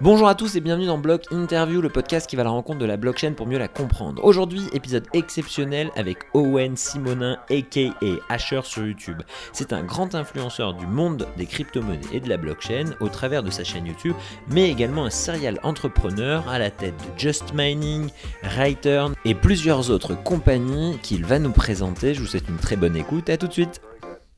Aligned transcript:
Bonjour 0.00 0.28
à 0.28 0.36
tous 0.36 0.54
et 0.54 0.60
bienvenue 0.60 0.86
dans 0.86 0.96
Block 0.96 1.24
Interview, 1.32 1.80
le 1.80 1.88
podcast 1.88 2.30
qui 2.30 2.36
va 2.36 2.42
à 2.42 2.44
la 2.44 2.50
rencontre 2.50 2.78
de 2.78 2.84
la 2.84 2.96
blockchain 2.96 3.32
pour 3.32 3.48
mieux 3.48 3.58
la 3.58 3.66
comprendre. 3.66 4.22
Aujourd'hui, 4.24 4.62
épisode 4.72 5.08
exceptionnel 5.12 5.90
avec 5.96 6.18
Owen 6.34 6.76
Simonin, 6.76 7.36
aka 7.50 7.98
Asher 8.28 8.60
sur 8.62 8.86
YouTube. 8.86 9.20
C'est 9.52 9.72
un 9.72 9.82
grand 9.82 10.14
influenceur 10.14 10.74
du 10.74 10.86
monde 10.86 11.26
des 11.36 11.46
crypto-monnaies 11.46 11.98
et 12.12 12.20
de 12.20 12.28
la 12.28 12.36
blockchain 12.36 12.94
au 13.00 13.08
travers 13.08 13.42
de 13.42 13.50
sa 13.50 13.64
chaîne 13.64 13.86
YouTube, 13.86 14.14
mais 14.46 14.70
également 14.70 15.04
un 15.04 15.10
serial 15.10 15.58
entrepreneur 15.64 16.48
à 16.48 16.60
la 16.60 16.70
tête 16.70 16.94
de 16.94 17.18
Just 17.18 17.52
Mining, 17.52 18.08
Return 18.56 19.14
et 19.24 19.34
plusieurs 19.34 19.90
autres 19.90 20.14
compagnies 20.14 20.96
qu'il 21.02 21.24
va 21.24 21.40
nous 21.40 21.50
présenter. 21.50 22.14
Je 22.14 22.20
vous 22.20 22.26
souhaite 22.28 22.48
une 22.48 22.58
très 22.58 22.76
bonne 22.76 22.94
écoute, 22.94 23.28
à 23.30 23.36
tout 23.36 23.48
de 23.48 23.52
suite. 23.52 23.80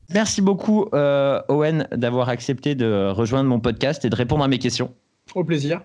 Merci 0.09 0.41
beaucoup 0.41 0.87
euh, 0.95 1.39
Owen 1.49 1.87
d'avoir 1.91 2.29
accepté 2.29 2.73
de 2.73 3.11
rejoindre 3.11 3.47
mon 3.47 3.59
podcast 3.59 4.03
et 4.05 4.09
de 4.09 4.15
répondre 4.15 4.43
à 4.43 4.47
mes 4.47 4.57
questions. 4.57 4.95
Au 5.35 5.43
plaisir. 5.43 5.81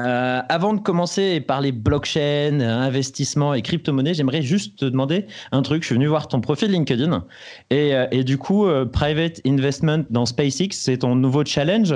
Euh, 0.00 0.40
avant 0.48 0.74
de 0.74 0.80
commencer 0.80 1.22
et 1.22 1.40
parler 1.40 1.70
blockchain, 1.70 2.60
investissement 2.60 3.54
et 3.54 3.62
crypto-monnaie, 3.62 4.14
j'aimerais 4.14 4.42
juste 4.42 4.78
te 4.80 4.84
demander 4.84 5.26
un 5.52 5.62
truc. 5.62 5.82
Je 5.82 5.86
suis 5.86 5.94
venu 5.94 6.08
voir 6.08 6.26
ton 6.26 6.40
profil 6.40 6.72
LinkedIn 6.72 7.24
et, 7.70 7.94
euh, 7.94 8.06
et 8.10 8.24
du 8.24 8.36
coup, 8.36 8.66
euh, 8.66 8.84
private 8.86 9.40
investment 9.46 10.04
dans 10.10 10.26
SpaceX, 10.26 10.70
c'est 10.72 10.98
ton 10.98 11.14
nouveau 11.14 11.44
challenge? 11.44 11.94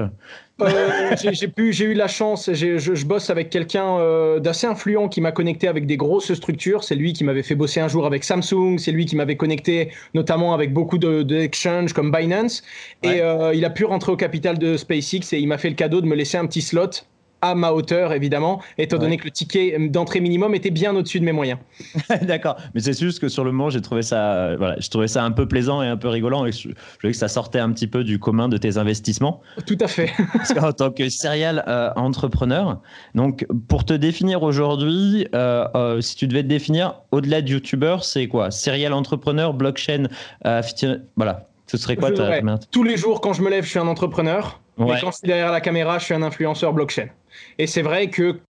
J'ai 0.61 1.85
eu 1.85 1.95
la 1.95 2.09
chance, 2.09 2.51
je, 2.53 2.79
je, 2.79 3.07
bosse 3.07 3.31
avec 3.31 3.49
quelqu'un 3.49 4.41
d'assez 4.41 4.67
influent 4.67 5.09
qui 5.09 5.21
m'a 5.21 5.31
connecté 5.31 5.69
avec 5.69 5.87
des 5.87 5.97
grosses 5.97 6.35
structures. 6.35 6.83
C'est 6.83 6.97
lui 6.97 7.13
qui 7.13 7.23
m'avait 7.23 7.45
fait 7.45 7.55
bosser 7.55 7.79
un 7.79 7.87
jour 7.87 8.07
avec 8.07 8.25
Samsung, 8.25 8.77
c'est 8.79 8.91
lui 8.91 9.07
qui 9.07 9.15
m'avait 9.15 9.37
connecté 9.37 9.93
notamment 10.15 10.55
avec 10.55 10.73
beaucoup 10.73 10.99
d'exchanges 10.99 11.91
de, 11.91 11.95
comme 11.95 12.11
Binance. 12.11 12.65
Et 13.05 13.21
il 13.55 13.65
a 13.65 13.71
pu 13.71 13.85
rentrer 13.85 14.11
au 14.11 14.17
capital 14.17 14.59
de 14.59 14.77
SpaceX 14.77 15.33
et 15.33 15.39
il 15.39 15.47
m'a 15.47 15.59
fait 15.59 15.69
le 15.69 15.77
cadeau 15.77 16.01
de 16.01 16.07
me 16.07 16.17
laisser 16.17 16.39
un 16.39 16.47
petit 16.47 16.63
slot 16.63 17.05
à 17.41 17.55
ma 17.55 17.73
hauteur, 17.73 18.13
évidemment, 18.13 18.61
étant 18.79 18.99
donné 18.99 19.17
que 19.17 19.25
le 19.25 19.31
ticket 19.31 19.77
d'entrée 19.89 20.21
minimum 20.21 20.55
était 20.55 20.71
bien 20.71 20.95
au-dessus 20.95 21.21
de 21.21 21.25
mes 21.25 21.33
moyens. 21.33 21.59
D'accord, 22.23 22.57
mais 22.75 22.81
c'est 22.81 22.99
juste 22.99 23.21
que 23.21 23.29
sur 23.29 23.45
le 23.45 23.53
moment, 23.53 23.71
j'ai 23.71 23.81
trouvé 23.81 24.03
ça, 24.03 24.33
euh, 24.35 24.57
voilà, 24.57 24.77
je 24.79 24.89
trouvais 24.89 25.09
ça 25.09 25.25
un 25.25 25.31
peu 25.31 25.47
plaisant 25.47 25.83
et 25.83 25.87
un 25.87 25.97
peu 25.97 26.09
rigolant, 26.09 26.47
et 26.47 26.53
je, 26.53 26.69
voulais 27.01 27.13
que 27.13 27.19
ça 27.19 27.29
sortait 27.29 27.61
un 27.61 27.71
petit 27.73 27.87
peu 27.87 28.05
du 28.05 28.19
commun 28.19 28.49
de 28.49 28.57
tes 28.57 28.77
investissements. 28.77 29.41
Tout 29.67 29.79
à 29.81 29.89
fait. 29.89 30.11
en 30.61 30.73
tant 30.73 30.91
que 30.91 31.09
serial 31.09 31.65
euh, 31.69 31.91
entrepreneur, 31.97 32.81
donc 33.15 33.47
pour 33.69 33.85
te 33.85 33.95
définir 33.95 34.43
aujourd'hui, 34.43 35.29
euh, 35.35 36.01
si 36.01 36.17
tu 36.17 36.27
devais 36.27 36.43
te 36.43 36.49
définir 36.49 36.95
au-delà 37.13 37.43
de 37.43 37.49
YouTuber, 37.49 37.99
c'est 38.03 38.27
quoi? 38.27 38.51
Serial 38.51 38.93
entrepreneur, 38.93 39.55
blockchain, 39.55 40.09
voilà. 41.17 41.49
Ce 41.69 41.77
serait 41.77 41.97
quoi 41.97 42.11
ta... 42.11 42.41
Tous 42.71 42.83
les 42.83 42.97
jours, 42.97 43.21
quand 43.21 43.35
je 43.35 43.43
me 43.43 43.51
lève, 43.51 43.63
je 43.65 43.69
suis 43.69 43.79
un 43.79 43.89
entrepreneur. 43.89 44.59
Et 44.81 45.01
quand 45.01 45.11
je 45.11 45.19
suis 45.19 45.27
derrière 45.27 45.53
la 45.53 45.61
caméra, 45.61 45.99
je 45.99 46.05
suis 46.05 46.15
un 46.15 46.23
influenceur 46.23 46.73
blockchain. 46.73 47.09
Et 47.59 47.67
c'est 47.67 47.83
vrai 47.83 48.11
que 48.11 48.41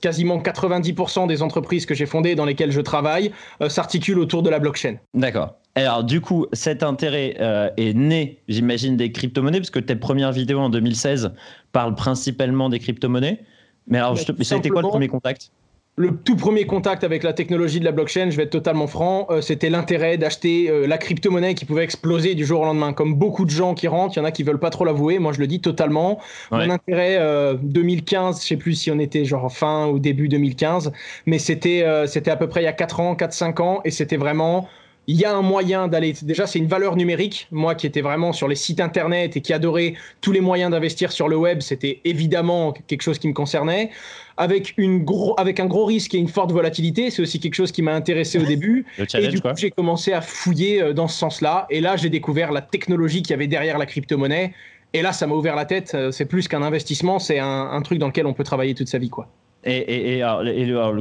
quasiment 0.00 0.38
90% 0.38 1.26
des 1.26 1.42
entreprises 1.42 1.86
que 1.86 1.94
j'ai 1.94 2.06
fondées 2.06 2.34
dans 2.34 2.44
lesquelles 2.44 2.72
je 2.72 2.80
travaille 2.80 3.32
euh, 3.62 3.68
s'articulent 3.68 4.18
autour 4.18 4.42
de 4.42 4.50
la 4.50 4.58
blockchain. 4.58 4.96
D'accord. 5.14 5.54
Alors 5.74 6.02
du 6.02 6.20
coup, 6.20 6.46
cet 6.52 6.82
intérêt 6.82 7.36
euh, 7.40 7.70
est 7.76 7.94
né, 7.94 8.38
j'imagine, 8.48 8.96
des 8.96 9.12
crypto-monnaies, 9.12 9.60
parce 9.60 9.70
que 9.70 9.78
tes 9.78 9.96
premières 9.96 10.32
vidéos 10.32 10.58
en 10.58 10.70
2016 10.70 11.32
parlent 11.72 11.94
principalement 11.94 12.68
des 12.68 12.78
crypto-monnaies. 12.78 13.40
Mais 13.86 13.98
alors, 13.98 14.18
ça 14.18 14.54
a 14.54 14.58
été 14.58 14.68
quoi 14.68 14.82
le 14.82 14.88
premier 14.88 15.08
contact? 15.08 15.50
Le 15.98 16.16
tout 16.16 16.36
premier 16.36 16.64
contact 16.64 17.02
avec 17.02 17.24
la 17.24 17.32
technologie 17.32 17.80
de 17.80 17.84
la 17.84 17.90
blockchain, 17.92 18.30
je 18.30 18.36
vais 18.36 18.44
être 18.44 18.50
totalement 18.50 18.86
franc, 18.86 19.26
euh, 19.30 19.40
c'était 19.40 19.68
l'intérêt 19.68 20.16
d'acheter 20.16 20.70
euh, 20.70 20.86
la 20.86 20.96
crypto-monnaie 20.96 21.54
qui 21.54 21.64
pouvait 21.64 21.82
exploser 21.82 22.36
du 22.36 22.46
jour 22.46 22.60
au 22.60 22.64
lendemain. 22.64 22.92
Comme 22.92 23.14
beaucoup 23.14 23.44
de 23.44 23.50
gens 23.50 23.74
qui 23.74 23.88
rentrent, 23.88 24.16
il 24.16 24.20
y 24.20 24.22
en 24.22 24.24
a 24.24 24.30
qui 24.30 24.44
veulent 24.44 24.60
pas 24.60 24.70
trop 24.70 24.84
l'avouer, 24.84 25.18
moi 25.18 25.32
je 25.32 25.40
le 25.40 25.48
dis 25.48 25.60
totalement. 25.60 26.20
Mon 26.52 26.70
intérêt 26.70 27.18
2015, 27.62 28.36
euh, 28.36 28.40
je 28.40 28.46
sais 28.46 28.56
plus 28.56 28.74
si 28.74 28.90
on 28.90 28.98
était 29.00 29.24
genre 29.24 29.52
fin 29.52 29.88
ou 29.88 29.98
début 29.98 30.28
2015, 30.28 30.92
mais 31.26 31.38
c'était 31.38 31.84
c'était 32.06 32.30
à 32.30 32.36
peu 32.36 32.48
près 32.48 32.62
il 32.62 32.64
y 32.64 32.68
a 32.68 32.72
4 32.72 33.00
ans, 33.00 33.14
4-5 33.14 33.60
ans, 33.60 33.80
et 33.84 33.90
c'était 33.90 34.16
vraiment 34.16 34.68
il 35.08 35.16
y 35.16 35.24
a 35.24 35.34
un 35.34 35.40
moyen 35.40 35.88
d'aller. 35.88 36.14
Déjà, 36.22 36.46
c'est 36.46 36.58
une 36.58 36.66
valeur 36.66 36.94
numérique. 36.94 37.48
Moi 37.50 37.74
qui 37.74 37.86
étais 37.86 38.02
vraiment 38.02 38.34
sur 38.34 38.46
les 38.46 38.54
sites 38.54 38.78
internet 38.78 39.38
et 39.38 39.40
qui 39.40 39.54
adorais 39.54 39.94
tous 40.20 40.32
les 40.32 40.42
moyens 40.42 40.70
d'investir 40.70 41.12
sur 41.12 41.28
le 41.28 41.36
web, 41.36 41.62
c'était 41.62 42.02
évidemment 42.04 42.74
quelque 42.86 43.00
chose 43.00 43.18
qui 43.18 43.26
me 43.26 43.32
concernait. 43.32 43.90
Avec, 44.36 44.74
une 44.76 45.02
gros, 45.04 45.34
avec 45.40 45.60
un 45.60 45.66
gros 45.66 45.86
risque 45.86 46.14
et 46.14 46.18
une 46.18 46.28
forte 46.28 46.52
volatilité, 46.52 47.10
c'est 47.10 47.22
aussi 47.22 47.40
quelque 47.40 47.54
chose 47.54 47.72
qui 47.72 47.80
m'a 47.80 47.94
intéressé 47.94 48.38
au 48.38 48.44
début. 48.46 48.84
et 48.98 49.28
du 49.28 49.40
coup, 49.40 49.48
j'ai 49.56 49.70
commencé 49.70 50.12
à 50.12 50.20
fouiller 50.20 50.82
euh, 50.82 50.92
dans 50.92 51.08
ce 51.08 51.18
sens-là. 51.18 51.66
Et 51.70 51.80
là, 51.80 51.96
j'ai 51.96 52.10
découvert 52.10 52.52
la 52.52 52.60
technologie 52.60 53.22
qu'il 53.22 53.30
y 53.30 53.34
avait 53.34 53.46
derrière 53.46 53.78
la 53.78 53.86
crypto-monnaie. 53.86 54.52
Et 54.92 55.00
là, 55.00 55.12
ça 55.14 55.26
m'a 55.26 55.34
ouvert 55.34 55.56
la 55.56 55.64
tête. 55.64 55.92
Euh, 55.94 56.10
c'est 56.10 56.26
plus 56.26 56.48
qu'un 56.48 56.62
investissement, 56.62 57.18
c'est 57.18 57.38
un, 57.38 57.70
un, 57.72 57.80
truc 57.80 57.98
dans 57.98 58.08
lequel 58.08 58.26
on 58.26 58.34
peut 58.34 58.44
travailler 58.44 58.74
toute 58.74 58.88
sa 58.88 58.98
vie, 58.98 59.08
quoi. 59.08 59.28
Et, 59.64 60.22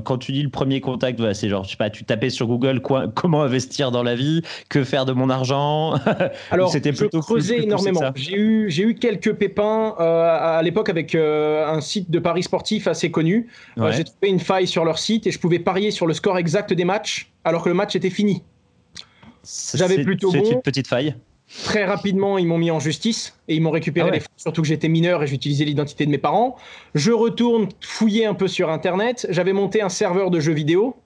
quand 0.04 0.18
tu 0.18 0.32
dis 0.32 0.42
le 0.42 0.50
premier 0.50 0.82
contact, 0.82 1.34
c'est 1.34 1.50
genre, 1.50 1.64
je 1.64 1.72
sais 1.72 1.78
pas, 1.78 1.90
tu 1.90 2.04
tapais 2.04 2.30
sur 2.30 2.48
Google 2.48 2.82
comment 3.16 3.44
investir 3.44 3.92
dans 3.92 4.04
la 4.04 4.16
vie, 4.16 4.42
que 4.70 4.84
faire 4.84 5.06
de 5.06 5.14
mon 5.14 5.30
argent. 5.30 5.96
Alors, 6.52 6.72
c'était 6.72 6.92
plutôt 6.92 7.22
creusé 7.22 7.64
énormément. 7.64 8.02
J'ai 8.16 8.36
eu, 8.36 8.70
j'ai 8.70 8.84
eu 8.84 8.96
quelques 8.96 9.34
pépins 9.34 9.96
euh, 10.00 10.58
à 10.58 10.62
l'époque 10.64 10.90
avec 10.90 11.14
euh, 11.16 11.68
un 11.68 11.82
site 11.82 12.10
de 12.10 12.20
paris 12.20 12.44
sportif 12.44 12.88
assez 12.88 13.12
connu. 13.12 13.48
Euh, 13.78 13.92
j'ai 13.92 14.04
trouvé 14.04 14.30
une 14.30 14.40
faille 14.40 14.68
sur 14.68 14.86
leur 14.86 15.00
site 15.00 15.28
et 15.28 15.32
je 15.32 15.40
pouvais 15.40 15.60
parier 15.60 15.92
sur 15.92 16.08
le 16.08 16.14
score 16.14 16.38
exact 16.38 16.74
des 16.74 16.86
matchs 16.86 17.32
alors 17.44 17.64
que 17.64 17.70
le 17.70 17.76
match 17.76 17.96
était 17.96 18.10
fini. 18.10 18.44
J'avais 19.74 20.04
plutôt 20.04 20.32
bon. 20.32 20.52
Une 20.52 20.62
petite 20.62 20.88
faille. 20.88 21.16
Très 21.64 21.86
rapidement, 21.86 22.38
ils 22.38 22.46
m'ont 22.46 22.58
mis 22.58 22.72
en 22.72 22.80
justice 22.80 23.38
et 23.48 23.56
ils 23.56 23.62
m'ont 23.62 23.72
récupéré 23.72 24.10
ah 24.10 24.14
les 24.14 24.20
fonds, 24.20 24.28
surtout 24.36 24.62
que 24.62 24.68
j'étais 24.68 24.90
mineur 24.90 25.24
et 25.24 25.28
j'utilisais 25.28 25.64
l'identité 25.64 26.06
de 26.06 26.12
mes 26.12 26.18
parents. 26.18 26.58
Je 26.94 27.12
retourne 27.12 27.70
fouiller 27.80 28.26
un 28.26 28.34
peu 28.34 28.50
sur 28.50 28.70
Internet. 28.70 29.26
J'avais 29.30 29.54
monté 29.54 29.82
un 29.82 29.90
serveur 29.90 30.30
de 30.30 30.42
jeux 30.42 30.54
vidéo. 30.54 30.98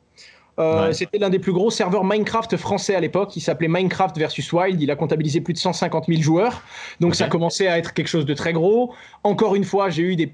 Euh, 0.59 0.91
c'était 0.94 1.18
l'un 1.18 1.29
des 1.29 1.40
plus 1.40 1.53
gros 1.53 1.72
serveurs 1.72 2.03
Minecraft 2.03 2.57
français 2.57 2.96
à 2.96 3.00
l'époque. 3.00 3.35
Il 3.35 3.41
s'appelait 3.41 3.68
Minecraft 3.68 4.18
versus 4.18 4.52
Wild. 4.52 4.81
Il 4.81 4.91
a 4.91 4.96
comptabilisé 4.96 5.41
plus 5.41 5.53
de 5.53 5.59
150 5.59 6.06
000 6.07 6.22
joueurs. 6.22 6.63
Donc 7.00 7.16
ça 7.16 7.28
commençait 7.28 7.68
à 7.68 7.78
être 7.78 7.94
quelque 7.94 8.08
chose 8.08 8.25
de 8.25 8.34
très 8.34 8.52
gros. 8.52 8.94
Encore 9.23 9.56
une 9.56 9.63
fois, 9.63 9.90
j'ai 9.90 10.03
eu 10.03 10.16
des 10.16 10.34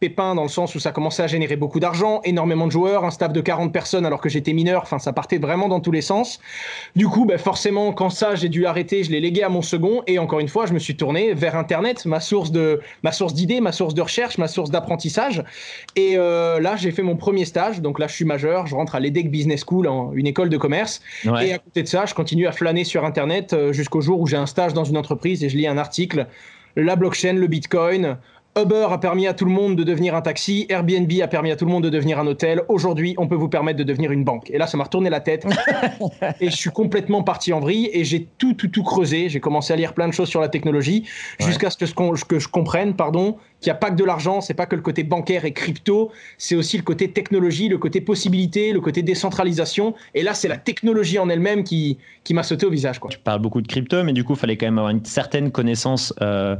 pépin 0.00 0.34
dans 0.34 0.42
le 0.42 0.48
sens 0.48 0.74
où 0.74 0.80
ça 0.80 0.92
commençait 0.92 1.22
à 1.22 1.26
générer 1.26 1.56
beaucoup 1.56 1.80
d'argent, 1.80 2.20
énormément 2.24 2.66
de 2.66 2.72
joueurs, 2.72 3.04
un 3.04 3.10
staff 3.10 3.32
de 3.32 3.40
40 3.40 3.72
personnes 3.72 4.06
alors 4.06 4.20
que 4.20 4.28
j'étais 4.28 4.52
mineur, 4.52 4.82
enfin 4.82 4.98
ça 4.98 5.12
partait 5.12 5.38
vraiment 5.38 5.68
dans 5.68 5.80
tous 5.80 5.90
les 5.90 6.02
sens. 6.02 6.40
Du 6.94 7.08
coup, 7.08 7.24
ben, 7.24 7.38
forcément, 7.38 7.92
quand 7.92 8.10
ça 8.10 8.34
j'ai 8.34 8.48
dû 8.48 8.66
arrêter, 8.66 9.02
je 9.02 9.10
l'ai 9.10 9.20
légué 9.20 9.42
à 9.42 9.48
mon 9.48 9.62
second 9.62 10.02
et 10.06 10.18
encore 10.18 10.40
une 10.40 10.48
fois, 10.48 10.66
je 10.66 10.72
me 10.72 10.78
suis 10.78 10.96
tourné 10.96 11.34
vers 11.34 11.56
Internet, 11.56 12.06
ma 12.06 12.20
source 12.20 12.52
de 12.52 12.80
ma 13.02 13.12
source 13.12 13.34
d'idées, 13.34 13.60
ma 13.60 13.72
source 13.72 13.94
de 13.94 14.02
recherche, 14.02 14.38
ma 14.38 14.48
source 14.48 14.70
d'apprentissage. 14.70 15.42
Et 15.96 16.16
euh, 16.16 16.60
là, 16.60 16.76
j'ai 16.76 16.92
fait 16.92 17.02
mon 17.02 17.16
premier 17.16 17.44
stage, 17.44 17.80
donc 17.80 17.98
là 17.98 18.06
je 18.06 18.14
suis 18.14 18.24
majeur, 18.24 18.66
je 18.66 18.74
rentre 18.74 18.94
à 18.94 19.00
l'EDEC 19.00 19.30
Business 19.30 19.64
School, 19.66 19.88
en, 19.88 20.12
une 20.12 20.26
école 20.26 20.48
de 20.48 20.56
commerce. 20.56 21.00
Et 21.24 21.52
à 21.52 21.58
côté 21.58 21.82
de 21.82 21.88
ça, 21.88 22.06
je 22.06 22.14
continue 22.14 22.46
à 22.46 22.52
flâner 22.52 22.84
sur 22.84 23.04
Internet 23.04 23.52
euh, 23.52 23.72
jusqu'au 23.72 24.00
jour 24.00 24.20
où 24.20 24.26
j'ai 24.26 24.36
un 24.36 24.46
stage 24.46 24.74
dans 24.74 24.84
une 24.84 24.96
entreprise 24.96 25.42
et 25.42 25.48
je 25.48 25.56
lis 25.56 25.66
un 25.66 25.78
article, 25.78 26.26
la 26.76 26.96
blockchain, 26.96 27.32
le 27.34 27.46
Bitcoin 27.46 28.18
Uber 28.60 28.88
a 28.90 28.98
permis 28.98 29.26
à 29.26 29.34
tout 29.34 29.44
le 29.44 29.52
monde 29.52 29.76
de 29.76 29.84
devenir 29.84 30.16
un 30.16 30.20
taxi, 30.20 30.66
Airbnb 30.68 31.10
a 31.22 31.28
permis 31.28 31.52
à 31.52 31.56
tout 31.56 31.64
le 31.64 31.70
monde 31.70 31.84
de 31.84 31.90
devenir 31.90 32.18
un 32.18 32.26
hôtel. 32.26 32.62
Aujourd'hui, 32.68 33.14
on 33.16 33.28
peut 33.28 33.36
vous 33.36 33.48
permettre 33.48 33.78
de 33.78 33.84
devenir 33.84 34.10
une 34.10 34.24
banque. 34.24 34.50
Et 34.50 34.58
là, 34.58 34.66
ça 34.66 34.76
m'a 34.76 34.84
retourné 34.84 35.10
la 35.10 35.20
tête. 35.20 35.46
et 36.40 36.50
je 36.50 36.56
suis 36.56 36.70
complètement 36.70 37.22
parti 37.22 37.52
en 37.52 37.60
vrille 37.60 37.88
et 37.92 38.04
j'ai 38.04 38.26
tout, 38.38 38.54
tout, 38.54 38.68
tout 38.68 38.82
creusé. 38.82 39.28
J'ai 39.28 39.38
commencé 39.38 39.72
à 39.72 39.76
lire 39.76 39.94
plein 39.94 40.08
de 40.08 40.12
choses 40.12 40.28
sur 40.28 40.40
la 40.40 40.48
technologie 40.48 41.04
jusqu'à 41.38 41.70
ce 41.70 41.76
que, 41.76 42.24
que, 42.24 42.38
je 42.38 42.48
comprenne, 42.48 42.94
pardon, 42.94 43.36
qu'il 43.60 43.70
n'y 43.70 43.76
a 43.76 43.76
pas 43.76 43.90
que 43.90 43.96
de 43.96 44.04
l'argent, 44.04 44.40
c'est 44.40 44.54
pas 44.54 44.66
que 44.66 44.74
le 44.74 44.82
côté 44.82 45.04
bancaire 45.04 45.44
et 45.44 45.52
crypto, 45.52 46.10
c'est 46.36 46.56
aussi 46.56 46.76
le 46.76 46.82
côté 46.82 47.12
technologie, 47.12 47.68
le 47.68 47.78
côté 47.78 48.00
possibilité, 48.00 48.72
le 48.72 48.80
côté 48.80 49.02
décentralisation. 49.02 49.94
Et 50.14 50.22
là, 50.22 50.34
c'est 50.34 50.48
la 50.48 50.56
technologie 50.56 51.18
en 51.18 51.28
elle-même 51.28 51.62
qui, 51.62 51.98
qui 52.24 52.34
m'a 52.34 52.42
sauté 52.42 52.66
au 52.66 52.70
visage. 52.70 52.98
Quoi. 52.98 53.10
Tu 53.10 53.18
parles 53.18 53.40
beaucoup 53.40 53.60
de 53.60 53.68
crypto, 53.68 54.02
mais 54.02 54.12
du 54.12 54.24
coup, 54.24 54.32
il 54.34 54.38
fallait 54.38 54.56
quand 54.56 54.66
même 54.66 54.78
avoir 54.78 54.90
une 54.90 55.04
certaine 55.04 55.52
connaissance. 55.52 56.12
Euh, 56.22 56.56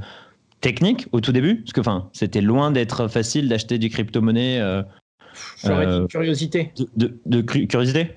technique 0.61 1.07
au 1.13 1.21
tout 1.21 1.33
début 1.33 1.57
Parce 1.63 1.73
que 1.73 1.81
enfin, 1.81 2.09
c'était 2.13 2.41
loin 2.41 2.71
d'être 2.71 3.09
facile 3.09 3.49
d'acheter 3.49 3.79
du 3.79 3.89
crypto-monnaie. 3.89 4.59
Euh, 4.61 4.83
J'aurais 5.65 5.87
dit 5.87 5.93
euh, 5.93 6.07
curiosité. 6.07 6.72
De, 6.97 7.41
curiosité 7.41 8.13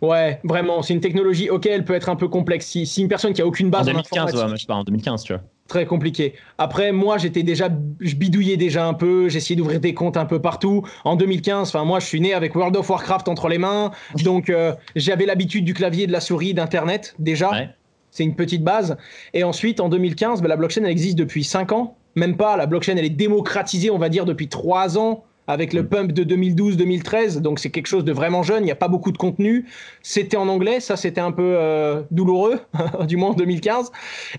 Ouais, 0.00 0.40
vraiment. 0.44 0.82
C'est 0.82 0.94
une 0.94 1.00
technologie, 1.00 1.50
ok, 1.50 1.66
elle 1.66 1.84
peut 1.84 1.94
être 1.94 2.08
un 2.08 2.16
peu 2.16 2.28
complexe. 2.28 2.66
Si, 2.66 3.00
une 3.00 3.08
personne 3.08 3.32
qui 3.32 3.42
a 3.42 3.46
aucune 3.46 3.70
base 3.70 3.88
en 3.88 3.92
2015, 3.92 4.34
ouais, 4.34 4.56
je 4.56 4.66
parle 4.66 4.80
en 4.80 4.84
2015, 4.84 5.22
tu 5.22 5.32
vois. 5.32 5.42
Très 5.68 5.86
compliqué. 5.86 6.34
Après, 6.58 6.92
moi, 6.92 7.18
j'étais 7.18 7.42
déjà, 7.42 7.68
je 8.00 8.14
bidouillais 8.16 8.56
déjà 8.56 8.86
un 8.86 8.94
peu, 8.94 9.28
j'essayais 9.28 9.56
d'ouvrir 9.56 9.80
des 9.80 9.94
comptes 9.94 10.16
un 10.16 10.24
peu 10.24 10.40
partout. 10.40 10.82
En 11.04 11.16
2015, 11.16 11.68
enfin, 11.68 11.84
moi, 11.84 12.00
je 12.00 12.06
suis 12.06 12.20
né 12.20 12.34
avec 12.34 12.54
World 12.54 12.76
of 12.76 12.90
Warcraft 12.90 13.28
entre 13.28 13.48
les 13.48 13.58
mains, 13.58 13.90
donc 14.24 14.50
euh, 14.50 14.74
j'avais 14.96 15.24
l'habitude 15.24 15.64
du 15.64 15.72
clavier, 15.72 16.06
de 16.06 16.12
la 16.12 16.20
souris, 16.20 16.52
d'Internet 16.52 17.14
déjà. 17.18 17.50
Ouais. 17.50 17.68
C'est 18.12 18.22
une 18.22 18.36
petite 18.36 18.62
base. 18.62 18.96
Et 19.34 19.42
ensuite, 19.42 19.80
en 19.80 19.88
2015, 19.88 20.42
bah, 20.42 20.48
la 20.48 20.56
blockchain, 20.56 20.84
elle 20.84 20.90
existe 20.90 21.18
depuis 21.18 21.42
5 21.42 21.72
ans. 21.72 21.96
Même 22.14 22.36
pas, 22.36 22.56
la 22.56 22.66
blockchain, 22.66 22.96
elle 22.96 23.06
est 23.06 23.10
démocratisée, 23.10 23.90
on 23.90 23.98
va 23.98 24.10
dire, 24.10 24.26
depuis 24.26 24.48
3 24.48 24.98
ans. 24.98 25.24
Avec 25.48 25.72
le 25.72 25.86
pump 25.86 26.12
de 26.12 26.24
2012-2013, 26.24 27.40
donc 27.40 27.58
c'est 27.58 27.70
quelque 27.70 27.88
chose 27.88 28.04
de 28.04 28.12
vraiment 28.12 28.42
jeune, 28.42 28.62
il 28.62 28.66
n'y 28.66 28.70
a 28.70 28.76
pas 28.76 28.88
beaucoup 28.88 29.10
de 29.10 29.18
contenu. 29.18 29.66
C'était 30.02 30.36
en 30.36 30.48
anglais, 30.48 30.80
ça 30.80 30.96
c'était 30.96 31.20
un 31.20 31.32
peu 31.32 31.56
euh, 31.56 32.02
douloureux, 32.10 32.60
du 33.08 33.16
moins 33.16 33.30
en 33.30 33.34
2015. 33.34 33.90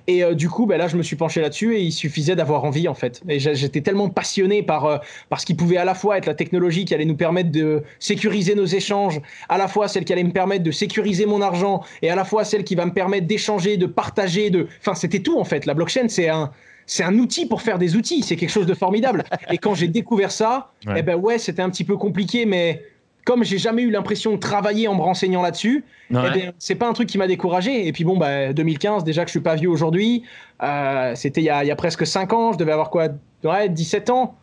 Et 0.07 0.23
euh, 0.23 0.33
du 0.33 0.49
coup, 0.49 0.65
ben 0.65 0.77
là, 0.77 0.87
je 0.87 0.95
me 0.95 1.03
suis 1.03 1.15
penché 1.15 1.41
là-dessus 1.41 1.75
et 1.75 1.81
il 1.81 1.91
suffisait 1.91 2.35
d'avoir 2.35 2.63
envie 2.63 2.87
en 2.87 2.93
fait. 2.93 3.21
Et 3.27 3.39
j'étais 3.39 3.81
tellement 3.81 4.09
passionné 4.09 4.63
par, 4.63 4.85
euh, 4.85 4.97
par 5.29 5.41
ce 5.41 5.45
qui 5.45 5.53
pouvait 5.53 5.77
à 5.77 5.85
la 5.85 5.95
fois 5.95 6.17
être 6.17 6.25
la 6.25 6.35
technologie 6.35 6.85
qui 6.85 6.93
allait 6.93 7.05
nous 7.05 7.17
permettre 7.17 7.51
de 7.51 7.83
sécuriser 7.99 8.55
nos 8.55 8.65
échanges, 8.65 9.19
à 9.49 9.57
la 9.57 9.67
fois 9.67 9.87
celle 9.87 10.05
qui 10.05 10.13
allait 10.13 10.23
me 10.23 10.31
permettre 10.31 10.63
de 10.63 10.71
sécuriser 10.71 11.25
mon 11.25 11.41
argent 11.41 11.83
et 12.01 12.09
à 12.09 12.15
la 12.15 12.23
fois 12.23 12.45
celle 12.45 12.63
qui 12.63 12.75
va 12.75 12.85
me 12.85 12.93
permettre 12.93 13.27
d'échanger, 13.27 13.77
de 13.77 13.85
partager, 13.85 14.49
de... 14.49 14.67
Enfin, 14.79 14.95
c'était 14.95 15.19
tout 15.19 15.37
en 15.37 15.43
fait. 15.43 15.65
La 15.65 15.73
blockchain, 15.73 16.07
c'est 16.07 16.29
un 16.29 16.51
c'est 16.85 17.03
un 17.03 17.17
outil 17.17 17.45
pour 17.45 17.61
faire 17.61 17.77
des 17.77 17.95
outils. 17.95 18.23
C'est 18.23 18.35
quelque 18.35 18.49
chose 18.49 18.65
de 18.65 18.73
formidable. 18.73 19.23
Et 19.49 19.57
quand 19.57 19.75
j'ai 19.75 19.87
découvert 19.87 20.31
ça, 20.31 20.71
eh 20.95 21.01
ben 21.01 21.15
ouais, 21.15 21.37
c'était 21.37 21.61
un 21.61 21.69
petit 21.69 21.83
peu 21.83 21.97
compliqué, 21.97 22.45
mais 22.45 22.83
comme 23.25 23.43
j'ai 23.43 23.57
jamais 23.57 23.83
eu 23.83 23.91
l'impression 23.91 24.33
de 24.33 24.37
travailler 24.37 24.87
en 24.87 24.95
me 24.95 25.01
renseignant 25.01 25.41
là-dessus, 25.41 25.83
eh 26.09 26.13
ben, 26.13 26.53
c'est 26.59 26.75
pas 26.75 26.87
un 26.87 26.93
truc 26.93 27.07
qui 27.07 27.17
m'a 27.17 27.27
découragé. 27.27 27.87
Et 27.87 27.91
puis 27.91 28.03
bon, 28.03 28.17
bah, 28.17 28.53
2015, 28.53 29.03
déjà 29.03 29.23
que 29.23 29.29
je 29.29 29.33
suis 29.33 29.39
pas 29.39 29.55
vieux 29.55 29.69
aujourd'hui, 29.69 30.23
euh, 30.61 31.13
c'était 31.15 31.41
il, 31.41 31.45
y 31.45 31.49
a 31.49 31.75
presque 31.75 32.05
5 32.05 32.33
ans, 32.33 32.53
je 32.53 32.57
devais 32.57 32.73
avoir 32.73 32.89
quoi? 32.89 33.07
Ouais, 33.43 33.69
17 33.69 34.09
ans. 34.09 34.35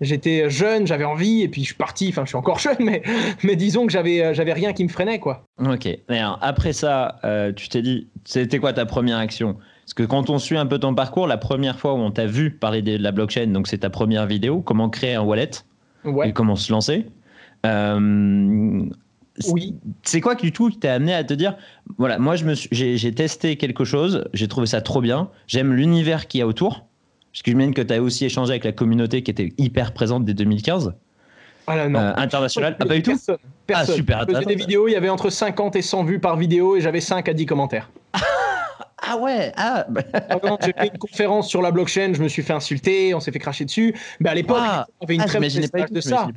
J'étais 0.00 0.50
jeune, 0.50 0.86
j'avais 0.86 1.04
envie, 1.04 1.42
et 1.42 1.48
puis 1.48 1.62
je 1.62 1.66
suis 1.66 1.76
parti, 1.76 2.08
enfin 2.08 2.22
je 2.24 2.28
suis 2.28 2.36
encore 2.36 2.58
jeune, 2.58 2.76
mais, 2.80 3.02
mais 3.42 3.56
disons 3.56 3.86
que 3.86 3.92
j'avais, 3.92 4.22
euh, 4.22 4.34
j'avais 4.34 4.52
rien 4.52 4.72
qui 4.72 4.84
me 4.84 4.88
freinait. 4.88 5.18
quoi. 5.18 5.44
Ok, 5.64 5.88
après 6.40 6.72
ça, 6.72 7.20
euh, 7.24 7.52
tu 7.52 7.68
t'es 7.68 7.80
dit, 7.80 8.08
c'était 8.24 8.58
quoi 8.58 8.72
ta 8.72 8.86
première 8.86 9.18
action? 9.18 9.56
Parce 9.84 9.94
que 9.94 10.02
quand 10.02 10.30
on 10.30 10.38
suit 10.38 10.56
un 10.56 10.64
peu 10.64 10.78
ton 10.78 10.94
parcours, 10.94 11.26
la 11.26 11.36
première 11.36 11.78
fois 11.78 11.92
où 11.92 11.98
on 11.98 12.10
t'a 12.10 12.26
vu 12.26 12.50
parler 12.50 12.80
de 12.80 12.96
la 12.96 13.12
blockchain, 13.12 13.48
donc 13.48 13.68
c'est 13.68 13.78
ta 13.78 13.90
première 13.90 14.26
vidéo, 14.26 14.62
comment 14.62 14.88
créer 14.88 15.14
un 15.14 15.22
wallet 15.22 15.50
et 16.24 16.32
comment 16.32 16.56
se 16.56 16.72
lancer. 16.72 17.06
Euh, 17.66 18.82
oui. 19.48 19.74
C'est 20.02 20.20
quoi 20.20 20.36
du 20.36 20.52
tout 20.52 20.70
qui 20.70 20.78
t'a 20.78 20.94
amené 20.94 21.12
à 21.12 21.22
te 21.22 21.34
dire, 21.34 21.56
voilà, 21.98 22.18
moi 22.18 22.34
j'ai 22.36 23.14
testé 23.14 23.56
quelque 23.56 23.84
chose, 23.84 24.24
j'ai 24.32 24.48
trouvé 24.48 24.66
ça 24.66 24.80
trop 24.80 25.02
bien, 25.02 25.28
j'aime 25.46 25.74
l'univers 25.74 26.28
qu'il 26.28 26.40
y 26.40 26.42
a 26.42 26.46
autour, 26.46 26.86
parce 27.32 27.42
que 27.42 27.50
je 27.50 27.70
que 27.72 27.82
tu 27.82 27.92
as 27.92 28.00
aussi 28.00 28.24
échangé 28.24 28.52
avec 28.52 28.64
la 28.64 28.72
communauté 28.72 29.22
qui 29.22 29.30
était 29.30 29.52
hyper 29.58 29.92
présente 29.92 30.24
dès 30.24 30.34
2015. 30.34 30.94
Ah 31.66 31.88
non. 31.88 31.98
Euh, 31.98 32.12
international, 32.16 32.76
ah, 32.78 32.84
pas 32.86 32.94
du 32.94 33.02
tout 33.02 33.18
Ah 33.72 33.84
super. 33.84 34.24
Je 34.28 34.34
faisais 34.34 34.46
des 34.46 34.54
vidéos, 34.54 34.88
il 34.88 34.92
y 34.92 34.96
avait 34.96 35.08
entre 35.08 35.30
50 35.30 35.76
et 35.76 35.82
100 35.82 36.04
vues 36.04 36.20
par 36.20 36.36
vidéo 36.36 36.76
et 36.76 36.80
j'avais 36.80 37.00
5 37.00 37.28
à 37.28 37.34
10 37.34 37.46
commentaires. 37.46 37.90
Ah 39.06 39.16
ouais, 39.18 39.52
ah. 39.56 39.86
j'ai 40.62 40.72
fait 40.72 40.88
une 40.92 40.98
conférence 40.98 41.48
sur 41.48 41.60
la 41.60 41.70
blockchain, 41.70 42.12
je 42.14 42.22
me 42.22 42.28
suis 42.28 42.42
fait 42.42 42.52
insulter, 42.52 43.14
on 43.14 43.20
s'est 43.20 43.32
fait 43.32 43.38
cracher 43.38 43.64
dessus. 43.64 43.94
Mais 44.20 44.30
à 44.30 44.34
l'époque, 44.34 44.58
ah. 44.60 44.86
on 45.00 45.04
avait 45.04 45.14
une 45.16 45.20
ah, 45.20 45.26
très 45.26 45.40
bonne 45.40 45.86
de 45.90 46.00
ça 46.00 46.28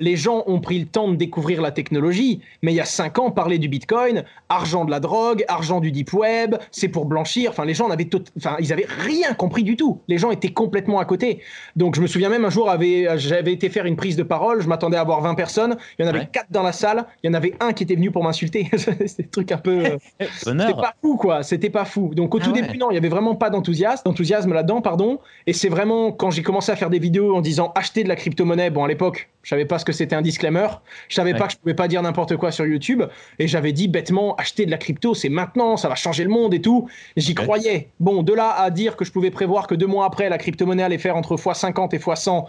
les 0.00 0.16
gens 0.16 0.42
ont 0.46 0.60
pris 0.60 0.78
le 0.78 0.86
temps 0.86 1.08
de 1.08 1.16
découvrir 1.16 1.62
la 1.62 1.70
technologie, 1.70 2.40
mais 2.62 2.72
il 2.72 2.76
y 2.76 2.80
a 2.80 2.84
cinq 2.84 3.18
ans, 3.18 3.30
parler 3.30 3.58
du 3.58 3.68
Bitcoin, 3.68 4.24
argent 4.48 4.84
de 4.84 4.90
la 4.90 4.98
drogue, 4.98 5.44
argent 5.46 5.80
du 5.80 5.92
deep 5.92 6.12
web, 6.12 6.56
c'est 6.72 6.88
pour 6.88 7.04
blanchir. 7.04 7.50
Enfin, 7.50 7.64
les 7.64 7.74
gens 7.74 7.88
n'avaient, 7.88 8.08
enfin, 8.36 8.56
ils 8.58 8.72
avaient 8.72 8.86
rien 8.88 9.34
compris 9.34 9.62
du 9.62 9.76
tout. 9.76 10.00
Les 10.08 10.18
gens 10.18 10.30
étaient 10.30 10.52
complètement 10.52 10.98
à 10.98 11.04
côté. 11.04 11.40
Donc, 11.76 11.94
je 11.94 12.00
me 12.00 12.06
souviens 12.06 12.30
même 12.30 12.44
un 12.44 12.50
jour, 12.50 12.70
j'avais 13.16 13.52
été 13.52 13.68
faire 13.68 13.84
une 13.84 13.96
prise 13.96 14.16
de 14.16 14.22
parole. 14.22 14.62
Je 14.62 14.68
m'attendais 14.68 14.96
à 14.96 15.02
avoir 15.02 15.20
20 15.20 15.34
personnes. 15.34 15.76
Il 15.98 16.04
y 16.04 16.08
en 16.08 16.10
avait 16.10 16.26
quatre 16.26 16.50
dans 16.50 16.62
la 16.62 16.72
salle. 16.72 17.04
Il 17.22 17.28
y 17.28 17.30
en 17.30 17.34
avait 17.34 17.54
un 17.60 17.72
qui 17.72 17.84
était 17.84 17.94
venu 17.94 18.10
pour 18.10 18.24
m'insulter. 18.24 18.68
C'était 19.06 19.24
un 19.24 19.28
truc 19.30 19.52
un 19.52 19.58
peu. 19.58 19.84
Euh, 19.84 19.98
c'était 20.32 20.72
pas 20.72 20.94
fou, 21.00 21.16
quoi. 21.16 21.42
C'était 21.42 21.70
pas 21.70 21.84
fou. 21.84 22.12
Donc, 22.14 22.34
au 22.34 22.38
ah 22.40 22.44
tout 22.44 22.52
début, 22.52 22.78
non, 22.78 22.90
il 22.90 22.94
y 22.94 22.98
avait 22.98 23.08
vraiment 23.08 23.34
pas 23.34 23.50
d'enthousiasme, 23.50 24.02
d'enthousiasme 24.04 24.52
là-dedans, 24.52 24.80
pardon. 24.80 25.18
Et 25.46 25.52
c'est 25.52 25.68
vraiment 25.68 26.12
quand 26.12 26.30
j'ai 26.30 26.42
commencé 26.42 26.72
à 26.72 26.76
faire 26.76 26.90
des 26.90 26.98
vidéos 26.98 27.36
en 27.36 27.40
disant 27.40 27.72
acheter 27.74 28.02
de 28.02 28.08
la 28.08 28.16
crypto-monnaie. 28.16 28.70
Bon, 28.70 28.84
à 28.84 28.88
l'époque, 28.88 29.28
je 29.42 29.50
savais 29.50 29.64
pas 29.64 29.78
ce 29.78 29.84
que 29.84 29.89
c'était 29.92 30.16
un 30.16 30.22
disclaimer. 30.22 30.68
Je 31.08 31.14
savais 31.14 31.34
pas 31.34 31.46
que 31.46 31.52
je 31.52 31.58
pouvais 31.58 31.74
pas 31.74 31.88
dire 31.88 32.02
n'importe 32.02 32.36
quoi 32.36 32.50
sur 32.50 32.66
YouTube. 32.66 33.02
Et 33.38 33.48
j'avais 33.48 33.72
dit 33.72 33.88
bêtement, 33.88 34.34
acheter 34.36 34.66
de 34.66 34.70
la 34.70 34.78
crypto, 34.78 35.14
c'est 35.14 35.28
maintenant, 35.28 35.76
ça 35.76 35.88
va 35.88 35.94
changer 35.94 36.24
le 36.24 36.30
monde 36.30 36.54
et 36.54 36.60
tout. 36.60 36.88
J'y 37.16 37.34
croyais. 37.34 37.88
Bon, 38.00 38.22
de 38.22 38.32
là 38.32 38.50
à 38.50 38.70
dire 38.70 38.96
que 38.96 39.04
je 39.04 39.12
pouvais 39.12 39.30
prévoir 39.30 39.66
que 39.66 39.74
deux 39.74 39.86
mois 39.86 40.04
après, 40.04 40.28
la 40.28 40.38
crypto-monnaie 40.38 40.82
allait 40.82 40.98
faire 40.98 41.16
entre 41.16 41.36
x50 41.36 41.94
et 41.94 41.98
x100. 41.98 42.46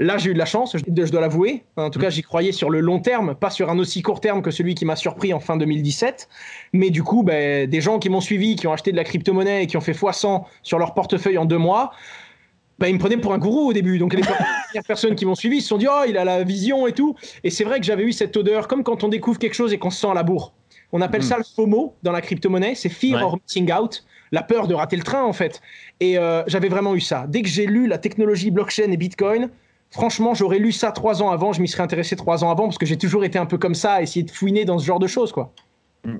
Là, 0.00 0.16
j'ai 0.16 0.30
eu 0.30 0.32
de 0.32 0.38
la 0.38 0.44
chance, 0.44 0.76
je 0.76 1.10
dois 1.10 1.20
l'avouer. 1.20 1.64
En 1.76 1.90
tout 1.90 1.98
cas, 1.98 2.08
j'y 2.08 2.22
croyais 2.22 2.52
sur 2.52 2.70
le 2.70 2.78
long 2.78 3.00
terme, 3.00 3.34
pas 3.34 3.50
sur 3.50 3.68
un 3.68 3.78
aussi 3.80 4.00
court 4.00 4.20
terme 4.20 4.42
que 4.42 4.52
celui 4.52 4.76
qui 4.76 4.84
m'a 4.84 4.94
surpris 4.94 5.34
en 5.34 5.40
fin 5.40 5.56
2017. 5.56 6.28
Mais 6.72 6.90
du 6.90 7.02
coup, 7.02 7.24
ben, 7.24 7.68
des 7.68 7.80
gens 7.80 7.98
qui 7.98 8.08
m'ont 8.08 8.20
suivi, 8.20 8.54
qui 8.54 8.68
ont 8.68 8.72
acheté 8.72 8.92
de 8.92 8.96
la 8.96 9.02
crypto-monnaie 9.02 9.64
et 9.64 9.66
qui 9.66 9.76
ont 9.76 9.80
fait 9.80 9.92
x100 9.92 10.44
sur 10.62 10.78
leur 10.78 10.94
portefeuille 10.94 11.36
en 11.36 11.46
deux 11.46 11.58
mois, 11.58 11.90
bah, 12.78 12.88
ils 12.88 12.94
me 12.94 12.98
prenaient 12.98 13.16
pour 13.16 13.32
un 13.32 13.38
gourou 13.38 13.68
au 13.68 13.72
début. 13.72 13.98
Donc 13.98 14.14
les 14.14 14.20
premières 14.22 14.84
personnes 14.86 15.14
qui 15.14 15.26
m'ont 15.26 15.34
suivi 15.34 15.60
se 15.60 15.68
sont 15.68 15.78
dit 15.78 15.86
oh 15.90 16.04
il 16.08 16.16
a 16.16 16.24
la 16.24 16.44
vision 16.44 16.86
et 16.86 16.92
tout. 16.92 17.16
Et 17.44 17.50
c'est 17.50 17.64
vrai 17.64 17.80
que 17.80 17.86
j'avais 17.86 18.04
eu 18.04 18.12
cette 18.12 18.36
odeur 18.36 18.68
comme 18.68 18.84
quand 18.84 19.04
on 19.04 19.08
découvre 19.08 19.38
quelque 19.38 19.54
chose 19.54 19.72
et 19.72 19.78
qu'on 19.78 19.90
se 19.90 20.00
sent 20.00 20.08
à 20.10 20.14
la 20.14 20.22
bourre. 20.22 20.52
On 20.92 21.00
appelle 21.00 21.22
ça 21.22 21.36
hmm. 21.36 21.40
le 21.40 21.44
FOMO 21.54 21.94
dans 22.02 22.12
la 22.12 22.20
crypto-monnaie, 22.20 22.74
c'est 22.74 22.88
Fear 22.88 23.26
of 23.26 23.40
Missing 23.42 23.72
Out, 23.72 24.04
la 24.32 24.42
peur 24.42 24.66
de 24.68 24.74
rater 24.74 24.96
le 24.96 25.02
train 25.02 25.22
en 25.22 25.32
fait. 25.32 25.60
Et 26.00 26.18
euh, 26.18 26.42
j'avais 26.46 26.68
vraiment 26.68 26.94
eu 26.94 27.00
ça. 27.00 27.26
Dès 27.28 27.42
que 27.42 27.48
j'ai 27.48 27.66
lu 27.66 27.86
la 27.86 27.98
technologie 27.98 28.50
blockchain 28.50 28.90
et 28.90 28.96
Bitcoin, 28.96 29.50
franchement 29.90 30.34
j'aurais 30.34 30.58
lu 30.58 30.72
ça 30.72 30.92
trois 30.92 31.22
ans 31.22 31.30
avant, 31.30 31.52
je 31.52 31.60
m'y 31.60 31.68
serais 31.68 31.82
intéressé 31.82 32.16
trois 32.16 32.42
ans 32.42 32.50
avant 32.50 32.64
parce 32.64 32.78
que 32.78 32.86
j'ai 32.86 32.96
toujours 32.96 33.24
été 33.24 33.38
un 33.38 33.46
peu 33.46 33.58
comme 33.58 33.74
ça, 33.74 33.94
à 33.94 34.02
essayer 34.02 34.22
de 34.22 34.30
fouiner 34.30 34.64
dans 34.64 34.78
ce 34.78 34.86
genre 34.86 34.98
de 34.98 35.06
choses 35.06 35.32
quoi. 35.32 35.52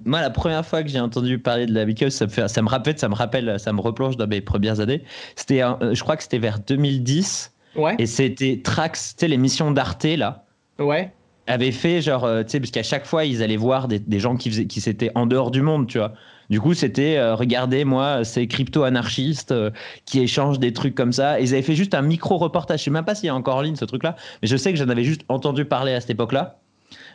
Moi, 0.05 0.21
la 0.21 0.31
première 0.31 0.67
fois 0.67 0.83
que 0.83 0.89
j'ai 0.89 1.01
entendu 1.01 1.39
parler 1.39 1.67
de 1.67 1.73
la 1.73 1.85
Bitcoin, 1.85 2.11
ça 2.11 2.27
me, 2.27 2.31
fait, 2.31 2.49
ça 2.49 2.63
me 2.63 2.69
rappelle, 2.69 2.99
ça 2.99 3.09
me 3.09 3.15
rappelle, 3.15 3.59
ça 3.59 3.73
me 3.73 3.81
replonge 3.81 4.17
dans 4.17 4.27
mes 4.27 4.41
premières 4.41 4.81
années. 4.81 5.03
C'était, 5.37 5.63
je 5.93 6.01
crois 6.03 6.17
que 6.17 6.23
c'était 6.23 6.39
vers 6.39 6.59
2010. 6.59 7.53
Ouais. 7.77 7.95
Et 7.99 8.07
c'était 8.07 8.61
Trax, 8.63 9.15
tu 9.17 9.21
sais, 9.21 9.29
l'émission 9.29 9.71
d'Arte, 9.71 10.05
là. 10.05 10.45
Ouais. 10.79 11.13
Avait 11.47 11.73
fait, 11.73 12.03
genre, 12.03 12.25
euh, 12.25 12.43
tu 12.43 12.51
sais, 12.51 12.61
parce 12.61 12.71
qu'à 12.71 12.83
chaque 12.83 13.07
fois, 13.07 13.25
ils 13.25 13.43
allaient 13.43 13.57
voir 13.57 13.89
des, 13.89 13.99
des 13.99 14.21
gens 14.21 14.37
qui, 14.37 14.51
faisaient, 14.51 14.67
qui 14.67 14.81
s'étaient 14.81 15.11
en 15.15 15.27
dehors 15.27 15.51
du 15.51 15.63
monde, 15.63 15.87
tu 15.87 15.99
vois. 15.99 16.13
Du 16.51 16.61
coup, 16.61 16.75
c'était, 16.75 17.17
euh, 17.17 17.35
regardez, 17.35 17.85
moi, 17.85 18.25
ces 18.25 18.47
crypto-anarchistes 18.47 19.53
euh, 19.53 19.71
qui 20.07 20.21
échangent 20.21 20.59
des 20.59 20.73
trucs 20.73 20.95
comme 20.95 21.13
ça. 21.13 21.41
ils 21.41 21.53
avaient 21.53 21.63
fait 21.63 21.75
juste 21.75 21.95
un 21.95 22.03
micro-reportage. 22.03 22.81
Je 22.81 22.85
sais 22.85 22.91
même 22.91 23.05
pas 23.05 23.15
s'il 23.15 23.27
y 23.27 23.31
a 23.31 23.35
encore 23.35 23.57
en 23.57 23.63
ligne 23.63 23.77
ce 23.77 23.85
truc-là, 23.85 24.17
mais 24.43 24.49
je 24.49 24.57
sais 24.57 24.73
que 24.73 24.79
j'en 24.79 24.89
avais 24.89 25.05
juste 25.05 25.23
entendu 25.29 25.65
parler 25.65 25.93
à 25.93 26.01
cette 26.01 26.11
époque-là. 26.11 26.59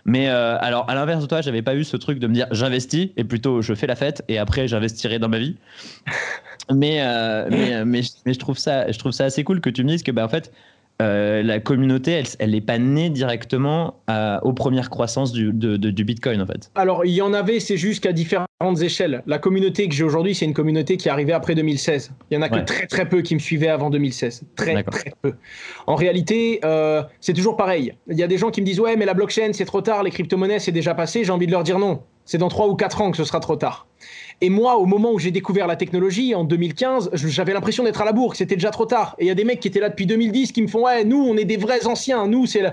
Mais 0.06 0.28
euh, 0.28 0.58
alors, 0.60 0.90
à 0.90 0.96
l'inverse 0.96 1.22
de 1.22 1.28
toi, 1.28 1.42
j'avais 1.42 1.62
pas 1.62 1.76
eu 1.76 1.84
ce 1.84 1.96
truc 1.96 2.20
de 2.20 2.28
me 2.28 2.34
dire 2.34 2.48
j'investis 2.52 3.10
et 3.16 3.24
plutôt 3.24 3.62
je 3.62 3.74
fais 3.74 3.88
la 3.88 3.96
fête 3.96 4.24
et 4.28 4.38
après 4.38 4.68
j'investirai 4.68 5.20
dans 5.20 5.30
ma 5.30 5.40
vie. 5.40 5.56
mais, 6.74 7.02
euh, 7.02 7.48
mais, 7.50 7.74
euh, 7.74 7.86
mais, 7.86 8.02
mais, 8.26 8.34
je, 8.34 8.40
trouve 8.40 8.58
ça, 8.58 8.92
je 8.92 9.00
trouve 9.00 9.14
ça 9.14 9.26
assez 9.26 9.44
cool 9.44 9.62
que 9.62 9.70
tu 9.70 9.84
me 9.84 9.90
dises 9.90 10.04
que, 10.04 10.12
bah, 10.12 10.26
en 10.26 10.30
fait, 10.30 10.52
euh, 11.02 11.44
la 11.44 11.60
communauté, 11.60 12.22
elle 12.40 12.52
n'est 12.52 12.62
pas 12.62 12.78
née 12.78 13.10
directement 13.10 13.96
aux 14.44 14.54
premières 14.54 14.90
croissances 14.90 15.32
du, 15.32 15.52
du, 15.54 16.04
Bitcoin, 16.04 16.42
en 16.42 16.46
fait. 16.46 16.72
Alors, 16.76 17.06
il 17.06 17.12
y 17.12 17.22
en 17.22 17.34
avait, 17.34 17.60
c'est 17.60 17.78
juste 17.78 18.04
qu'à 18.04 18.14
différentes 18.14 18.48
échelles. 18.82 19.24
La 19.28 19.40
communauté 19.40 19.88
que 19.88 19.96
j'ai 19.96 20.04
aujourd'hui, 20.04 20.36
c'est 20.36 20.46
une 20.46 20.54
communauté 20.54 20.98
qui 20.98 21.08
est 21.08 21.12
arrivée 21.12 21.34
après 21.34 21.56
2016. 21.56 22.12
Il 22.32 22.36
y 22.36 22.38
en 22.38 22.42
a 22.42 22.50
que 22.50 22.60
très 22.60 22.88
très 22.88 23.08
peu 23.08 23.22
qui 23.22 23.34
me 23.36 23.40
suivaient 23.40 23.68
avant 23.68 23.90
2016. 23.90 24.44
Très 24.56 24.84
très 24.84 25.14
peu. 25.22 25.34
En 25.88 25.96
réalité, 25.96 26.60
euh, 26.64 27.04
c'est 27.20 27.34
toujours 27.34 27.58
pareil. 27.58 27.94
Il 28.10 28.18
y 28.18 28.24
a 28.24 28.28
des 28.28 28.38
gens 28.38 28.52
qui 28.52 28.62
me 28.62 28.66
disent 28.66 28.80
Ouais, 28.80 28.96
mais 28.96 29.06
la 29.06 29.14
blockchain, 29.14 29.52
c'est 29.54 29.66
trop 29.66 29.82
tard, 29.82 30.04
les 30.04 30.12
crypto-monnaies, 30.12 30.60
c'est 30.60 30.72
déjà 30.72 30.96
passé. 30.96 31.24
J'ai 31.24 31.32
envie 31.32 31.48
de 31.48 31.52
leur 31.52 31.64
dire 31.64 31.80
non. 31.80 32.02
C'est 32.26 32.38
dans 32.38 32.48
3 32.48 32.68
ou 32.68 32.76
4 32.76 33.02
ans 33.02 33.12
que 33.12 33.18
ce 33.18 33.26
sera 33.26 33.40
trop 33.40 33.56
tard. 33.56 33.86
Et 34.42 34.50
moi, 34.50 34.78
au 34.78 34.86
moment 34.86 35.12
où 35.12 35.20
j'ai 35.20 35.32
découvert 35.32 35.68
la 35.68 35.76
technologie, 35.76 36.36
en 36.36 36.44
2015, 36.44 37.12
j'avais 37.14 37.54
l'impression 37.54 37.84
d'être 37.84 38.02
à 38.02 38.06
la 38.06 38.12
bourre, 38.12 38.32
que 38.32 38.38
c'était 38.38 38.56
déjà 38.56 38.72
trop 38.72 38.86
tard. 38.86 39.16
Et 39.20 39.26
il 39.26 39.28
y 39.28 39.32
a 39.32 39.36
des 39.36 39.44
mecs 39.44 39.60
qui 39.60 39.68
étaient 39.68 39.80
là 39.80 39.90
depuis 39.90 40.06
2010 40.06 40.52
qui 40.52 40.62
me 40.62 40.68
font 40.68 40.86
Ouais, 40.86 41.04
nous, 41.04 41.22
on 41.22 41.38
est 41.38 41.46
des 41.46 41.58
vrais 41.58 41.86
anciens. 41.88 42.28
Nous, 42.28 42.46
c'est. 42.46 42.64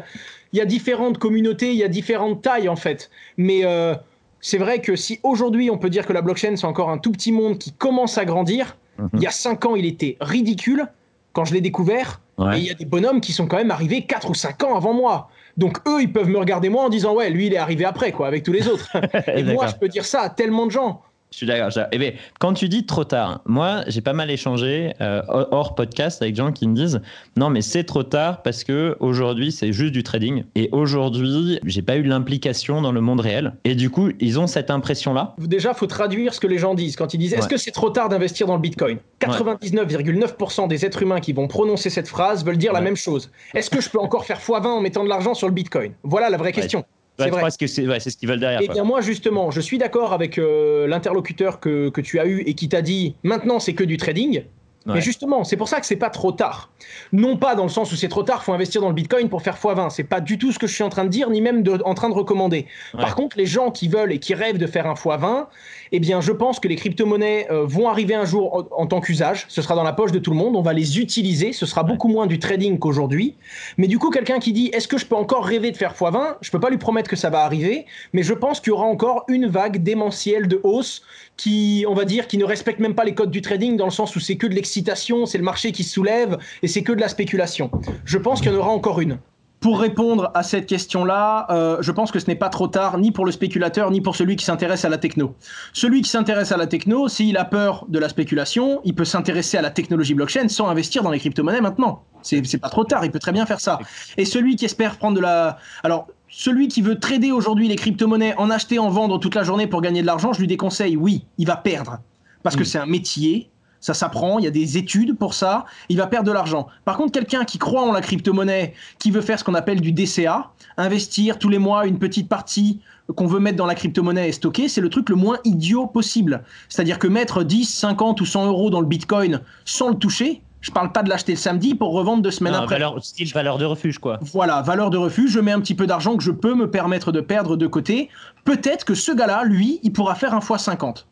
Il 0.53 0.59
y 0.59 0.63
a 0.63 0.65
différentes 0.65 1.19
communautés, 1.19 1.71
il 1.71 1.77
y 1.77 1.85
a 1.85 1.89
différentes 1.89 2.43
tailles, 2.43 2.69
en 2.69 2.77
fait. 2.77 3.11
Mais. 3.37 3.65
Euh, 3.65 3.95
c'est 4.41 4.59
vrai 4.59 4.81
que 4.81 4.97
si 4.97 5.21
aujourd'hui 5.23 5.71
on 5.71 5.79
peut 5.79 5.91
dire 5.91 6.07
que 6.07 6.13
la 6.13 6.23
blockchain 6.23 6.57
c'est 6.57 6.67
encore 6.67 6.91
un 6.91 6.99
tout 6.99 7.13
petit 7.13 7.31
monde 7.31 7.59
qui 7.59 7.73
commence 7.73 8.19
à 8.19 8.25
grandir, 8.25 8.77
mhm. 8.99 9.11
il 9.15 9.23
y 9.23 9.27
a 9.27 9.31
5 9.31 9.67
ans 9.67 9.77
il 9.77 9.85
était 9.85 10.17
ridicule 10.21 10.87
quand 11.33 11.45
je 11.45 11.55
l'ai 11.55 11.61
découvert. 11.61 12.21
Et 12.55 12.57
il 12.57 12.65
y 12.65 12.71
a 12.71 12.75
des 12.75 12.87
bonhommes 12.87 13.21
qui 13.21 13.35
sont 13.35 13.47
quand 13.47 13.59
même 13.59 13.71
arrivés 13.71 14.07
4 14.07 14.31
ou 14.31 14.35
5 14.35 14.65
ans 14.65 14.75
avant 14.75 14.95
moi. 14.95 15.29
Donc 15.57 15.79
eux, 15.89 16.03
ils 16.03 16.13
peuvent 16.13 16.29
me 16.29 16.39
regarder 16.39 16.69
moi 16.69 16.85
en 16.85 16.89
disant 16.89 17.15
ouais, 17.15 17.31
lui 17.31 17.47
il 17.47 17.55
est 17.55 17.59
arrivé 17.59 17.85
après 17.85 18.13
quoi, 18.13 18.27
avec 18.27 18.43
tous 18.43 18.53
les 18.53 18.69
autres. 18.69 18.97
et 19.35 19.43
moi 19.43 19.67
je 19.67 19.75
peux 19.75 19.89
dire 19.89 20.05
ça 20.05 20.23
à 20.23 20.31
tellement 20.31 20.67
de 20.67 20.73
gens. 20.73 21.03
Je 21.33 21.37
suis 21.37 21.47
d'accord. 21.47 21.71
Eh 21.93 21.99
bien, 21.99 22.13
quand 22.41 22.55
tu 22.55 22.69
dis 22.69 22.87
trop 22.87 23.05
tard, 23.05 23.41
moi, 23.47 23.83
j'ai 23.87 24.01
pas 24.01 24.13
mal 24.13 24.31
échangé 24.31 24.95
euh, 25.01 25.23
hors 25.29 25.77
podcast 25.77 26.21
avec 26.23 26.35
gens 26.35 26.51
qui 26.51 26.67
me 26.67 26.75
disent 26.75 27.01
non, 27.37 27.51
mais 27.51 27.63
c'est 27.63 27.85
trop 27.85 28.03
tard 28.03 28.43
parce 28.43 28.65
que 28.65 28.97
aujourd'hui, 28.99 29.53
c'est 29.53 29.73
juste 29.73 29.93
du 29.93 30.03
trading. 30.03 30.45
Et 30.57 30.69
aujourd'hui, 30.73 31.61
j'ai 31.65 31.83
pas 31.83 31.97
eu 31.97 32.03
l'implication 32.03 32.83
dans 32.83 32.91
le 32.91 33.01
monde 33.01 33.21
réel. 33.21 33.55
Et 33.65 33.77
du 33.77 33.91
coup, 33.91 34.11
ils 34.19 34.41
ont 34.41 34.49
cette 34.49 34.71
impression-là. 34.71 35.35
Déjà, 35.39 35.73
faut 35.73 35.87
traduire 35.87 36.35
ce 36.35 36.41
que 36.41 36.49
les 36.49 36.59
gens 36.59 36.75
disent 36.75 36.97
quand 36.97 37.15
ils 37.15 37.19
disent 37.19 37.35
est-ce 37.35 37.49
que 37.49 37.57
c'est 37.57 37.71
trop 37.71 37.91
tard 37.91 38.09
d'investir 38.09 38.49
dans 38.49 38.57
le 38.57 38.61
Bitcoin? 38.61 38.99
99,9% 39.21 40.67
des 40.67 40.85
êtres 40.85 41.03
humains 41.03 41.21
qui 41.21 41.33
vont 41.33 41.47
prononcer 41.47 41.91
cette 41.91 42.09
phrase 42.09 42.45
veulent 42.45 42.57
dire 42.57 42.73
la 42.73 42.81
même 42.81 42.97
chose. 42.97 43.31
Est-ce 43.55 43.71
que 43.71 43.81
je 43.81 43.89
peux 43.89 44.01
encore 44.01 44.25
faire 44.25 44.41
x20 44.41 44.67
en 44.67 44.81
mettant 44.81 45.05
de 45.05 45.09
l'argent 45.09 45.35
sur 45.35 45.47
le 45.47 45.55
Bitcoin? 45.55 45.93
Voilà 46.03 46.29
la 46.29 46.39
vraie 46.39 46.53
question. 46.53 46.85
C'est 47.21 48.01
c'est 48.01 48.11
ce 48.11 48.17
qu'ils 48.17 48.29
veulent 48.29 48.41
derrière. 48.41 48.61
Et 48.61 48.67
eh 48.67 48.73
bien 48.73 48.85
moi 48.85 49.01
justement, 49.01 49.51
je 49.51 49.61
suis 49.61 49.79
d'accord 49.79 50.13
avec 50.13 50.39
euh, 50.39 50.87
l'interlocuteur 50.87 51.61
que, 51.61 51.89
que, 51.91 52.01
tu 52.01 52.19
as 52.19 52.27
eu 52.27 52.41
et 52.41 52.55
qui 52.55 52.69
t'a 52.69 52.83
dit 52.83 53.17
maintenant 53.23 53.59
c'est 53.59 53.75
que 53.75 53.85
du 53.85 53.97
trading. 53.97 54.45
Mais 54.87 55.01
justement, 55.01 55.45
c'est 55.45 55.57
pour 55.57 55.69
ça 55.69 55.79
que 55.81 55.87
c'est 55.87 55.97
pas 55.97 56.11
trop 56.11 56.33
tard. 56.33 56.71
Non 57.13 57.37
pas 57.37 57.55
dans 57.55 57.65
le 57.65 57.69
sens 57.69 57.93
où 57.93 57.97
c'est 57.97 58.09
trop 58.09 58.23
tard, 58.23 58.43
faut 58.43 58.53
investir 58.53 58.81
dans 58.81 58.89
le 58.89 58.95
Bitcoin 58.95 59.29
pour 59.29 59.43
faire 59.43 59.57
x20. 59.57 59.91
C'est 59.91 60.05
pas 60.05 60.21
du 60.21 60.39
tout 60.39 60.53
ce 60.53 60.59
que 60.59 60.67
je 60.67 60.75
suis 60.75 60.83
en 60.83 60.89
train 60.89 61.05
de 61.05 61.11
dire, 61.11 61.29
ni 61.29 61.41
même 61.41 61.63
en 61.85 61.95
train 61.95 62.09
de 62.09 62.15
recommander. 62.15 62.67
Par 62.93 63.15
contre, 63.15 63.37
les 63.37 63.47
gens 63.47 63.71
qui 63.71 63.89
veulent 63.89 64.13
et 64.13 64.19
qui 64.19 64.35
rêvent 64.35 64.59
de 64.59 64.67
faire 64.67 64.87
un 64.87 64.95
x20, 64.95 65.47
eh 65.93 66.01
bien, 66.01 66.21
je 66.21 66.33
pense 66.33 66.61
que 66.61 66.69
les 66.69 66.77
crypto-monnaies 66.77 67.49
euh, 67.51 67.65
vont 67.67 67.89
arriver 67.89 68.15
un 68.15 68.25
jour 68.25 68.69
en, 68.71 68.87
tant 68.87 69.01
qu'usage. 69.01 69.45
Ce 69.49 69.61
sera 69.61 69.75
dans 69.75 69.83
la 69.83 69.93
poche 69.93 70.13
de 70.13 70.19
tout 70.19 70.31
le 70.31 70.37
monde. 70.37 70.57
On 70.57 70.63
va 70.63 70.73
les 70.73 70.99
utiliser. 70.99 71.53
Ce 71.53 71.67
sera 71.67 71.83
beaucoup 71.83 72.09
moins 72.09 72.27
du 72.27 72.39
trading 72.39 72.79
qu'aujourd'hui. 72.79 73.37
Mais 73.77 73.87
du 73.87 73.99
coup, 73.99 74.11
quelqu'un 74.11 74.39
qui 74.39 74.53
dit, 74.53 74.71
est-ce 74.73 74.89
que 74.89 74.99
je 74.99 75.07
peux 75.07 75.17
encore 75.17 75.45
rêver 75.45 75.71
de 75.73 75.77
faire 75.77 75.95
x20 75.95 76.37
Je 76.41 76.51
peux 76.51 76.61
pas 76.61 76.71
lui 76.71 76.79
promettre 76.79 77.11
que 77.11 77.17
ça 77.17 77.29
va 77.29 77.41
arriver, 77.41 77.87
mais 78.13 78.23
je 78.23 78.35
pense 78.35 78.61
qu'il 78.61 78.71
y 78.71 78.73
aura 78.73 78.87
encore 78.87 79.25
une 79.29 79.47
vague 79.47 79.83
démentielle 79.83 80.49
de 80.49 80.61
hausse 80.63 81.03
qui, 81.37 81.85
on 81.89 81.95
va 81.95 82.05
dire, 82.05 82.27
qui 82.27 82.39
ne 82.39 82.45
respecte 82.45 82.81
même 82.81 82.95
pas 82.95 83.05
les 83.05 83.15
codes 83.15 83.31
du 83.31 83.41
trading 83.41 83.77
dans 83.77 83.87
le 83.87 83.91
sens 83.91 84.15
où 84.15 84.21
c'est 84.21 84.37
que 84.37 84.47
de 84.47 84.55
l'excitation, 84.71 85.27
c'est 85.27 85.39
le 85.39 85.45
marché 85.45 85.73
qui 85.73 85.83
se 85.83 85.93
soulève 85.93 86.39
et 86.63 86.69
c'est 86.69 86.83
que 86.83 86.93
de 86.93 87.01
la 87.01 87.09
spéculation. 87.09 87.73
Je 88.05 88.19
pense 88.19 88.41
qu'il 88.41 88.53
y 88.53 88.55
en 88.55 88.59
aura 88.59 88.71
encore 88.71 89.01
une. 89.01 89.19
Pour 89.59 89.81
répondre 89.81 90.31
à 90.33 90.43
cette 90.43 90.67
question-là, 90.67 91.47
euh, 91.51 91.79
je 91.81 91.93
pense 91.93 92.13
que 92.13 92.19
ce 92.19 92.27
n'est 92.29 92.37
pas 92.37 92.49
trop 92.49 92.69
tard, 92.69 92.97
ni 92.97 93.11
pour 93.11 93.27
le 93.27 93.33
spéculateur, 93.33 93.91
ni 93.91 94.01
pour 94.01 94.17
celui 94.17 94.37
qui 94.37 94.45
s'intéresse 94.45 94.85
à 94.85 94.89
la 94.89 94.97
techno. 94.97 95.35
Celui 95.75 96.01
qui 96.01 96.09
s'intéresse 96.09 96.53
à 96.53 96.57
la 96.57 96.67
techno, 96.67 97.09
s'il 97.09 97.37
a 97.37 97.45
peur 97.45 97.85
de 97.89 97.99
la 97.99 98.09
spéculation, 98.09 98.81
il 98.85 98.95
peut 98.95 99.05
s'intéresser 99.05 99.59
à 99.59 99.63
la 99.63 99.71
technologie 99.71 100.15
blockchain 100.15 100.49
sans 100.49 100.69
investir 100.69 101.03
dans 101.03 101.11
les 101.11 101.19
crypto-monnaies 101.19 101.61
maintenant. 101.61 102.05
C'est 102.23 102.61
pas 102.61 102.71
trop 102.71 102.85
tard, 102.85 103.05
il 103.05 103.11
peut 103.11 103.19
très 103.19 103.33
bien 103.33 103.45
faire 103.45 103.61
ça. 103.61 103.81
Et 104.17 104.25
celui 104.25 104.57
qui 104.57 104.65
espère 104.65 104.97
prendre 104.97 105.17
de 105.17 105.21
la... 105.21 105.59
Alors, 105.83 106.07
celui 106.29 106.69
qui 106.69 106.81
veut 106.81 106.99
trader 106.99 107.33
aujourd'hui 107.33 107.67
les 107.67 107.77
crypto-monnaies, 107.77 108.35
en 108.39 108.51
acheter, 108.51 108.79
en 108.79 108.89
vendre 108.89 109.19
toute 109.19 109.35
la 109.35 109.43
journée 109.43 109.67
pour 109.67 109.83
gagner 109.83 110.01
de 110.01 110.07
l'argent, 110.07 110.33
je 110.33 110.41
lui 110.41 110.47
déconseille, 110.47 110.97
oui, 110.97 111.27
il 111.39 111.47
va 111.47 111.57
perdre. 111.57 111.99
Parce 112.43 112.57
que 112.57 112.63
mm. 112.63 112.67
c'est 112.67 112.79
un 112.79 112.87
métier, 112.87 113.51
ça 113.81 113.95
s'apprend, 113.95 114.39
il 114.39 114.45
y 114.45 114.49
a 114.49 114.51
des 114.51 114.79
études 114.79 115.17
pour 115.17 115.35
ça, 115.35 115.65
il 115.89 115.97
va 115.97 116.07
perdre 116.07 116.27
de 116.27 116.33
l'argent. 116.33 116.69
Par 116.85 116.97
contre, 116.97 117.13
quelqu'un 117.13 117.45
qui 117.45 117.59
croit 117.59 117.83
en 117.83 117.93
la 117.93 118.01
crypto-monnaie, 118.01 118.75
qui 118.99 119.11
veut 119.11 119.21
faire 119.21 119.39
ce 119.39 119.45
qu'on 119.45 119.55
appelle 119.55 119.81
du 119.81 119.93
DCA, 119.93 120.51
investir 120.77 121.39
tous 121.39 121.49
les 121.49 121.59
mois 121.59 121.87
une 121.87 121.99
petite 121.99 122.29
partie 122.29 122.81
qu'on 123.17 123.27
veut 123.27 123.41
mettre 123.41 123.57
dans 123.57 123.67
la 123.67 123.75
crypto-monnaie 123.75 124.29
et 124.29 124.33
stocker, 124.33 124.69
c'est 124.69 124.81
le 124.81 124.89
truc 124.89 125.09
le 125.09 125.17
moins 125.17 125.39
idiot 125.45 125.87
possible. 125.87 126.45
C'est-à-dire 126.69 126.99
que 126.99 127.09
mettre 127.09 127.43
10, 127.43 127.65
50 127.65 128.21
ou 128.21 128.27
100 128.27 128.47
euros 128.47 128.71
dans 128.71 128.81
le 128.81 128.87
bitcoin 128.87 129.41
sans 129.65 129.89
le 129.89 129.97
toucher, 129.97 130.43
je 130.61 130.71
parle 130.71 130.93
pas 130.93 131.03
de 131.03 131.09
l'acheter 131.09 131.33
le 131.33 131.39
samedi 131.39 131.75
pour 131.75 131.93
revendre 131.93 132.23
deux 132.23 132.31
semaines 132.31 132.55
après. 132.55 132.77
Valeur, 132.77 133.03
style 133.03 133.33
valeur 133.33 133.59
de 133.59 133.65
refuge, 133.65 133.99
quoi. 133.99 134.19
Voilà, 134.21 134.61
valeur 134.63 134.91
de 134.91 134.99
refuge. 134.99 135.31
Je 135.31 135.41
mets 135.41 135.53
un 135.53 135.61
petit 135.61 135.75
peu 135.75 135.87
d'argent 135.87 136.17
que 136.17 136.23
je 136.23 136.31
peux 136.31 136.55
me 136.55 136.71
permettre 136.71 137.13
de 137.13 137.21
perdre 137.21 137.57
de 137.57 137.67
côté. 137.67 138.11
Peut-être 138.45 138.85
que 138.85 138.95
ce 138.95 139.13
gars-là, 139.13 139.45
lui, 139.45 139.81
il 139.83 139.93
pourra 139.93 140.15
faire 140.15 140.35
un 140.35 140.41
x 140.41 140.63
50. 140.63 141.07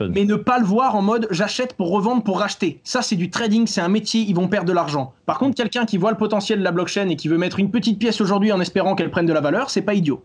Mais 0.00 0.24
ne 0.24 0.34
pas 0.34 0.58
le 0.58 0.64
voir 0.64 0.96
en 0.96 1.02
mode 1.02 1.28
j'achète 1.30 1.74
pour 1.74 1.90
revendre 1.90 2.22
pour 2.22 2.40
racheter. 2.40 2.80
Ça, 2.82 3.00
c'est 3.00 3.16
du 3.16 3.30
trading, 3.30 3.66
c'est 3.66 3.80
un 3.80 3.88
métier, 3.88 4.22
ils 4.22 4.34
vont 4.34 4.48
perdre 4.48 4.66
de 4.66 4.72
l'argent. 4.72 5.14
Par 5.24 5.38
contre, 5.38 5.54
quelqu'un 5.54 5.86
qui 5.86 5.98
voit 5.98 6.10
le 6.10 6.16
potentiel 6.16 6.58
de 6.58 6.64
la 6.64 6.72
blockchain 6.72 7.08
et 7.08 7.16
qui 7.16 7.28
veut 7.28 7.38
mettre 7.38 7.60
une 7.60 7.70
petite 7.70 7.98
pièce 7.98 8.20
aujourd'hui 8.20 8.50
en 8.52 8.60
espérant 8.60 8.96
qu'elle 8.96 9.10
prenne 9.10 9.26
de 9.26 9.32
la 9.32 9.40
valeur, 9.40 9.70
c'est 9.70 9.82
pas 9.82 9.94
idiot. 9.94 10.24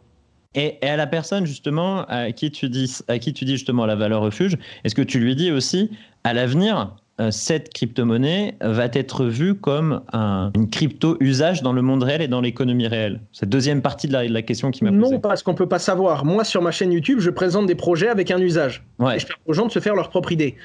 Et, 0.55 0.77
à 0.81 0.95
la 0.95 1.05
personne 1.05 1.45
justement 1.45 2.05
à 2.05 2.31
qui 2.31 2.49
tu 2.51 2.69
dis, 2.69 2.97
à 3.07 3.19
qui 3.19 3.33
tu 3.33 3.45
dis 3.45 3.53
justement 3.53 3.85
la 3.85 3.95
valeur 3.95 4.21
refuge, 4.21 4.57
est-ce 4.83 4.95
que 4.95 5.03
tu 5.03 5.19
lui 5.19 5.35
dis 5.35 5.51
aussi 5.51 5.91
à 6.23 6.33
l'avenir, 6.33 6.95
cette 7.31 7.73
crypto-monnaie 7.73 8.55
va 8.61 8.85
être 8.85 9.25
vue 9.25 9.55
comme 9.55 10.01
un, 10.13 10.51
une 10.55 10.69
crypto-usage 10.69 11.61
dans 11.61 11.73
le 11.73 11.81
monde 11.81 12.03
réel 12.03 12.21
et 12.21 12.27
dans 12.27 12.41
l'économie 12.41 12.87
réelle 12.87 13.21
Cette 13.33 13.49
deuxième 13.49 13.81
partie 13.81 14.07
de 14.07 14.13
la, 14.13 14.41
question 14.41 14.71
qui 14.71 14.83
m'a 14.83 14.91
posé. 14.91 15.15
Non, 15.15 15.19
parce 15.19 15.43
qu'on 15.43 15.51
ne 15.51 15.57
peut 15.57 15.67
pas 15.67 15.79
savoir. 15.79 16.25
Moi, 16.25 16.43
sur 16.43 16.61
ma 16.61 16.71
chaîne 16.71 16.91
YouTube, 16.91 17.19
je 17.19 17.29
présente 17.29 17.65
des 17.65 17.75
projets 17.75 18.07
avec 18.07 18.31
un 18.31 18.39
usage. 18.39 18.85
Et 19.01 19.19
je 19.19 19.27
permets 19.27 19.43
aux 19.45 19.53
gens 19.53 19.65
de 19.65 19.71
se 19.71 19.79
faire 19.79 19.95
leur 19.95 20.09
propre 20.09 20.31
idée. 20.31 20.55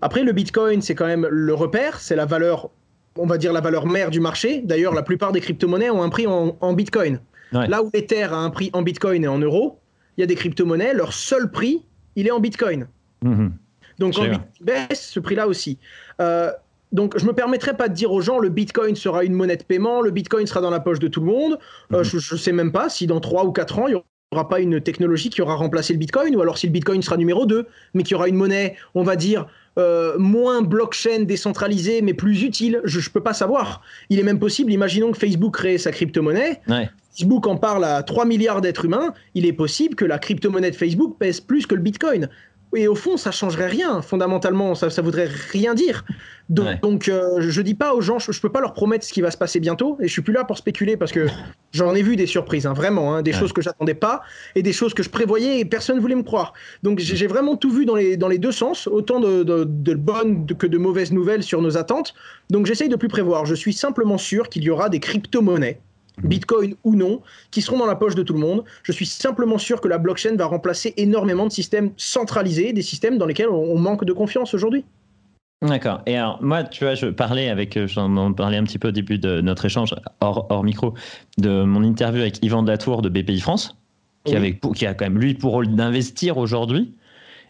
Après, 0.00 0.22
le 0.22 0.32
Bitcoin, 0.32 0.82
c'est 0.82 0.94
quand 0.94 1.06
même 1.06 1.26
le 1.30 1.54
repère, 1.54 2.00
c'est 2.00 2.16
la 2.16 2.26
valeur, 2.26 2.70
on 3.16 3.26
va 3.26 3.38
dire 3.38 3.52
la 3.52 3.60
valeur 3.60 3.86
mère 3.86 4.10
du 4.10 4.20
marché. 4.20 4.62
D'ailleurs, 4.62 4.94
la 4.94 5.02
plupart 5.02 5.32
des 5.32 5.40
crypto-monnaies 5.40 5.90
ont 5.90 6.02
un 6.02 6.08
prix 6.08 6.26
en, 6.26 6.72
Bitcoin. 6.74 7.20
Là 7.52 7.82
où 7.82 7.90
l'Ether 7.94 8.24
a 8.24 8.36
un 8.36 8.50
prix 8.50 8.70
en 8.72 8.82
Bitcoin 8.82 9.24
et 9.24 9.28
en 9.28 9.38
euros, 9.38 9.80
il 10.16 10.20
y 10.20 10.24
a 10.24 10.26
des 10.26 10.34
crypto-monnaies, 10.34 10.94
leur 10.94 11.12
seul 11.12 11.50
prix, 11.50 11.82
il 12.14 12.26
est 12.26 12.30
en 12.30 12.40
Bitcoin. 12.40 12.88
Mmh 13.22 13.48
donc 13.98 14.14
quand 14.14 14.26
baisse, 14.60 15.10
ce 15.10 15.20
prix-là 15.20 15.46
aussi. 15.48 15.78
Euh, 16.20 16.50
donc, 16.92 17.18
je 17.18 17.26
me 17.26 17.32
permettrai 17.32 17.76
pas 17.76 17.88
de 17.88 17.94
dire 17.94 18.12
aux 18.12 18.20
gens 18.20 18.38
le 18.38 18.48
Bitcoin 18.48 18.94
sera 18.94 19.24
une 19.24 19.32
monnaie 19.32 19.56
de 19.56 19.62
paiement, 19.62 20.00
le 20.00 20.10
Bitcoin 20.10 20.46
sera 20.46 20.60
dans 20.60 20.70
la 20.70 20.80
poche 20.80 20.98
de 20.98 21.08
tout 21.08 21.20
le 21.20 21.26
monde. 21.26 21.58
Euh, 21.92 21.98
mhm. 21.98 22.04
je 22.04 22.34
ne 22.34 22.38
sais 22.38 22.52
même 22.52 22.72
pas 22.72 22.88
si 22.88 23.06
dans 23.06 23.20
3 23.20 23.44
ou 23.44 23.52
4 23.52 23.78
ans, 23.78 23.86
il 23.88 23.92
y 23.92 24.00
aura 24.32 24.48
pas 24.48 24.60
une 24.60 24.80
technologie 24.80 25.30
qui 25.30 25.42
aura 25.42 25.54
remplacé 25.54 25.92
le 25.92 25.98
Bitcoin, 25.98 26.34
ou 26.36 26.40
alors 26.40 26.58
si 26.58 26.66
le 26.66 26.72
Bitcoin 26.72 27.02
sera 27.02 27.16
numéro 27.16 27.46
2, 27.46 27.66
mais 27.94 28.02
qu'il 28.02 28.12
y 28.12 28.14
aura 28.14 28.28
une 28.28 28.36
monnaie, 28.36 28.76
on 28.94 29.02
va 29.02 29.16
dire, 29.16 29.46
euh, 29.78 30.16
moins 30.18 30.62
blockchain 30.62 31.24
décentralisée, 31.24 32.02
mais 32.02 32.14
plus 32.14 32.42
utile. 32.42 32.80
Je 32.84 32.98
ne 32.98 33.12
peux 33.12 33.22
pas 33.22 33.34
savoir. 33.34 33.82
Il 34.08 34.18
est 34.18 34.22
même 34.22 34.38
possible, 34.38 34.72
imaginons 34.72 35.12
que 35.12 35.18
Facebook 35.18 35.54
crée 35.54 35.78
sa 35.78 35.90
crypto-monnaie. 35.90 36.60
Facebook 37.16 37.46
en 37.46 37.56
parle 37.56 37.84
à 37.84 38.02
3 38.02 38.26
milliards 38.26 38.60
d'êtres 38.60 38.84
humains. 38.84 39.12
Il 39.34 39.46
est 39.46 39.52
possible 39.52 39.94
que 39.94 40.04
la 40.04 40.18
crypto-monnaie 40.18 40.70
de 40.70 40.76
Facebook 40.76 41.16
pèse 41.18 41.40
plus 41.40 41.66
que 41.66 41.74
le 41.74 41.80
Bitcoin. 41.80 42.28
Et 42.74 42.88
au 42.88 42.94
fond, 42.94 43.16
ça 43.16 43.30
changerait 43.30 43.68
rien. 43.68 44.02
Fondamentalement, 44.02 44.74
ça, 44.74 44.90
ça 44.90 45.00
voudrait 45.02 45.28
rien 45.52 45.74
dire. 45.74 46.04
Donc, 46.48 46.80
donc 46.80 47.08
euh, 47.08 47.40
je 47.40 47.60
dis 47.60 47.74
pas 47.74 47.94
aux 47.94 48.00
gens, 48.00 48.18
je, 48.18 48.30
ne 48.30 48.36
peux 48.38 48.50
pas 48.50 48.60
leur 48.60 48.72
promettre 48.72 49.04
ce 49.04 49.12
qui 49.12 49.20
va 49.20 49.30
se 49.30 49.36
passer 49.36 49.60
bientôt. 49.60 49.96
Et 50.00 50.06
je 50.06 50.12
suis 50.12 50.22
plus 50.22 50.32
là 50.32 50.44
pour 50.44 50.58
spéculer 50.58 50.96
parce 50.96 51.10
que 51.10 51.26
j'en 51.72 51.94
ai 51.94 52.02
vu 52.02 52.16
des 52.16 52.26
surprises, 52.26 52.66
hein, 52.66 52.72
vraiment, 52.72 53.14
hein, 53.14 53.22
des 53.22 53.32
choses 53.32 53.52
que 53.52 53.62
j'attendais 53.62 53.94
pas 53.94 54.22
et 54.54 54.62
des 54.62 54.72
choses 54.72 54.94
que 54.94 55.02
je 55.02 55.10
prévoyais 55.10 55.60
et 55.60 55.64
personne 55.64 55.98
voulait 55.98 56.14
me 56.14 56.22
croire. 56.22 56.52
Donc 56.82 56.98
j'ai 56.98 57.26
vraiment 57.26 57.56
tout 57.56 57.70
vu 57.70 57.84
dans 57.84 57.96
les, 57.96 58.16
dans 58.16 58.28
les 58.28 58.38
deux 58.38 58.52
sens, 58.52 58.86
autant 58.86 59.20
de, 59.20 59.42
de, 59.42 59.94
bonnes 59.94 60.46
que 60.46 60.66
de 60.66 60.78
mauvaises 60.78 61.12
nouvelles 61.12 61.42
sur 61.42 61.62
nos 61.62 61.76
attentes. 61.76 62.14
Donc 62.50 62.66
j'essaye 62.66 62.88
de 62.88 62.96
plus 62.96 63.08
prévoir. 63.08 63.46
Je 63.46 63.54
suis 63.54 63.72
simplement 63.72 64.18
sûr 64.18 64.48
qu'il 64.48 64.62
y 64.62 64.70
aura 64.70 64.88
des 64.88 65.00
crypto-monnaies 65.00 65.80
Bitcoin 66.22 66.74
ou 66.84 66.94
non, 66.94 67.20
qui 67.50 67.62
seront 67.62 67.78
dans 67.78 67.86
la 67.86 67.96
poche 67.96 68.14
de 68.14 68.22
tout 68.22 68.32
le 68.32 68.38
monde. 68.38 68.64
Je 68.82 68.92
suis 68.92 69.06
simplement 69.06 69.58
sûr 69.58 69.80
que 69.80 69.88
la 69.88 69.98
blockchain 69.98 70.36
va 70.36 70.46
remplacer 70.46 70.94
énormément 70.96 71.46
de 71.46 71.52
systèmes 71.52 71.90
centralisés, 71.96 72.72
des 72.72 72.82
systèmes 72.82 73.18
dans 73.18 73.26
lesquels 73.26 73.48
on 73.48 73.78
manque 73.78 74.04
de 74.04 74.12
confiance 74.12 74.54
aujourd'hui. 74.54 74.84
D'accord. 75.62 76.02
Et 76.06 76.16
alors, 76.16 76.38
moi, 76.42 76.64
tu 76.64 76.84
vois, 76.84 76.94
je 76.94 77.06
parlais 77.06 77.48
avec, 77.48 77.76
euh, 77.76 77.86
j'en 77.86 78.32
parlais 78.34 78.58
un 78.58 78.64
petit 78.64 78.78
peu 78.78 78.88
au 78.88 78.92
début 78.92 79.18
de 79.18 79.40
notre 79.40 79.64
échange, 79.64 79.94
hors, 80.20 80.46
hors 80.50 80.62
micro, 80.62 80.92
de 81.38 81.64
mon 81.64 81.82
interview 81.82 82.20
avec 82.20 82.44
Yvan 82.44 82.62
Datour 82.62 83.00
de 83.00 83.08
BPI 83.08 83.40
France, 83.40 83.76
qui, 84.24 84.34
qui 84.74 84.86
a 84.86 84.94
quand 84.94 85.06
même, 85.06 85.18
lui, 85.18 85.34
pour 85.34 85.52
rôle 85.52 85.74
d'investir 85.74 86.36
aujourd'hui, 86.36 86.94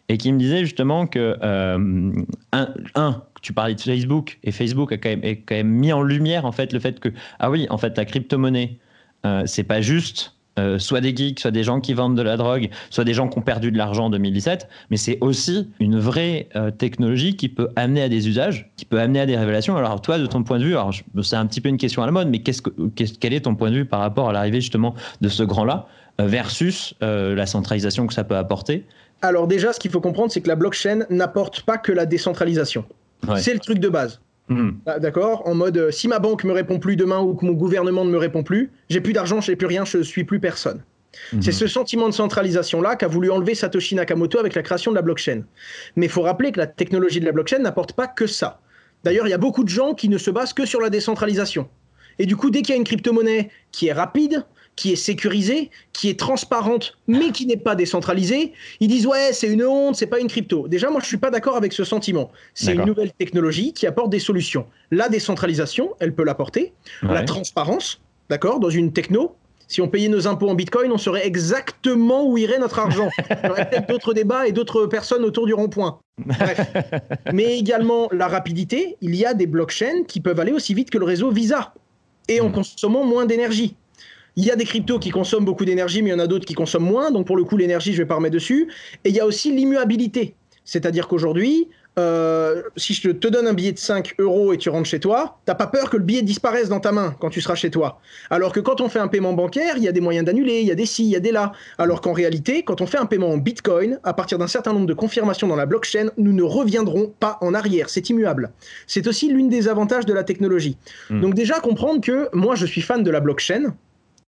et 0.09 0.19
qui 0.19 0.33
me 0.33 0.39
disait 0.39 0.61
justement 0.61 1.07
que, 1.07 1.37
euh, 1.43 2.13
un, 2.53 2.69
un, 2.95 3.23
tu 3.43 3.53
parlais 3.53 3.75
de 3.75 3.81
Facebook, 3.81 4.39
et 4.45 4.53
Facebook 4.53 4.93
a 4.93 4.97
quand 4.97 5.09
même, 5.09 5.69
mis 5.69 5.93
en 5.93 6.03
lumière 6.03 6.45
en 6.45 6.53
fait 6.53 6.73
le 6.73 6.81
fait 6.81 7.01
que, 7.01 7.11
ah 7.39 7.51
oui, 7.51 7.67
en 7.71 7.79
fait, 7.79 7.97
la 7.97 8.05
crypto-monnaie, 8.05 8.79
euh, 9.25 9.43
c'est 9.47 9.65
pas 9.65 9.81
juste 9.81 10.35
euh, 10.59 10.79
soit 10.79 11.01
des 11.01 11.15
geeks, 11.15 11.41
soit 11.41 11.51
des 11.51 11.63
gens 11.63 11.81
qui 11.81 11.93
vendent 11.93 12.17
de 12.17 12.23
la 12.23 12.37
drogue, 12.37 12.71
soit 12.91 13.05
des 13.05 13.13
gens 13.13 13.29
qui 13.29 13.39
ont 13.39 13.43
perdu 13.43 13.71
de 13.71 13.77
l'argent 13.77 14.07
en 14.07 14.11
2017, 14.11 14.69
mais 14.91 14.97
c'est 14.97 15.19
aussi 15.21 15.69
une 15.81 15.99
vraie 15.99 16.49
euh, 16.57 16.71
technologie 16.71 17.37
qui 17.37 17.49
peut 17.49 17.69
amener 17.77 18.03
à 18.03 18.09
des 18.09 18.27
usages, 18.27 18.71
qui 18.77 18.85
peut 18.85 18.99
amener 18.99 19.21
à 19.21 19.27
des 19.27 19.37
révélations. 19.37 19.77
Alors 19.77 20.01
toi, 20.01 20.19
de 20.19 20.27
ton 20.27 20.43
point 20.45 20.59
de 20.59 20.65
vue, 20.65 20.77
c'est 21.23 21.37
un 21.37 21.47
petit 21.47 21.61
peu 21.61 21.69
une 21.69 21.77
question 21.77 22.03
à 22.03 22.07
la 22.07 22.13
mode, 22.13 22.29
mais 22.29 22.39
qu'est-ce 22.39 22.63
que, 22.63 22.71
quel 22.95 23.35
est 23.35 23.43
ton 23.43 23.55
point 23.55 23.71
de 23.71 23.77
vue 23.77 23.85
par 23.85 24.01
rapport 24.01 24.31
à 24.31 24.33
l'arrivée 24.33 24.61
justement 24.61 24.95
de 25.21 25.29
ce 25.29 25.43
grand-là 25.43 25.87
versus 26.19 26.95
la 27.01 27.45
centralisation 27.45 28.07
que 28.07 28.15
ça 28.15 28.25
peut 28.25 28.37
apporter 28.37 28.87
Alors 29.23 29.47
déjà, 29.47 29.73
ce 29.73 29.81
qu'il 29.81 29.91
faut 29.91 30.01
comprendre, 30.01 30.31
c'est 30.31 30.41
que 30.41 30.49
la 30.49 30.57
blockchain 30.57 31.07
n'apporte 31.11 31.63
pas 31.63 31.79
que 31.79 31.93
la 31.93 32.07
décentralisation. 32.07 32.85
C'est 33.39 33.55
le 33.55 33.61
truc 33.61 33.79
de 33.79 33.89
base. 33.89 34.21
Hmm. 34.49 34.73
Ah, 34.87 34.99
d'accord 35.01 35.47
En 35.49 35.55
mode, 35.55 35.77
euh, 35.77 35.91
si 35.91 36.07
ma 36.07 36.21
banque 36.21 36.45
me 36.45 36.53
répond 36.53 36.79
plus 36.79 36.95
demain 36.95 37.19
ou 37.19 37.35
que 37.35 37.45
mon 37.45 37.53
gouvernement 37.53 38.05
ne 38.05 38.11
me 38.11 38.19
répond 38.19 38.45
plus, 38.45 38.71
j'ai 38.89 39.01
plus 39.01 39.13
d'argent, 39.13 39.41
j'ai 39.41 39.57
plus 39.57 39.67
rien, 39.67 39.85
je 39.85 40.03
suis 40.03 40.23
plus 40.23 40.39
personne. 40.39 40.83
Hmm. 41.33 41.43
C'est 41.43 41.51
ce 41.51 41.67
sentiment 41.67 42.09
de 42.09 42.15
centralisation-là 42.15 42.95
qu'a 42.95 43.09
voulu 43.09 43.31
enlever 43.31 43.57
Satoshi 43.57 43.97
Nakamoto 43.97 44.39
avec 44.39 44.55
la 44.55 44.63
création 44.63 44.93
de 44.93 44.97
la 44.97 45.03
blockchain. 45.03 45.43
Mais 45.97 46.07
il 46.07 46.13
faut 46.13 46.23
rappeler 46.23 46.53
que 46.53 46.59
la 46.59 46.67
technologie 46.69 47.19
de 47.19 47.25
la 47.25 47.33
blockchain 47.33 47.59
n'apporte 47.59 47.95
pas 47.95 48.07
que 48.07 48.27
ça. 48.29 48.61
D'ailleurs, 49.03 49.27
il 49.27 49.31
y 49.31 49.35
a 49.35 49.39
beaucoup 49.39 49.65
de 49.65 49.69
gens 49.69 49.95
qui 49.95 50.09
ne 50.09 50.19
se 50.19 50.31
basent 50.31 50.53
que 50.53 50.67
sur 50.67 50.81
la 50.81 50.91
décentralisation. 50.91 51.69
Et 52.19 52.27
du 52.27 52.37
coup, 52.37 52.51
dès 52.51 52.63
qu'il 52.63 52.71
y 52.71 52.73
a 52.75 52.77
une 52.79 52.85
crypto-monnaie 52.85 53.51
qui 53.73 53.89
est 53.89 53.93
rapide, 53.93 54.45
qui 54.77 54.93
est 54.93 54.97
sécurisée, 54.97 55.71
qui 55.95 56.11
est 56.11 56.19
transparente, 56.19 56.99
mais 57.09 57.33
qui 57.33 57.47
n'est 57.47 57.57
pas 57.57 57.75
décentralisée, 57.75 58.53
ils 58.81 58.89
disent 58.89 59.07
ouais, 59.07 59.33
c'est 59.33 59.49
une 59.49 59.65
honte, 59.65 59.97
c'est 59.97 60.07
pas 60.07 60.21
une 60.21 60.29
crypto. 60.29 60.69
Déjà, 60.69 60.91
moi, 60.91 61.01
je 61.01 61.07
suis 61.07 61.17
pas 61.17 61.31
d'accord 61.31 61.57
avec 61.57 61.73
ce 61.73 61.83
sentiment. 61.83 62.31
C'est 62.55 62.75
une 62.75 62.85
nouvelle 62.85 63.13
technologie 63.13 63.73
qui 63.73 63.87
apporte 63.87 64.11
des 64.11 64.19
solutions. 64.19 64.67
La 64.91 65.09
décentralisation, 65.09 65.95
elle 65.99 66.15
peut 66.15 66.25
l'apporter. 66.25 66.75
La 67.03 67.25
transparence, 67.25 68.01
d'accord, 68.29 68.61
dans 68.61 68.71
une 68.71 68.93
techno. 68.93 69.35
Si 69.69 69.81
on 69.81 69.89
payait 69.89 70.09
nos 70.09 70.29
impôts 70.29 70.49
en 70.49 70.55
bitcoin, 70.55 70.93
on 70.93 70.99
saurait 70.99 71.27
exactement 71.27 72.25
où 72.25 72.39
irait 72.39 72.59
notre 72.59 72.79
argent. 72.79 73.09
Il 73.19 73.49
y 73.49 73.51
aurait 73.51 73.69
peut-être 73.69 73.89
d'autres 73.89 74.15
débats 74.15 74.47
et 74.47 74.53
d'autres 74.53 74.87
personnes 74.87 75.25
autour 75.25 75.47
du 75.47 75.55
rond-point. 75.55 75.99
Bref. 76.19 76.61
Mais 77.33 77.59
également 77.59 78.09
la 78.13 78.29
rapidité. 78.29 78.97
Il 79.01 79.17
y 79.17 79.27
a 79.27 79.35
des 79.35 79.49
blockchains 79.49 80.05
qui 80.07 80.21
peuvent 80.21 80.39
aller 80.39 80.53
aussi 80.53 80.73
vite 80.73 80.91
que 80.91 80.99
le 80.99 81.05
réseau 81.05 81.31
Visa 81.31 81.75
et 82.29 82.41
en 82.41 82.49
hmm. 82.49 82.53
consommant 82.53 83.05
moins 83.05 83.27
d'énergie. 83.27 83.75
Il 84.37 84.45
y 84.45 84.51
a 84.51 84.57
des 84.57 84.65
cryptos 84.65 84.99
qui 84.99 85.11
consomment 85.11 85.45
beaucoup 85.45 85.65
d'énergie, 85.65 86.03
mais 86.03 86.11
il 86.11 86.13
y 86.13 86.17
en 86.17 86.19
a 86.19 86.27
d'autres 86.27 86.45
qui 86.45 86.55
consomment 86.55 86.87
moins. 86.87 87.11
Donc 87.11 87.27
pour 87.27 87.37
le 87.37 87.45
coup, 87.45 87.57
l'énergie, 87.57 87.93
je 87.93 87.99
vais 87.99 88.07
pas 88.07 88.17
remettre 88.17 88.35
dessus. 88.35 88.69
Et 89.05 89.09
il 89.09 89.15
y 89.15 89.21
a 89.21 89.27
aussi 89.27 89.51
l'immuabilité. 89.51 90.35
C'est-à-dire 90.65 91.09
qu'aujourd'hui, 91.09 91.69
euh, 91.99 92.63
si 92.77 92.93
je 92.93 93.11
te 93.11 93.29
donne 93.29 93.47
un 93.47 93.55
billet 93.55 93.73
de 93.73 93.79
5 93.79 94.17
euros 94.19 94.53
et 94.53 94.59
tu 94.59 94.69
rentres 94.69 94.89
chez 94.89 95.01
toi, 95.01 95.39
t'as 95.47 95.55
pas 95.55 95.67
peur 95.67 95.89
que 95.89 95.97
le 95.97 96.03
billet 96.03 96.21
disparaisse 96.21 96.69
dans 96.69 96.81
ta 96.81 96.93
main 96.93 97.15
quand 97.19 97.31
tu 97.31 97.41
seras 97.41 97.55
chez 97.55 97.71
toi. 97.71 98.01
Alors 98.29 98.53
que 98.53 98.61
quand 98.61 98.83
on 98.83 98.91
fait 98.91 98.99
un 98.99 99.09
paiement 99.09 99.33
bancaire, 99.33 99.79
il 99.79 99.83
y 99.83 99.89
a 99.89 99.93
des 99.93 100.03
moyens 100.03 100.27
d'annuler, 100.27 100.61
il 100.61 100.67
y 100.67 100.71
a 100.71 100.75
des 100.75 100.85
si, 100.85 101.05
il 101.05 101.11
y 101.11 101.17
a 101.17 101.21
des 101.21 101.33
là. 101.33 101.53
Alors 101.79 102.03
qu'en 102.03 102.13
réalité, 102.13 102.65
quand 102.65 102.83
on 102.83 102.87
fait 102.87 102.99
un 102.99 103.07
paiement 103.07 103.31
en 103.31 103.39
bitcoin, 103.39 103.99
à 104.05 104.13
partir 104.13 104.37
d'un 104.37 104.47
certain 104.47 104.75
nombre 104.75 104.87
de 104.87 104.93
confirmations 104.93 105.49
dans 105.49 105.57
la 105.57 105.65
blockchain, 105.65 106.11
nous 106.19 106.35
ne 106.35 106.43
reviendrons 106.43 107.15
pas 107.19 107.39
en 107.41 107.55
arrière. 107.55 107.89
C'est 107.89 108.11
immuable. 108.11 108.53
C'est 108.87 109.07
aussi 109.07 109.33
l'une 109.33 109.49
des 109.49 109.67
avantages 109.69 110.05
de 110.05 110.13
la 110.13 110.23
technologie. 110.23 110.77
Hmm. 111.09 111.23
Donc 111.23 111.35
déjà 111.35 111.61
comprendre 111.61 112.03
que 112.03 112.29
moi 112.35 112.57
je 112.57 112.67
suis 112.67 112.83
fan 112.83 113.03
de 113.03 113.11
la 113.11 113.21
blockchain 113.21 113.75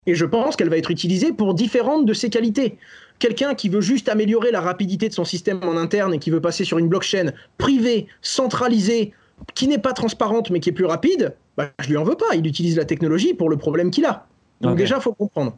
et 0.06 0.14
je 0.14 0.24
pense 0.24 0.56
qu'elle 0.56 0.70
va 0.70 0.78
être 0.78 0.90
utilisée 0.90 1.32
pour 1.32 1.54
différentes 1.54 2.06
de 2.06 2.14
ses 2.14 2.30
qualités 2.30 2.78
quelqu'un 3.18 3.54
qui 3.54 3.68
veut 3.68 3.80
juste 3.80 4.08
améliorer 4.08 4.50
la 4.50 4.60
rapidité 4.60 5.08
de 5.08 5.14
son 5.14 5.24
système 5.24 5.60
en 5.62 5.76
interne 5.76 6.14
et 6.14 6.18
qui 6.18 6.30
veut 6.30 6.40
passer 6.40 6.64
sur 6.64 6.78
une 6.78 6.88
blockchain 6.88 7.32
privée, 7.58 8.06
centralisée, 8.22 9.12
qui 9.54 9.68
n'est 9.68 9.78
pas 9.78 9.92
transparente 9.92 10.50
mais 10.50 10.60
qui 10.60 10.70
est 10.70 10.72
plus 10.72 10.84
rapide, 10.84 11.34
bah, 11.56 11.70
je 11.80 11.88
lui 11.88 11.96
en 11.96 12.04
veux 12.04 12.16
pas. 12.16 12.34
Il 12.34 12.46
utilise 12.46 12.76
la 12.76 12.84
technologie 12.84 13.34
pour 13.34 13.48
le 13.48 13.56
problème 13.56 13.90
qu'il 13.90 14.04
a. 14.04 14.26
Donc 14.60 14.76
déjà, 14.76 14.96
déjà, 14.96 15.00
faut 15.00 15.14
comprendre. 15.14 15.56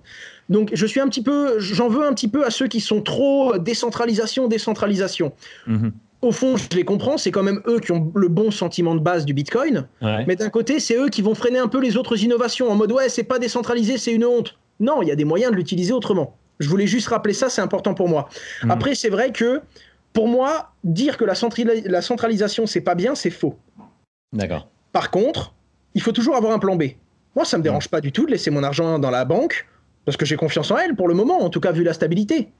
Donc 0.50 0.70
je 0.74 0.86
suis 0.86 1.00
un 1.00 1.08
petit 1.08 1.22
peu, 1.22 1.58
j'en 1.58 1.88
veux 1.88 2.04
un 2.04 2.12
petit 2.12 2.28
peu 2.28 2.44
à 2.44 2.50
ceux 2.50 2.66
qui 2.66 2.80
sont 2.80 3.00
trop 3.00 3.56
décentralisation, 3.56 4.46
décentralisation. 4.46 5.32
Mhm. 5.66 5.92
Au 6.22 6.32
fond, 6.32 6.56
je 6.56 6.68
les 6.76 6.84
comprends, 6.84 7.16
c'est 7.16 7.30
quand 7.30 7.42
même 7.42 7.62
eux 7.66 7.80
qui 7.80 7.92
ont 7.92 8.12
le 8.14 8.28
bon 8.28 8.50
sentiment 8.50 8.94
de 8.94 9.00
base 9.00 9.24
du 9.24 9.32
Bitcoin. 9.32 9.86
Mais 10.02 10.36
d'un 10.36 10.50
côté, 10.50 10.78
c'est 10.78 10.96
eux 10.96 11.08
qui 11.08 11.22
vont 11.22 11.34
freiner 11.34 11.58
un 11.58 11.68
peu 11.68 11.80
les 11.80 11.96
autres 11.96 12.22
innovations 12.22 12.70
en 12.70 12.74
mode 12.74 12.92
ouais, 12.92 13.08
c'est 13.08 13.24
pas 13.24 13.38
décentralisé, 13.38 13.96
c'est 13.96 14.12
une 14.12 14.24
honte. 14.24 14.58
Non, 14.80 15.02
il 15.02 15.08
y 15.08 15.10
a 15.10 15.16
des 15.16 15.24
moyens 15.24 15.52
de 15.52 15.56
l'utiliser 15.56 15.92
autrement. 15.92 16.36
Je 16.58 16.68
voulais 16.68 16.86
juste 16.86 17.08
rappeler 17.08 17.34
ça, 17.34 17.48
c'est 17.48 17.62
important 17.62 17.94
pour 17.94 18.08
moi. 18.08 18.28
Hmm. 18.62 18.70
Après, 18.70 18.94
c'est 18.94 19.08
vrai 19.08 19.32
que 19.32 19.62
pour 20.12 20.28
moi, 20.28 20.72
dire 20.84 21.16
que 21.16 21.24
la, 21.24 21.34
la 21.86 22.02
centralisation, 22.02 22.66
c'est 22.66 22.80
pas 22.80 22.94
bien, 22.94 23.14
c'est 23.14 23.30
faux. 23.30 23.58
D'accord. 24.32 24.68
Par 24.92 25.10
contre, 25.10 25.54
il 25.94 26.02
faut 26.02 26.12
toujours 26.12 26.36
avoir 26.36 26.52
un 26.52 26.58
plan 26.58 26.76
B. 26.76 26.84
Moi, 27.34 27.44
ça 27.44 27.56
me 27.56 27.62
dérange 27.62 27.86
hmm. 27.86 27.90
pas 27.90 28.00
du 28.00 28.12
tout 28.12 28.26
de 28.26 28.30
laisser 28.30 28.50
mon 28.50 28.62
argent 28.62 28.98
dans 28.98 29.10
la 29.10 29.24
banque, 29.24 29.66
parce 30.04 30.16
que 30.16 30.26
j'ai 30.26 30.36
confiance 30.36 30.70
en 30.70 30.76
elle 30.76 30.94
pour 30.94 31.08
le 31.08 31.14
moment, 31.14 31.40
en 31.42 31.50
tout 31.50 31.60
cas 31.60 31.72
vu 31.72 31.82
la 31.82 31.94
stabilité. 31.94 32.50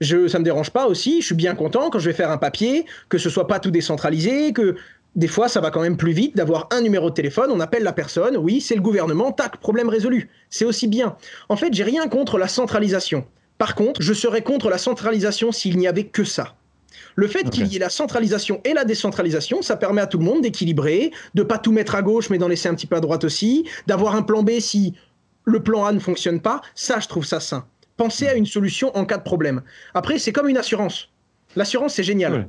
Je, 0.00 0.28
ça 0.28 0.38
me 0.38 0.44
dérange 0.44 0.70
pas 0.70 0.86
aussi, 0.86 1.20
je 1.20 1.26
suis 1.26 1.34
bien 1.34 1.54
content 1.54 1.90
quand 1.90 1.98
je 1.98 2.08
vais 2.08 2.16
faire 2.16 2.30
un 2.30 2.38
papier, 2.38 2.86
que 3.08 3.18
ce 3.18 3.28
soit 3.28 3.46
pas 3.46 3.60
tout 3.60 3.70
décentralisé, 3.70 4.52
que 4.52 4.76
des 5.16 5.28
fois, 5.28 5.48
ça 5.48 5.60
va 5.60 5.70
quand 5.70 5.82
même 5.82 5.96
plus 5.96 6.12
vite 6.12 6.36
d'avoir 6.36 6.68
un 6.70 6.80
numéro 6.80 7.10
de 7.10 7.14
téléphone, 7.14 7.50
on 7.52 7.60
appelle 7.60 7.82
la 7.82 7.92
personne, 7.92 8.36
oui, 8.36 8.60
c'est 8.60 8.76
le 8.76 8.80
gouvernement, 8.80 9.32
tac, 9.32 9.56
problème 9.58 9.88
résolu. 9.88 10.30
C'est 10.48 10.64
aussi 10.64 10.86
bien. 10.86 11.16
En 11.48 11.56
fait, 11.56 11.74
j'ai 11.74 11.82
rien 11.82 12.08
contre 12.08 12.38
la 12.38 12.48
centralisation. 12.48 13.26
Par 13.58 13.74
contre, 13.74 14.00
je 14.00 14.14
serais 14.14 14.42
contre 14.42 14.70
la 14.70 14.78
centralisation 14.78 15.52
s'il 15.52 15.76
n'y 15.76 15.88
avait 15.88 16.04
que 16.04 16.24
ça. 16.24 16.54
Le 17.16 17.26
fait 17.26 17.50
qu'il 17.50 17.66
y 17.66 17.76
ait 17.76 17.80
la 17.80 17.90
centralisation 17.90 18.60
et 18.64 18.72
la 18.72 18.84
décentralisation, 18.84 19.62
ça 19.62 19.76
permet 19.76 20.00
à 20.00 20.06
tout 20.06 20.18
le 20.18 20.24
monde 20.24 20.42
d'équilibrer, 20.42 21.10
de 21.34 21.42
pas 21.42 21.58
tout 21.58 21.72
mettre 21.72 21.94
à 21.94 22.02
gauche 22.02 22.30
mais 22.30 22.38
d'en 22.38 22.48
laisser 22.48 22.68
un 22.68 22.74
petit 22.74 22.86
peu 22.86 22.96
à 22.96 23.00
droite 23.00 23.24
aussi, 23.24 23.68
d'avoir 23.86 24.14
un 24.14 24.22
plan 24.22 24.42
B 24.42 24.60
si 24.60 24.94
le 25.44 25.62
plan 25.62 25.84
A 25.84 25.92
ne 25.92 25.98
fonctionne 25.98 26.40
pas. 26.40 26.62
Ça, 26.74 27.00
je 27.00 27.08
trouve 27.08 27.24
ça 27.24 27.40
sain. 27.40 27.66
Penser 28.00 28.28
à 28.28 28.34
une 28.34 28.46
solution 28.46 28.96
en 28.96 29.04
cas 29.04 29.18
de 29.18 29.22
problème. 29.22 29.60
Après, 29.92 30.18
c'est 30.18 30.32
comme 30.32 30.48
une 30.48 30.56
assurance. 30.56 31.10
L'assurance, 31.54 31.92
c'est 31.92 32.02
génial. 32.02 32.48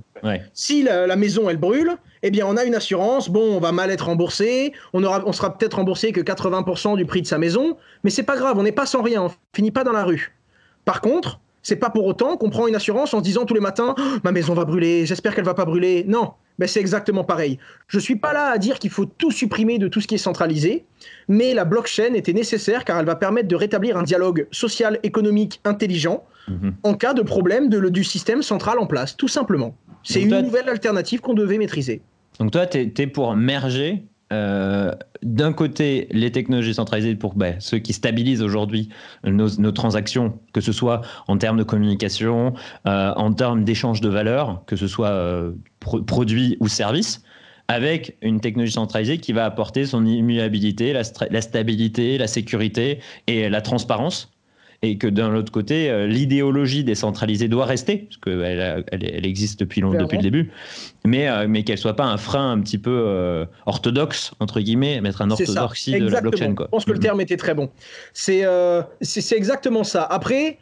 Si 0.53 0.81
la, 0.81 1.13
maison, 1.17 1.50
elle 1.50 1.58
brûle, 1.58 1.98
eh 2.24 2.31
bien, 2.31 2.46
on 2.48 2.55
a 2.55 2.63
une 2.63 2.74
assurance. 2.74 3.27
Bon, 3.27 3.58
on 3.58 3.60
va 3.60 3.74
mal 3.74 3.91
être 3.91 4.05
remboursé. 4.05 4.72
On, 4.93 5.03
aura, 5.03 5.22
on 5.25 5.34
sera 5.34 5.58
peut-être 5.58 5.74
remboursé 5.74 6.13
que 6.13 6.22
80% 6.22 6.96
du 6.96 7.05
prix 7.05 7.22
de 7.22 7.27
sa 7.27 7.38
maison. 7.38 7.75
Mais 8.05 8.12
c'est 8.12 8.24
pas 8.24 8.38
grave, 8.38 8.58
on 8.60 8.63
n'est 8.63 8.72
pas 8.72 8.86
sans 8.86 9.01
rien. 9.01 9.24
On 9.24 9.31
finit 9.53 9.72
pas 9.72 9.84
dans 9.84 9.91
la 9.91 10.05
rue. 10.05 10.38
Par 10.86 11.01
contre, 11.01 11.41
c'est 11.63 11.75
pas 11.75 11.89
pour 11.89 12.05
autant 12.05 12.38
qu'on 12.38 12.50
prend 12.50 12.67
une 12.67 12.75
assurance 12.75 13.13
en 13.13 13.20
se 13.20 13.24
disant 13.24 13.43
tous 13.43 13.53
les 13.53 13.60
matins 13.60 13.93
oh, 13.98 14.17
ma 14.24 14.31
maison 14.31 14.53
va 14.53 14.63
brûler, 14.63 15.05
j'espère 15.05 15.36
qu'elle 15.36 15.43
va 15.43 15.53
pas 15.53 15.65
brûler. 15.65 16.05
Non, 16.08 16.31
mais 16.60 16.67
c'est 16.67 16.79
exactement 16.79 17.24
pareil. 17.24 17.60
Je 17.88 18.00
suis 18.00 18.15
pas 18.15 18.34
là 18.34 18.51
à 18.51 18.58
dire 18.58 18.79
qu'il 18.79 18.89
faut 18.89 19.05
tout 19.05 19.31
supprimer 19.31 19.79
de 19.79 19.88
tout 19.88 20.01
ce 20.01 20.08
qui 20.08 20.15
est 20.15 20.20
centralisé, 20.20 20.86
mais 21.27 21.53
la 21.53 21.65
blockchain 21.65 22.13
était 22.13 22.34
nécessaire 22.34 22.86
car 22.86 23.00
elle 23.00 23.05
va 23.05 23.15
permettre 23.15 23.48
de 23.48 23.55
rétablir 23.55 23.98
un 23.98 24.03
dialogue 24.03 24.48
social, 24.51 25.00
économique, 25.03 25.62
intelligent 25.65 26.24
mhm. 26.48 26.75
en 26.84 26.93
cas 26.93 27.13
de 27.13 27.22
problème 27.22 27.70
de, 27.70 27.89
du 27.89 28.03
système 28.03 28.41
central 28.41 28.79
en 28.79 28.86
place, 28.86 29.17
tout 29.17 29.27
simplement. 29.27 29.75
C'est 30.03 30.22
une 30.22 30.41
nouvelle 30.41 30.70
alternative 30.70 31.22
qu'on 31.22 31.34
devait 31.34 31.58
maîtriser. 31.58 32.01
Donc 32.39 32.51
toi, 32.51 32.65
tu 32.65 32.91
es, 32.98 33.08
pour 33.08 33.36
merger 33.36 34.03
euh, 34.31 34.91
d'un 35.24 35.53
côté 35.53 36.08
les 36.12 36.31
technologies 36.31 36.74
centralisées 36.74 37.15
pour 37.15 37.36
ben, 37.36 37.55
ceux 37.60 37.79
qui 37.79 37.93
stabilisent 37.93 38.41
aujourd'hui 38.41 38.89
nos, 39.24 39.72
transactions, 39.72 40.39
que 40.53 40.62
ce 40.62 40.72
soit 40.72 41.01
en 41.27 41.38
termes 41.38 41.58
de 41.58 41.63
communication, 41.63 42.53
euh, 42.87 43.14
en 43.16 43.33
termes 43.33 43.64
d'échange 43.64 44.01
de 44.01 44.09
valeur, 44.09 44.64
que 44.66 44.75
ce 44.75 44.87
soit 44.87 45.09
euh, 45.09 45.51
produits 46.05 46.57
ou 46.59 46.67
services, 46.67 47.24
avec 47.67 48.17
une 48.22 48.39
technologie 48.39 48.74
centralisée 48.74 49.17
qui 49.17 49.33
va 49.33 49.46
apporter 49.46 49.85
son 49.85 50.05
immuabilité, 50.05 50.94
la 50.94 51.41
stabilité, 51.41 52.17
la 52.17 52.27
sécurité 52.27 53.00
et 53.27 53.50
la 53.50 53.61
transparence 53.61 54.31
et 54.83 54.98
que 54.98 55.07
d'un 55.07 55.35
autre 55.35 55.51
côté, 55.51 55.89
euh, 55.89 56.07
l'idéologie 56.07 56.83
décentralisée 56.83 57.48
doit 57.48 57.65
rester, 57.65 57.98
parce 57.98 58.17
qu'elle 58.17 58.83
elle, 58.91 59.25
existe 59.25 59.59
depuis, 59.59 59.81
depuis 59.81 60.17
le 60.17 60.24
début, 60.24 60.51
mais, 61.05 61.29
euh, 61.29 61.46
mais 61.48 61.63
qu'elle 61.63 61.77
soit 61.77 61.96
pas 61.96 62.05
un 62.05 62.17
frein 62.17 62.51
un 62.51 62.59
petit 62.61 62.79
peu 62.79 62.89
euh, 62.91 63.46
orthodoxe, 63.67 64.31
entre 64.39 64.59
guillemets, 64.59 65.00
mettre 65.01 65.22
un 65.22 65.29
orthodoxie 65.29 66.00
de 66.00 66.07
la 66.07 66.22
blockchain. 66.22 66.55
Quoi. 66.55 66.65
Je 66.65 66.72
pense 66.72 66.85
que 66.85 66.91
le 66.91 66.98
mm-hmm. 66.98 67.01
terme 67.01 67.22
était 67.22 67.37
très 67.37 67.53
bon. 67.53 67.70
C'est 68.13 68.44
c'est 69.01 69.35
exactement 69.35 69.83
ça. 69.83 70.03
Après, 70.03 70.57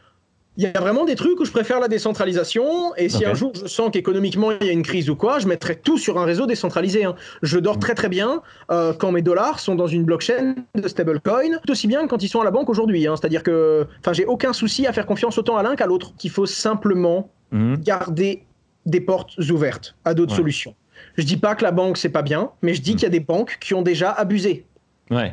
il 0.59 0.63
y 0.63 0.67
a 0.67 0.77
vraiment 0.77 1.05
des 1.05 1.15
trucs 1.15 1.39
où 1.39 1.45
je 1.45 1.51
préfère 1.51 1.79
la 1.79 1.87
décentralisation. 1.87 2.93
Et 2.97 3.07
si 3.07 3.23
un 3.23 3.33
jour 3.33 3.53
je 3.55 3.65
sens 3.67 3.91
qu'économiquement 3.93 4.51
il 4.51 4.67
y 4.67 4.69
a 4.69 4.73
une 4.73 4.83
crise 4.83 5.09
ou 5.09 5.15
quoi, 5.15 5.39
je 5.39 5.47
mettrai 5.47 5.77
tout 5.77 5.97
sur 5.97 6.19
un 6.19 6.25
réseau 6.25 6.47
décentralisé. 6.47 7.05
Hein. 7.05 7.15
Je 7.41 7.59
dors 7.59 7.79
très 7.79 7.95
très 7.95 8.09
bien 8.09 8.41
euh, 8.69 8.91
quand 8.91 9.13
mes 9.13 9.21
dollars 9.21 9.61
sont 9.61 9.75
dans 9.75 9.87
une 9.87 10.03
blockchain 10.03 10.55
de 10.75 10.87
stablecoin, 10.89 11.59
tout 11.63 11.71
aussi 11.71 11.87
bien 11.87 12.01
que 12.01 12.07
quand 12.07 12.21
ils 12.23 12.27
sont 12.27 12.41
à 12.41 12.43
la 12.43 12.51
banque 12.51 12.67
aujourd'hui. 12.67 13.07
Hein. 13.07 13.15
C'est-à-dire 13.15 13.41
que, 13.41 13.87
enfin, 14.01 14.11
j'ai 14.11 14.25
aucun 14.25 14.51
souci 14.51 14.85
à 14.85 14.91
faire 14.91 15.05
confiance 15.05 15.37
autant 15.37 15.55
à 15.55 15.63
l'un 15.63 15.77
qu'à 15.77 15.85
l'autre. 15.85 16.13
Qu'il 16.17 16.29
faut 16.29 16.45
simplement 16.45 17.31
mhm. 17.51 17.77
garder 17.77 18.43
des 18.85 18.99
portes 18.99 19.37
ouvertes 19.49 19.95
à 20.03 20.13
d'autres 20.13 20.35
solutions. 20.35 20.75
Je 21.15 21.23
dis 21.23 21.37
pas 21.37 21.55
que 21.55 21.63
la 21.63 21.71
banque 21.71 21.97
c'est 21.97 22.09
pas 22.09 22.21
bien, 22.21 22.51
mais 22.61 22.73
je 22.73 22.81
dis 22.81 22.91
mhm. 22.91 22.95
qu'il 22.97 23.03
y 23.03 23.07
a 23.07 23.11
des 23.11 23.21
banques 23.21 23.59
qui 23.61 23.73
ont 23.75 23.81
déjà 23.81 24.11
abusé. 24.11 24.65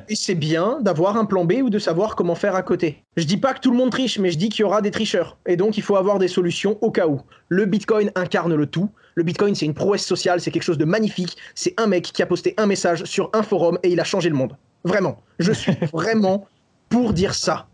Et 0.09 0.17
c'est 0.17 0.35
bien 0.35 0.79
d'avoir 0.81 1.17
un 1.17 1.27
plan 1.27 1.45
B 1.45 1.55
ou 1.63 1.71
de 1.71 1.79
savoir 1.79 2.17
comment 2.17 2.35
faire 2.35 2.55
à 2.55 2.63
côté. 2.63 3.03
Je 3.17 3.25
dis 3.25 3.37
pas 3.37 3.53
que 3.53 3.61
tout 3.61 3.71
le 3.71 3.77
monde 3.77 3.91
triche, 3.91 4.19
mais 4.19 4.31
je 4.31 4.39
dis 4.39 4.49
qu'il 4.49 4.61
y 4.61 4.65
aura 4.65 4.81
des 4.81 4.91
tricheurs. 4.91 5.37
Et 5.47 5.57
donc 5.57 5.77
il 5.77 5.83
faut 5.83 5.97
avoir 5.97 6.19
des 6.19 6.29
solutions 6.29 6.79
au 6.81 6.91
cas 6.91 7.07
où. 7.07 7.21
Le 7.49 7.67
Bitcoin 7.67 8.11
incarne 8.15 8.55
le 8.55 8.67
tout. 8.67 8.91
Le 9.15 9.23
Bitcoin, 9.23 9.55
c'est 9.55 9.67
une 9.67 9.75
prouesse 9.75 10.05
sociale, 10.05 10.41
c'est 10.41 10.51
quelque 10.51 10.63
chose 10.63 10.79
de 10.79 10.85
magnifique. 10.85 11.37
C'est 11.55 11.75
un 11.79 11.87
mec 11.87 12.05
qui 12.05 12.23
a 12.23 12.27
posté 12.27 12.55
un 12.57 12.67
message 12.67 13.05
sur 13.05 13.31
un 13.33 13.43
forum 13.43 13.79
et 13.83 13.91
il 13.91 14.01
a 14.01 14.05
changé 14.05 14.29
le 14.29 14.35
monde. 14.35 14.57
Vraiment. 14.85 15.23
Je 15.39 15.53
suis 15.53 15.73
vraiment 15.93 16.47
pour 16.89 17.13
dire 17.13 17.35
ça. 17.35 17.67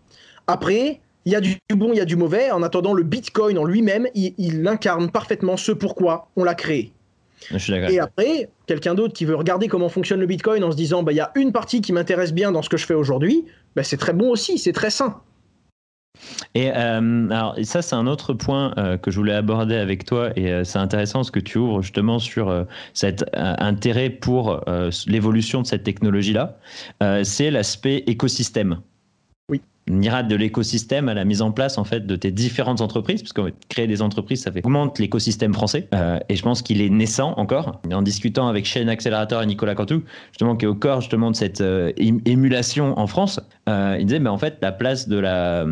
Après, 0.47 1.01
il 1.25 1.33
y 1.33 1.37
a 1.37 1.41
du 1.41 1.57
bon, 1.71 1.93
il 1.93 1.99
y 1.99 2.01
a 2.01 2.05
du 2.05 2.17
mauvais. 2.17 2.51
En 2.51 2.62
attendant, 2.62 2.95
le 2.95 3.05
Bitcoin 3.05 3.59
en 3.59 3.65
lui-même, 3.65 4.09
il, 4.15 4.35
il 4.38 4.67
incarne 4.67 5.11
parfaitement 5.11 5.57
ce 5.57 5.71
pourquoi 5.71 6.29
on 6.35 6.43
l'a 6.43 6.55
créé. 6.55 6.93
Et 7.90 7.98
après, 7.98 8.50
quelqu'un 8.66 8.94
d'autre 8.94 9.14
qui 9.14 9.24
veut 9.24 9.37
regarder 9.37 9.68
comment 9.68 9.88
fonctionne 9.88 10.20
le 10.20 10.26
Bitcoin 10.26 10.64
en 10.64 10.70
se 10.70 10.76
disant, 10.76 11.02
bah, 11.02 11.12
il 11.12 11.16
y 11.16 11.20
a 11.20 11.31
une 11.35 11.52
partie 11.52 11.81
qui 11.81 11.92
m'intéresse 11.92 12.33
bien 12.33 12.52
dans 12.52 12.62
ce 12.62 12.68
que 12.68 12.76
je 12.76 12.87
fais 12.87 12.94
aujourd'hui, 12.94 13.44
bah, 13.76 13.83
c'est 13.83 13.96
très 13.96 14.12
bon 14.12 14.31
aussi, 14.31 14.59
c'est 14.59 14.72
très 14.72 14.90
sain. 14.90 15.20
Et 16.55 16.70
euh, 16.70 17.31
alors 17.31 17.57
ça 17.62 17.81
c'est 17.81 17.94
un 17.94 18.07
autre 18.07 18.35
point 18.35 18.74
euh, 18.76 18.98
que 18.98 19.11
je 19.11 19.16
voulais 19.16 19.33
aborder 19.33 19.76
avec 19.76 20.05
toi 20.05 20.31
et 20.37 20.52
euh, 20.52 20.62
c'est 20.62 20.78
intéressant 20.78 21.22
ce 21.24 21.31
que 21.31 21.40
tu 21.40 21.57
ouvres 21.57 21.81
justement 21.81 22.18
sur 22.18 22.66
cet 22.92 23.24
intérêt 23.35 24.11
pour 24.11 24.62
l'évolution 25.07 25.62
de 25.62 25.66
cette 25.66 25.85
technologie 25.85 26.35
là. 26.35 26.59
c'est 27.24 27.50
l'aspect 27.50 28.05
écosystème 28.07 28.81
ira 29.88 30.23
de 30.23 30.37
l'écosystème 30.37 31.09
à 31.09 31.14
la 31.14 31.25
mise 31.25 31.42
en 31.42 31.51
place 31.51 31.77
en 31.77 31.85
fait 31.85 32.07
de 32.07 32.16
tes 32.16 32.31
différentes 32.31 32.81
entreprises, 32.81 33.23
parce 33.23 33.33
que 33.33 33.53
créer 33.68 33.87
des 33.87 34.01
entreprises, 34.01 34.42
ça 34.42 34.53
fait 34.53 34.64
augmente 34.64 34.99
l'écosystème 34.99 35.53
français. 35.53 35.88
Euh, 35.95 36.18
et 36.29 36.37
je 36.37 36.42
pense 36.42 36.62
qu'il 36.62 36.81
est 36.81 36.88
naissant 36.88 37.35
encore. 37.37 37.81
En 37.92 38.03
discutant 38.03 38.49
avec 38.49 38.64
Shane 38.64 38.88
Accelerator 38.88 39.42
et 39.42 39.47
Nicolas 39.47 39.75
Cantou, 39.75 40.05
justement 40.31 40.57
qui 40.57 40.66
est 40.66 40.68
au 40.68 40.75
corps 40.75 41.01
justement 41.01 41.31
de 41.31 41.37
cette 41.37 41.61
euh, 41.61 41.92
émulation 41.97 42.99
en 42.99 43.07
France, 43.07 43.40
euh, 43.68 43.97
il 43.99 44.07
disait 44.07 44.21
mais 44.21 44.31
en 44.31 44.38
fait 44.38 44.59
la 44.62 44.73
place 44.73 45.09
de 45.09 45.18
la 45.18 45.66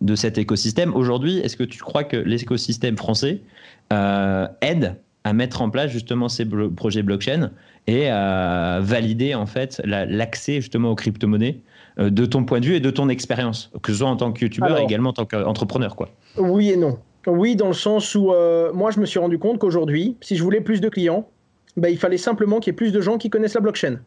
de 0.00 0.14
cet 0.14 0.38
écosystème 0.38 0.94
aujourd'hui, 0.94 1.38
est-ce 1.38 1.56
que 1.56 1.64
tu 1.64 1.78
crois 1.80 2.04
que 2.04 2.16
l'écosystème 2.16 2.96
français 2.96 3.42
aide 3.90 4.96
à 5.24 5.32
mettre 5.34 5.60
en 5.60 5.68
place 5.68 5.90
justement 5.90 6.28
ces 6.28 6.46
projets 6.46 7.02
blockchain 7.02 7.50
et 7.86 8.08
à 8.08 8.80
valider 8.80 9.34
en 9.34 9.46
fait 9.46 9.82
l'accès 9.84 10.60
justement 10.62 10.90
aux 10.90 10.94
crypto-monnaies 10.94 11.58
euh, 11.58 11.69
de 11.98 12.26
ton 12.26 12.44
point 12.44 12.60
de 12.60 12.66
vue 12.66 12.76
et 12.76 12.80
de 12.80 12.90
ton 12.90 13.08
expérience, 13.08 13.70
que 13.82 13.92
ce 13.92 13.98
soit 13.98 14.08
en 14.08 14.16
tant 14.16 14.32
que 14.32 14.40
youtubeur 14.44 14.78
et 14.78 14.82
également 14.82 15.10
en 15.10 15.14
tant 15.14 15.26
qu'entrepreneur 15.26 15.96
quoi. 15.96 16.08
Oui 16.36 16.70
et 16.70 16.76
non. 16.76 16.98
Oui, 17.26 17.56
dans 17.56 17.68
le 17.68 17.74
sens 17.74 18.14
où 18.14 18.32
euh, 18.32 18.72
moi 18.72 18.90
je 18.90 19.00
me 19.00 19.06
suis 19.06 19.18
rendu 19.18 19.38
compte 19.38 19.58
qu'aujourd'hui, 19.58 20.16
si 20.20 20.36
je 20.36 20.42
voulais 20.42 20.60
plus 20.60 20.80
de 20.80 20.88
clients, 20.88 21.28
bah, 21.76 21.90
il 21.90 21.98
fallait 21.98 22.16
simplement 22.18 22.60
qu'il 22.60 22.72
y 22.72 22.74
ait 22.74 22.76
plus 22.76 22.92
de 22.92 23.00
gens 23.00 23.18
qui 23.18 23.30
connaissent 23.30 23.54
la 23.54 23.60
blockchain. 23.60 24.00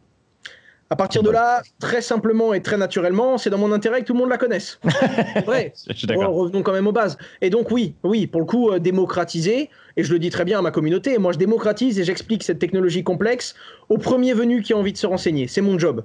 À 0.89 0.95
partir 0.95 1.23
de 1.23 1.31
là, 1.31 1.63
très 1.79 2.01
simplement 2.01 2.53
et 2.53 2.61
très 2.61 2.77
naturellement, 2.77 3.37
c'est 3.37 3.49
dans 3.49 3.57
mon 3.57 3.71
intérêt 3.71 4.01
que 4.01 4.05
tout 4.05 4.13
le 4.13 4.19
monde 4.19 4.29
la 4.29 4.37
connaisse. 4.37 4.79
C'est 5.33 5.45
vrai. 5.45 5.73
revenons 6.25 6.61
quand 6.61 6.73
même 6.73 6.85
aux 6.85 6.91
bases. 6.91 7.17
Et 7.41 7.49
donc 7.49 7.71
oui, 7.71 7.95
oui, 8.03 8.27
pour 8.27 8.41
le 8.41 8.45
coup, 8.45 8.69
euh, 8.69 8.79
démocratiser, 8.79 9.69
et 9.97 10.03
je 10.03 10.13
le 10.13 10.19
dis 10.19 10.29
très 10.29 10.45
bien 10.45 10.59
à 10.59 10.61
ma 10.61 10.69
communauté, 10.69 11.17
moi 11.17 11.31
je 11.31 11.39
démocratise 11.39 11.99
et 11.99 12.03
j'explique 12.03 12.43
cette 12.43 12.59
technologie 12.59 13.03
complexe 13.03 13.55
au 13.89 13.97
premier 13.97 14.33
venu 14.33 14.61
qui 14.61 14.73
a 14.73 14.77
envie 14.77 14.93
de 14.93 14.97
se 14.97 15.07
renseigner. 15.07 15.47
C'est 15.47 15.61
mon 15.61 15.79
job. 15.79 16.03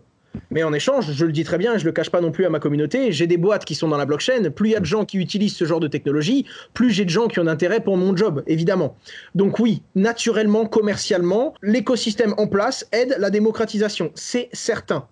Mais 0.51 0.63
en 0.63 0.73
échange, 0.73 1.13
je 1.13 1.25
le 1.25 1.33
dis 1.33 1.45
très 1.45 1.59
bien 1.59 1.75
et 1.75 1.79
je 1.79 1.85
le 1.85 1.93
cache 1.93 2.11
pas 2.11 2.21
non 2.21 2.31
plus 2.31 2.45
à 2.45 2.51
ma 2.51 2.59
communauté, 2.59 3.13
j'ai 3.13 3.27
des 3.27 3.37
boîtes 3.37 3.65
qui 3.65 3.75
sont 3.75 3.89
dans 3.89 3.97
la 3.97 4.07
blockchain. 4.07 4.51
Plus 4.51 4.71
il 4.71 4.73
y 4.73 4.77
a 4.77 4.81
de 4.81 4.85
gens 4.85 5.05
qui 5.05 5.19
utilisent 5.19 5.57
ce 5.57 5.65
genre 5.65 5.81
de 5.81 5.89
technologie, 5.89 6.47
plus 6.75 6.91
j'ai 6.91 7.05
de 7.05 7.11
gens 7.11 7.29
qui 7.29 7.39
ont 7.41 7.47
intérêt 7.47 7.81
pour 7.81 7.97
mon 7.97 8.17
job, 8.17 8.43
évidemment. 8.47 8.97
Donc 9.35 9.59
oui, 9.59 9.83
naturellement, 9.95 10.67
commercialement, 10.67 11.55
l'écosystème 11.63 12.35
en 12.39 12.47
place 12.47 12.87
aide 12.93 13.17
la 13.19 13.31
démocratisation, 13.31 14.11
c'est 14.15 14.49
certain. 14.53 15.07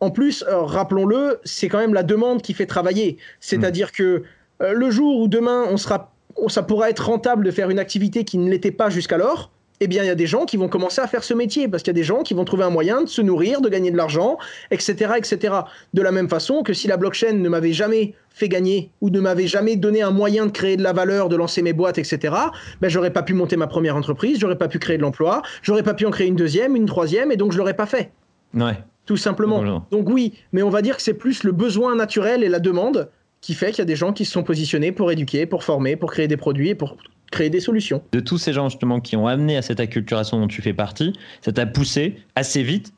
En 0.00 0.10
plus, 0.10 0.44
euh, 0.48 0.60
rappelons-le, 0.60 1.40
c'est 1.44 1.68
quand 1.68 1.78
même 1.78 1.94
la 1.94 2.02
demande 2.02 2.42
qui 2.42 2.52
fait 2.52 2.66
travailler. 2.66 3.16
C'est-à-dire 3.40 3.92
que 3.92 4.22
euh, 4.60 4.72
le 4.72 4.90
jour 4.90 5.18
où 5.18 5.28
demain 5.28 5.64
on 5.70 5.76
sera, 5.76 6.12
ça 6.48 6.62
pourra 6.62 6.90
être 6.90 7.06
rentable 7.06 7.44
de 7.44 7.50
faire 7.50 7.70
une 7.70 7.78
activité 7.78 8.24
qui 8.24 8.38
ne 8.38 8.50
l'était 8.50 8.72
pas 8.72 8.90
jusqu'alors, 8.90 9.50
eh 9.80 9.86
bien, 9.86 10.02
il 10.02 10.06
y 10.06 10.10
a 10.10 10.14
des 10.14 10.26
gens 10.26 10.44
qui 10.44 10.56
vont 10.56 10.68
commencer 10.68 11.00
à 11.00 11.06
faire 11.06 11.24
ce 11.24 11.34
métier 11.34 11.68
parce 11.68 11.82
qu'il 11.82 11.90
y 11.90 11.96
a 11.96 12.00
des 12.00 12.04
gens 12.04 12.22
qui 12.22 12.34
vont 12.34 12.44
trouver 12.44 12.64
un 12.64 12.70
moyen 12.70 13.02
de 13.02 13.08
se 13.08 13.20
nourrir, 13.20 13.60
de 13.60 13.68
gagner 13.68 13.90
de 13.90 13.96
l'argent, 13.96 14.38
etc., 14.70 15.14
etc. 15.16 15.54
De 15.92 16.02
la 16.02 16.12
même 16.12 16.28
façon 16.28 16.62
que 16.62 16.72
si 16.72 16.86
la 16.86 16.96
blockchain 16.96 17.32
ne 17.32 17.48
m'avait 17.48 17.72
jamais 17.72 18.14
fait 18.30 18.48
gagner 18.48 18.90
ou 19.00 19.10
ne 19.10 19.20
m'avait 19.20 19.46
jamais 19.46 19.76
donné 19.76 20.02
un 20.02 20.10
moyen 20.10 20.46
de 20.46 20.52
créer 20.52 20.76
de 20.76 20.82
la 20.82 20.92
valeur, 20.92 21.28
de 21.28 21.36
lancer 21.36 21.62
mes 21.62 21.72
boîtes, 21.72 21.98
etc., 21.98 22.34
ben, 22.80 22.88
j'aurais 22.88 23.12
pas 23.12 23.22
pu 23.22 23.34
monter 23.34 23.56
ma 23.56 23.66
première 23.66 23.96
entreprise, 23.96 24.38
j'aurais 24.38 24.58
pas 24.58 24.68
pu 24.68 24.78
créer 24.78 24.96
de 24.96 25.02
l'emploi, 25.02 25.42
j'aurais 25.62 25.82
pas 25.82 25.94
pu 25.94 26.06
en 26.06 26.10
créer 26.10 26.28
une 26.28 26.36
deuxième, 26.36 26.76
une 26.76 26.86
troisième, 26.86 27.32
et 27.32 27.36
donc 27.36 27.52
je 27.52 27.58
l'aurais 27.58 27.74
pas 27.74 27.86
fait. 27.86 28.12
Ouais. 28.54 28.78
Tout 29.06 29.16
simplement. 29.16 29.86
Donc 29.90 30.08
oui, 30.08 30.32
mais 30.52 30.62
on 30.62 30.70
va 30.70 30.80
dire 30.80 30.96
que 30.96 31.02
c'est 31.02 31.14
plus 31.14 31.44
le 31.44 31.52
besoin 31.52 31.94
naturel 31.94 32.42
et 32.42 32.48
la 32.48 32.58
demande 32.58 33.10
qui 33.40 33.52
fait 33.52 33.70
qu'il 33.70 33.80
y 33.80 33.82
a 33.82 33.86
des 33.86 33.96
gens 33.96 34.14
qui 34.14 34.24
se 34.24 34.32
sont 34.32 34.42
positionnés 34.42 34.90
pour 34.92 35.12
éduquer, 35.12 35.44
pour 35.44 35.62
former, 35.62 35.96
pour 35.96 36.10
créer 36.10 36.28
des 36.28 36.38
produits 36.38 36.70
et 36.70 36.74
pour 36.74 36.96
créer 37.34 37.50
des 37.50 37.60
solutions. 37.60 38.00
De 38.12 38.20
tous 38.20 38.38
ces 38.38 38.52
gens 38.52 38.68
justement 38.68 39.00
qui 39.00 39.16
ont 39.16 39.26
amené 39.26 39.56
à 39.56 39.62
cette 39.62 39.80
acculturation 39.80 40.38
dont 40.38 40.46
tu 40.46 40.62
fais 40.62 40.72
partie, 40.72 41.12
ça 41.42 41.52
t'a 41.52 41.66
poussé 41.66 42.16
assez 42.36 42.62
vite 42.62 42.94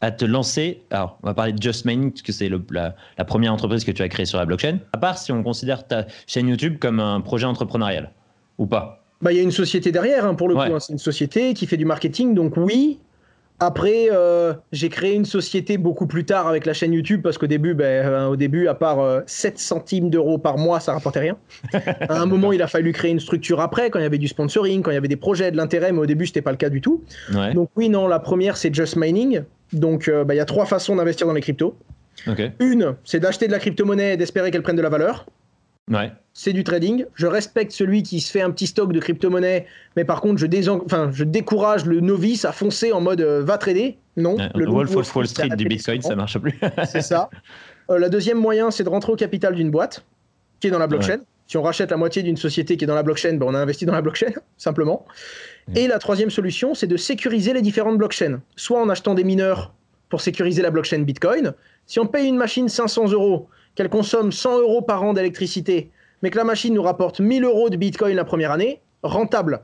à 0.00 0.10
te 0.10 0.24
lancer. 0.24 0.82
Alors, 0.90 1.18
on 1.22 1.26
va 1.26 1.34
parler 1.34 1.52
de 1.52 1.62
Just 1.62 1.86
Mining, 1.86 2.12
parce 2.12 2.22
que 2.22 2.32
c'est 2.32 2.48
la, 2.48 2.94
la, 3.16 3.24
première 3.24 3.52
entreprise 3.52 3.84
que 3.84 3.90
tu 3.90 4.02
as 4.02 4.08
créée 4.08 4.26
sur 4.26 4.38
la 4.38 4.44
blockchain. 4.44 4.78
À 4.92 4.98
part 4.98 5.18
si 5.18 5.32
on 5.32 5.42
considère 5.42 5.86
ta 5.86 6.06
chaîne 6.26 6.48
YouTube 6.48 6.76
comme 6.78 7.00
un 7.00 7.20
projet 7.20 7.46
entrepreneurial, 7.46 8.12
ou 8.58 8.66
pas? 8.66 9.02
Bah, 9.22 9.32
il 9.32 9.36
y 9.36 9.40
a 9.40 9.42
une 9.42 9.50
société 9.50 9.90
derrière, 9.90 10.26
hein, 10.26 10.34
pour 10.34 10.48
le 10.48 10.54
coup. 10.54 10.60
Hein. 10.60 10.78
C'est 10.78 10.92
une 10.92 10.98
société 10.98 11.54
qui 11.54 11.66
fait 11.66 11.78
du 11.78 11.86
marketing, 11.86 12.34
donc 12.34 12.56
oui, 12.56 12.98
après, 13.60 14.08
euh, 14.12 14.54
j'ai 14.70 14.88
créé 14.88 15.14
une 15.14 15.24
société 15.24 15.78
beaucoup 15.78 16.06
plus 16.06 16.24
tard 16.24 16.46
avec 16.46 16.64
la 16.64 16.72
chaîne 16.72 16.92
YouTube 16.92 17.22
parce 17.22 17.38
qu'au 17.38 17.48
début, 17.48 17.74
ben, 17.74 18.06
euh, 18.06 18.26
au 18.26 18.36
début, 18.36 18.68
à 18.68 18.74
part 18.74 19.22
7 19.26 19.54
euh, 19.54 19.56
centimes 19.58 20.10
d'euros 20.10 20.38
par 20.38 20.58
mois, 20.58 20.78
ça 20.78 20.92
rapportait 20.92 21.20
rien. 21.20 21.36
à 21.72 22.20
un 22.20 22.26
moment, 22.26 22.52
il 22.52 22.62
a 22.62 22.68
fallu 22.68 22.92
créer 22.92 23.10
une 23.10 23.18
structure 23.18 23.60
après, 23.60 23.90
quand 23.90 23.98
il 23.98 24.02
y 24.02 24.06
avait 24.06 24.18
du 24.18 24.28
sponsoring, 24.28 24.82
quand 24.82 24.92
il 24.92 24.94
y 24.94 24.98
avait 24.98 25.08
des 25.08 25.16
projets, 25.16 25.50
de 25.50 25.56
l'intérêt, 25.56 25.90
mais 25.90 25.98
au 25.98 26.06
début, 26.06 26.26
c'était 26.26 26.42
pas 26.42 26.52
le 26.52 26.56
cas 26.56 26.70
du 26.70 26.80
tout. 26.80 27.02
Donc 27.54 27.70
oui, 27.74 27.88
non, 27.88 28.06
la 28.06 28.20
première, 28.20 28.56
c'est 28.56 28.72
Just 28.72 28.96
Mining. 28.96 29.42
Donc 29.72 30.08
ben, 30.08 30.34
il 30.34 30.36
y 30.36 30.40
a 30.40 30.44
trois 30.44 30.66
façons 30.66 30.94
d'investir 30.94 31.26
dans 31.26 31.32
les 31.32 31.40
cryptos. 31.40 31.76
Une, 32.60 32.94
c'est 33.04 33.20
d'acheter 33.20 33.46
de 33.46 33.52
la 33.52 33.58
crypto-monnaie 33.58 34.14
et 34.14 34.16
d'espérer 34.16 34.50
qu'elle 34.50 34.62
prenne 34.62 34.76
de 34.76 34.82
la 34.82 34.88
valeur. 34.88 35.26
C'est 36.34 36.52
du 36.52 36.62
trading. 36.62 37.04
Je 37.14 37.26
respecte 37.26 37.72
celui 37.72 38.02
qui 38.02 38.20
se 38.20 38.30
fait 38.30 38.42
un 38.42 38.50
petit 38.50 38.68
stock 38.68 38.92
de 38.92 39.00
crypto-monnaie, 39.00 39.66
mais 39.96 40.04
par 40.04 40.20
contre, 40.20 40.38
je, 40.38 40.70
enfin, 40.70 41.10
je 41.12 41.24
décourage 41.24 41.84
le 41.84 42.00
novice 42.00 42.44
à 42.44 42.52
foncer 42.52 42.92
en 42.92 43.00
mode 43.00 43.20
euh, 43.20 43.42
va 43.42 43.58
trader. 43.58 43.98
Non. 44.16 44.36
le 44.54 44.66
Wolf 44.66 44.94
of 44.94 45.16
Wall 45.16 45.26
Street 45.26 45.48
du 45.56 45.64
Bitcoin, 45.64 46.00
ça 46.00 46.14
marche 46.14 46.38
plus. 46.38 46.58
c'est 46.86 47.02
ça. 47.02 47.28
Euh, 47.90 47.98
la 47.98 48.10
deuxième 48.10 48.36
moyen, 48.36 48.70
c'est 48.70 48.84
de 48.84 48.90
rentrer 48.90 49.12
au 49.12 49.16
capital 49.16 49.54
d'une 49.54 49.70
boîte 49.70 50.04
qui 50.60 50.66
est 50.66 50.70
dans 50.70 50.78
la 50.78 50.88
blockchain. 50.88 51.20
Si 51.46 51.56
on 51.56 51.62
rachète 51.62 51.90
la 51.90 51.96
moitié 51.96 52.22
d'une 52.22 52.36
société 52.36 52.76
qui 52.76 52.84
est 52.84 52.86
dans 52.86 52.94
la 52.94 53.02
blockchain, 53.02 53.32
ben, 53.38 53.46
on 53.48 53.54
a 53.54 53.58
investi 53.58 53.86
dans 53.86 53.94
la 53.94 54.02
blockchain, 54.02 54.32
simplement. 54.58 55.06
Et 55.74 55.86
la 55.86 55.98
troisième 55.98 56.28
solution, 56.28 56.74
c'est 56.74 56.86
de 56.86 56.98
sécuriser 56.98 57.54
les 57.54 57.62
différentes 57.62 57.96
blockchains. 57.96 58.40
Soit 58.56 58.78
en 58.78 58.90
achetant 58.90 59.14
des 59.14 59.24
mineurs 59.24 59.72
pour 60.10 60.20
sécuriser 60.20 60.60
la 60.60 60.70
blockchain 60.70 60.98
Bitcoin. 60.98 61.54
Si 61.86 61.98
on 61.98 62.06
paye 62.06 62.28
une 62.28 62.36
machine 62.36 62.68
500 62.68 63.12
euros, 63.12 63.48
qu'elle 63.74 63.88
consomme 63.88 64.32
100 64.32 64.60
euros 64.60 64.82
par 64.82 65.02
an 65.02 65.12
d'électricité, 65.12 65.90
mais 66.22 66.30
que 66.30 66.36
la 66.36 66.44
machine 66.44 66.74
nous 66.74 66.82
rapporte 66.82 67.20
1000 67.20 67.44
euros 67.44 67.70
de 67.70 67.76
Bitcoin 67.76 68.16
la 68.16 68.24
première 68.24 68.52
année, 68.52 68.80
rentable. 69.02 69.60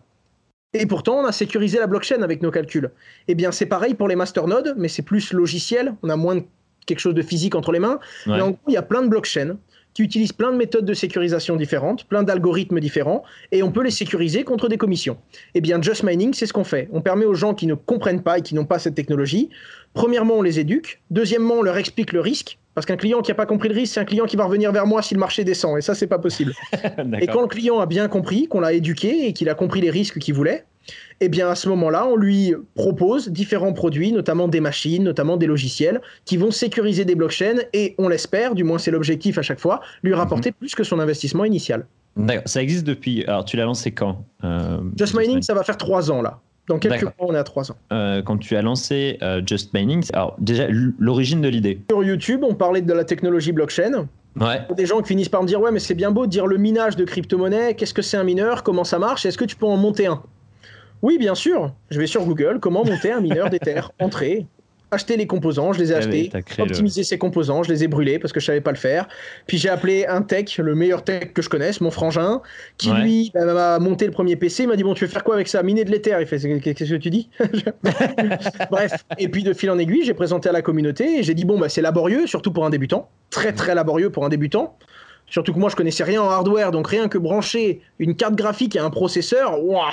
Et 0.72 0.86
pourtant, 0.86 1.20
on 1.20 1.24
a 1.24 1.32
sécurisé 1.32 1.78
la 1.78 1.86
blockchain 1.86 2.22
avec 2.22 2.42
nos 2.42 2.50
calculs. 2.50 2.90
Eh 3.28 3.34
bien, 3.34 3.52
c'est 3.52 3.66
pareil 3.66 3.94
pour 3.94 4.08
les 4.08 4.16
masternodes, 4.16 4.74
mais 4.76 4.88
c'est 4.88 5.02
plus 5.02 5.32
logiciel. 5.32 5.94
On 6.02 6.10
a 6.10 6.16
moins 6.16 6.36
de 6.36 6.42
quelque 6.86 6.98
chose 6.98 7.14
de 7.14 7.22
physique 7.22 7.54
entre 7.54 7.72
les 7.72 7.78
mains. 7.78 8.00
Mais 8.26 8.40
en 8.40 8.50
gros, 8.50 8.58
il 8.68 8.74
y 8.74 8.76
a 8.76 8.82
plein 8.82 9.02
de 9.02 9.08
blockchains 9.08 9.56
qui 9.94 10.02
utilisent 10.02 10.32
plein 10.32 10.52
de 10.52 10.56
méthodes 10.56 10.84
de 10.84 10.94
sécurisation 10.94 11.56
différentes, 11.56 12.04
plein 12.04 12.22
d'algorithmes 12.22 12.80
différents, 12.80 13.22
et 13.52 13.62
on 13.62 13.70
peut 13.70 13.82
les 13.82 13.90
sécuriser 13.90 14.44
contre 14.44 14.68
des 14.68 14.76
commissions. 14.76 15.16
Eh 15.54 15.60
bien, 15.60 15.80
Just 15.80 16.02
Mining, 16.02 16.34
c'est 16.34 16.46
ce 16.46 16.52
qu'on 16.52 16.64
fait. 16.64 16.88
On 16.92 17.00
permet 17.00 17.24
aux 17.24 17.34
gens 17.34 17.54
qui 17.54 17.66
ne 17.66 17.74
comprennent 17.74 18.22
pas 18.22 18.38
et 18.38 18.42
qui 18.42 18.54
n'ont 18.54 18.64
pas 18.64 18.78
cette 18.78 18.94
technologie, 18.94 19.50
premièrement, 19.94 20.34
on 20.34 20.42
les 20.42 20.58
éduque, 20.58 21.00
deuxièmement, 21.10 21.54
on 21.54 21.62
leur 21.62 21.76
explique 21.76 22.12
le 22.12 22.20
risque, 22.20 22.58
parce 22.74 22.86
qu'un 22.86 22.96
client 22.96 23.22
qui 23.22 23.30
n'a 23.30 23.36
pas 23.36 23.46
compris 23.46 23.68
le 23.68 23.74
risque, 23.76 23.94
c'est 23.94 24.00
un 24.00 24.04
client 24.04 24.26
qui 24.26 24.36
va 24.36 24.44
revenir 24.44 24.72
vers 24.72 24.86
moi 24.86 25.00
si 25.00 25.14
le 25.14 25.20
marché 25.20 25.44
descend, 25.44 25.78
et 25.78 25.80
ça, 25.80 25.94
c'est 25.94 26.08
pas 26.08 26.18
possible. 26.18 26.52
et 27.20 27.28
quand 27.28 27.42
le 27.42 27.48
client 27.48 27.78
a 27.78 27.86
bien 27.86 28.08
compris, 28.08 28.48
qu'on 28.48 28.60
l'a 28.60 28.72
éduqué 28.72 29.26
et 29.26 29.32
qu'il 29.32 29.48
a 29.48 29.54
compris 29.54 29.80
les 29.80 29.90
risques 29.90 30.18
qu'il 30.18 30.34
voulait, 30.34 30.64
eh 31.20 31.28
bien 31.28 31.48
à 31.48 31.54
ce 31.54 31.68
moment-là, 31.68 32.06
on 32.06 32.16
lui 32.16 32.54
propose 32.74 33.28
différents 33.28 33.72
produits, 33.72 34.12
notamment 34.12 34.48
des 34.48 34.60
machines, 34.60 35.02
notamment 35.02 35.36
des 35.36 35.46
logiciels, 35.46 36.00
qui 36.24 36.36
vont 36.36 36.50
sécuriser 36.50 37.04
des 37.04 37.14
blockchains 37.14 37.62
et, 37.72 37.94
on 37.98 38.08
l'espère, 38.08 38.54
du 38.54 38.64
moins 38.64 38.78
c'est 38.78 38.90
l'objectif 38.90 39.38
à 39.38 39.42
chaque 39.42 39.60
fois, 39.60 39.80
lui 40.02 40.12
mhm. 40.12 40.18
rapporter 40.18 40.52
plus 40.52 40.74
que 40.74 40.84
son 40.84 40.98
investissement 41.00 41.44
initial. 41.44 41.86
D'accord, 42.16 42.44
ça 42.46 42.62
existe 42.62 42.86
depuis. 42.86 43.24
Alors 43.24 43.44
tu 43.44 43.56
l'as 43.56 43.64
lancé 43.64 43.90
quand 43.90 44.24
euh, 44.44 44.78
Just 44.96 45.18
Mining, 45.18 45.42
ça 45.42 45.54
va 45.54 45.64
faire 45.64 45.76
trois 45.76 46.10
ans 46.10 46.22
là. 46.22 46.40
Dans 46.68 46.78
quelques 46.78 47.02
mois, 47.02 47.12
on 47.18 47.34
est 47.34 47.38
à 47.38 47.44
trois 47.44 47.70
ans. 47.70 47.76
Euh, 47.92 48.22
quand 48.22 48.38
tu 48.38 48.56
as 48.56 48.62
lancé 48.62 49.18
euh, 49.20 49.42
Just 49.44 49.74
Mining, 49.74 50.02
alors 50.14 50.34
déjà 50.38 50.66
l'origine 50.98 51.42
de 51.42 51.48
l'idée. 51.48 51.80
Sur 51.90 52.02
YouTube, 52.02 52.40
on 52.42 52.54
parlait 52.54 52.80
de 52.80 52.92
la 52.92 53.04
technologie 53.04 53.52
blockchain. 53.52 54.06
Ouais. 54.40 54.60
Des 54.74 54.86
gens 54.86 55.00
qui 55.00 55.08
finissent 55.08 55.28
par 55.28 55.42
me 55.42 55.46
dire 55.46 55.60
ouais 55.60 55.70
mais 55.70 55.78
c'est 55.78 55.94
bien 55.94 56.10
beau 56.10 56.26
de 56.26 56.30
dire 56.30 56.46
le 56.46 56.56
minage 56.56 56.96
de 56.96 57.04
crypto-monnaie, 57.04 57.74
qu'est-ce 57.74 57.94
que 57.94 58.02
c'est 58.02 58.16
un 58.16 58.24
mineur, 58.24 58.62
comment 58.62 58.82
ça 58.82 58.98
marche, 58.98 59.26
est-ce 59.26 59.38
que 59.38 59.44
tu 59.44 59.54
peux 59.54 59.66
en 59.66 59.76
monter 59.76 60.06
un? 60.06 60.22
Oui, 61.04 61.18
bien 61.18 61.34
sûr. 61.34 61.70
Je 61.90 62.00
vais 62.00 62.06
sur 62.06 62.24
Google, 62.24 62.60
comment 62.60 62.82
monter 62.82 63.12
un 63.12 63.20
mineur 63.20 63.50
d'Ether 63.50 63.82
Entrer, 64.00 64.46
acheter 64.90 65.18
les 65.18 65.26
composants, 65.26 65.74
je 65.74 65.78
les 65.78 65.92
ai 65.92 65.94
eh 65.94 65.98
achetés, 65.98 66.30
optimiser 66.58 67.04
ces 67.04 67.18
composants, 67.18 67.62
je 67.62 67.70
les 67.70 67.84
ai 67.84 67.88
brûlés 67.88 68.18
parce 68.18 68.32
que 68.32 68.40
je 68.40 68.46
savais 68.46 68.62
pas 68.62 68.70
le 68.70 68.78
faire. 68.78 69.06
Puis 69.46 69.58
j'ai 69.58 69.68
appelé 69.68 70.06
un 70.06 70.22
tech, 70.22 70.56
le 70.56 70.74
meilleur 70.74 71.04
tech 71.04 71.34
que 71.34 71.42
je 71.42 71.50
connaisse, 71.50 71.82
mon 71.82 71.90
frangin, 71.90 72.40
qui 72.78 72.90
lui 72.90 73.30
bah, 73.34 73.44
m'a 73.44 73.78
monté 73.80 74.06
le 74.06 74.12
premier 74.12 74.36
PC. 74.36 74.62
Il 74.62 74.68
m'a 74.70 74.76
dit 74.76 74.82
bon, 74.82 74.94
tu 74.94 75.04
veux 75.04 75.10
faire 75.10 75.24
quoi 75.24 75.34
avec 75.34 75.46
ça? 75.46 75.62
Miner 75.62 75.84
de 75.84 75.90
l'Ether. 75.90 76.16
Il 76.20 76.26
fait 76.26 76.38
qu'est-ce 76.38 76.90
que 76.90 76.96
tu 76.96 77.10
dis? 77.10 77.28
Bref. 78.70 79.04
Et 79.18 79.28
puis 79.28 79.42
de 79.42 79.52
fil 79.52 79.70
en 79.70 79.78
aiguille, 79.78 80.04
j'ai 80.04 80.14
présenté 80.14 80.48
à 80.48 80.52
la 80.52 80.62
communauté 80.62 81.18
et 81.18 81.22
j'ai 81.22 81.34
dit 81.34 81.44
bon, 81.44 81.58
bah, 81.58 81.68
c'est 81.68 81.82
laborieux, 81.82 82.26
surtout 82.26 82.50
pour 82.50 82.64
un 82.64 82.70
débutant, 82.70 83.10
très 83.28 83.52
très 83.52 83.74
laborieux 83.74 84.08
pour 84.08 84.24
un 84.24 84.30
débutant. 84.30 84.78
Surtout 85.26 85.52
que 85.52 85.58
moi 85.58 85.68
je 85.68 85.76
connaissais 85.76 86.04
rien 86.04 86.22
en 86.22 86.30
hardware, 86.30 86.70
donc 86.70 86.88
rien 86.88 87.08
que 87.08 87.18
brancher 87.18 87.82
une 87.98 88.16
carte 88.16 88.36
graphique 88.36 88.76
et 88.76 88.78
un 88.78 88.90
processeur, 88.90 89.62
waouh 89.62 89.90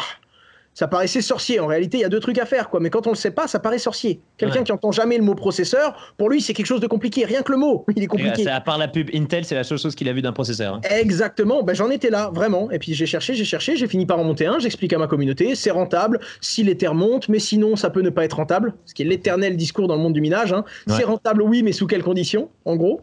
ça 0.73 0.87
paraissait 0.87 1.21
sorcier. 1.21 1.59
En 1.59 1.67
réalité, 1.67 1.97
il 1.97 2.01
y 2.01 2.05
a 2.05 2.09
deux 2.09 2.19
trucs 2.19 2.37
à 2.37 2.45
faire, 2.45 2.69
quoi. 2.69 2.79
Mais 2.79 2.89
quand 2.89 3.05
on 3.07 3.11
le 3.11 3.15
sait 3.15 3.31
pas, 3.31 3.47
ça 3.47 3.59
paraît 3.59 3.77
sorcier. 3.77 4.21
Quelqu'un 4.37 4.63
qui 4.63 4.71
entend 4.71 4.91
jamais 4.91 5.17
le 5.17 5.23
mot 5.23 5.35
processeur, 5.35 6.13
pour 6.17 6.29
lui, 6.29 6.41
c'est 6.41 6.53
quelque 6.53 6.65
chose 6.65 6.79
de 6.79 6.87
compliqué. 6.87 7.25
Rien 7.25 7.41
que 7.41 7.51
le 7.51 7.57
mot, 7.57 7.85
il 7.95 8.03
est 8.03 8.07
compliqué. 8.07 8.47
à 8.47 8.61
part 8.61 8.77
la 8.77 8.87
pub 8.87 9.09
Intel, 9.13 9.43
c'est 9.43 9.55
la 9.55 9.63
seule 9.63 9.77
chose 9.77 9.95
qu'il 9.95 10.07
a 10.07 10.13
vu 10.13 10.21
d'un 10.21 10.31
processeur. 10.31 10.75
Hein. 10.75 10.81
Exactement. 10.89 11.63
Ben, 11.63 11.75
j'en 11.75 11.89
étais 11.89 12.09
là, 12.09 12.31
vraiment. 12.33 12.71
Et 12.71 12.79
puis 12.79 12.93
j'ai 12.93 13.05
cherché, 13.05 13.33
j'ai 13.33 13.45
cherché, 13.45 13.75
j'ai 13.75 13.87
fini 13.87 14.05
par 14.05 14.19
en 14.19 14.23
monter 14.23 14.45
un. 14.45 14.59
J'explique 14.59 14.93
à 14.93 14.97
ma 14.97 15.07
communauté, 15.07 15.55
c'est 15.55 15.71
rentable 15.71 16.19
si 16.39 16.63
l'éther 16.63 16.93
monte, 16.93 17.27
mais 17.27 17.39
sinon, 17.39 17.75
ça 17.75 17.89
peut 17.89 18.01
ne 18.01 18.09
pas 18.09 18.23
être 18.23 18.37
rentable. 18.37 18.73
Ce 18.85 18.93
qui 18.93 19.01
est 19.01 19.05
l'éternel 19.05 19.57
discours 19.57 19.87
dans 19.87 19.95
le 19.95 20.01
monde 20.01 20.13
du 20.13 20.21
minage. 20.21 20.53
Hein. 20.53 20.63
C'est 20.87 21.03
rentable, 21.03 21.41
oui, 21.41 21.63
mais 21.63 21.73
sous 21.73 21.87
quelles 21.87 22.03
conditions, 22.03 22.49
en 22.65 22.75
gros? 22.75 23.01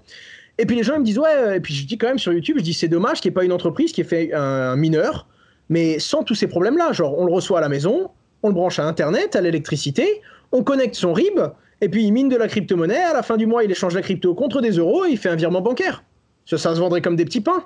Et 0.61 0.67
puis 0.67 0.75
les 0.75 0.83
gens 0.83 0.95
ils 0.95 1.01
me 1.01 1.05
disent 1.05 1.19
ouais. 1.19 1.57
Et 1.57 1.61
puis 1.61 1.73
je 1.73 1.87
dis 1.87 1.99
quand 1.99 2.09
même 2.09 2.19
sur 2.19 2.33
YouTube, 2.33 2.57
je 2.59 2.65
dis 2.65 2.75
c'est 2.75 2.89
dommage 2.89 3.21
qu'il 3.21 3.31
n'y 3.31 3.33
ait 3.33 3.37
pas 3.37 3.45
une 3.45 3.53
entreprise 3.53 3.93
qui 3.93 4.01
ait 4.01 4.05
fait 4.05 4.33
un 4.35 4.75
mineur 4.75 5.29
mais 5.69 5.99
sans 5.99 6.23
tous 6.23 6.35
ces 6.35 6.47
problèmes-là. 6.47 6.93
Genre, 6.93 7.19
on 7.19 7.25
le 7.25 7.33
reçoit 7.33 7.59
à 7.59 7.61
la 7.61 7.69
maison, 7.69 8.11
on 8.43 8.49
le 8.49 8.55
branche 8.55 8.79
à 8.79 8.85
Internet, 8.85 9.37
à 9.37 9.41
l'électricité, 9.41 10.23
on 10.53 10.63
connecte 10.63 10.95
son 10.95 11.13
RIB, 11.13 11.41
et 11.81 11.89
puis 11.89 12.05
il 12.05 12.13
mine 12.13 12.29
de 12.29 12.37
la 12.37 12.49
crypto-monnaie, 12.49 13.03
à 13.03 13.13
la 13.13 13.23
fin 13.23 13.37
du 13.37 13.47
mois, 13.47 13.65
il 13.65 13.71
échange 13.71 13.95
la 13.95 14.03
crypto 14.03 14.35
contre 14.35 14.61
des 14.61 14.73
euros 14.73 15.05
et 15.05 15.11
il 15.11 15.19
fait 15.19 15.29
un 15.29 15.37
virement 15.37 15.61
bancaire. 15.61 16.03
Ça, 16.47 16.59
ça 16.59 16.75
se 16.75 16.81
vendrait 16.81 17.03
comme 17.03 17.17
des 17.17 17.25
petits 17.25 17.41
pains. 17.41 17.65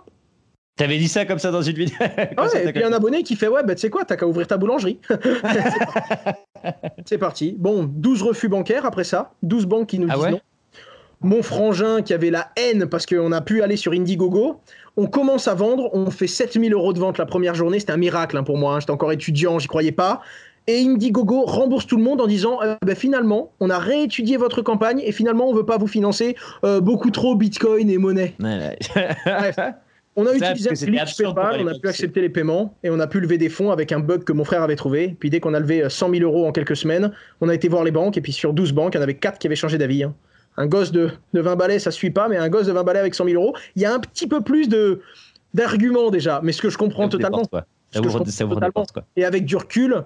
T'avais 0.76 0.98
dit 0.98 1.08
ça 1.08 1.26
comme 1.26 1.38
ça 1.38 1.50
dans 1.50 1.62
une 1.62 1.76
vidéo. 1.76 1.96
ouais, 2.00 2.66
et 2.66 2.72
puis 2.72 2.82
un 2.82 2.92
abonné 2.92 3.22
qui 3.22 3.36
fait 3.36 3.48
Ouais, 3.48 3.62
bah 3.62 3.74
tu 3.74 3.82
sais 3.82 3.90
quoi, 3.90 4.04
t'as 4.04 4.16
qu'à 4.16 4.26
ouvrir 4.26 4.46
ta 4.46 4.56
boulangerie. 4.56 4.98
C'est 7.04 7.18
parti. 7.18 7.54
Bon, 7.58 7.84
12 7.84 8.22
refus 8.22 8.48
bancaires 8.48 8.86
après 8.86 9.04
ça, 9.04 9.32
12 9.42 9.66
banques 9.66 9.88
qui 9.88 9.98
nous 9.98 10.08
ah 10.10 10.16
disent 10.16 10.28
non. 10.28 10.40
Mon 11.20 11.42
frangin 11.42 12.02
qui 12.02 12.14
avait 12.14 12.30
la 12.30 12.50
haine 12.56 12.86
parce 12.86 13.06
qu'on 13.06 13.30
a 13.32 13.40
pu 13.40 13.62
aller 13.62 13.76
sur 13.76 13.92
Indiegogo, 13.92 14.60
on 14.96 15.06
commence 15.06 15.48
à 15.48 15.54
vendre, 15.54 15.90
on 15.94 16.10
fait 16.10 16.26
7000 16.26 16.72
euros 16.72 16.92
de 16.92 16.98
vente 16.98 17.18
la 17.18 17.26
première 17.26 17.54
journée, 17.54 17.80
c'était 17.80 17.92
un 17.92 17.98
miracle 17.98 18.36
hein, 18.36 18.42
pour 18.42 18.58
moi, 18.58 18.74
hein. 18.74 18.80
j'étais 18.80 18.92
encore 18.92 19.12
étudiant, 19.12 19.58
j'y 19.58 19.68
croyais 19.68 19.92
pas. 19.92 20.20
Et 20.68 20.80
Indiegogo 20.80 21.44
rembourse 21.44 21.86
tout 21.86 21.96
le 21.96 22.04
monde 22.04 22.20
en 22.20 22.26
disant 22.26 22.62
euh, 22.62 22.76
bah, 22.82 22.94
finalement, 22.94 23.52
on 23.58 23.68
a 23.68 23.78
réétudié 23.78 24.36
votre 24.36 24.62
campagne 24.62 25.02
et 25.04 25.10
finalement, 25.10 25.48
on 25.48 25.54
veut 25.54 25.66
pas 25.66 25.76
vous 25.76 25.88
financer 25.88 26.36
euh, 26.64 26.80
beaucoup 26.80 27.10
trop 27.10 27.34
Bitcoin 27.34 27.90
et 27.90 27.98
monnaie. 27.98 28.34
Bref. 29.26 29.58
On 30.14 30.26
a 30.26 30.34
utilisé 30.34 30.68
PayPal, 30.68 31.62
on 31.62 31.66
a 31.66 31.78
pu 31.78 31.88
accepter 31.88 32.20
les 32.20 32.28
paiements 32.28 32.76
et 32.84 32.90
on 32.90 33.00
a 33.00 33.06
pu 33.06 33.18
lever 33.18 33.38
des 33.38 33.48
fonds 33.48 33.70
avec 33.70 33.92
un 33.92 33.98
bug 33.98 34.24
que 34.24 34.34
mon 34.34 34.44
frère 34.44 34.62
avait 34.62 34.76
trouvé. 34.76 35.16
Puis 35.18 35.30
dès 35.30 35.40
qu'on 35.40 35.54
a 35.54 35.58
levé 35.58 35.88
100 35.88 36.10
000 36.10 36.22
euros 36.22 36.46
en 36.46 36.52
quelques 36.52 36.76
semaines, 36.76 37.12
on 37.40 37.48
a 37.48 37.54
été 37.54 37.66
voir 37.66 37.82
les 37.82 37.92
banques 37.92 38.18
et 38.18 38.20
puis 38.20 38.32
sur 38.32 38.52
12 38.52 38.72
banques, 38.72 38.92
il 38.92 38.98
y 38.98 39.00
en 39.00 39.02
avait 39.02 39.14
4 39.14 39.38
qui 39.38 39.46
avaient 39.46 39.56
changé 39.56 39.78
d'avis. 39.78 40.02
Hein. 40.02 40.14
Un 40.56 40.66
gosse 40.66 40.92
de, 40.92 41.10
de 41.32 41.40
20 41.40 41.56
balais, 41.56 41.78
ça 41.78 41.90
suit 41.90 42.10
pas, 42.10 42.28
mais 42.28 42.36
un 42.36 42.48
gosse 42.48 42.66
de 42.66 42.72
20 42.72 42.84
balais 42.84 42.98
avec 42.98 43.14
100 43.14 43.24
000 43.24 43.42
euros, 43.42 43.56
il 43.74 43.82
y 43.82 43.84
a 43.86 43.94
un 43.94 44.00
petit 44.00 44.26
peu 44.26 44.40
plus 44.40 44.68
de 44.68 45.00
d'arguments 45.54 46.10
déjà, 46.10 46.40
mais 46.42 46.52
ce 46.52 46.62
que 46.62 46.70
je 46.70 46.78
comprends 46.78 47.08
totalement. 47.10 47.42
Et 49.16 49.24
avec 49.24 49.44
du 49.44 49.56
recul, 49.56 50.04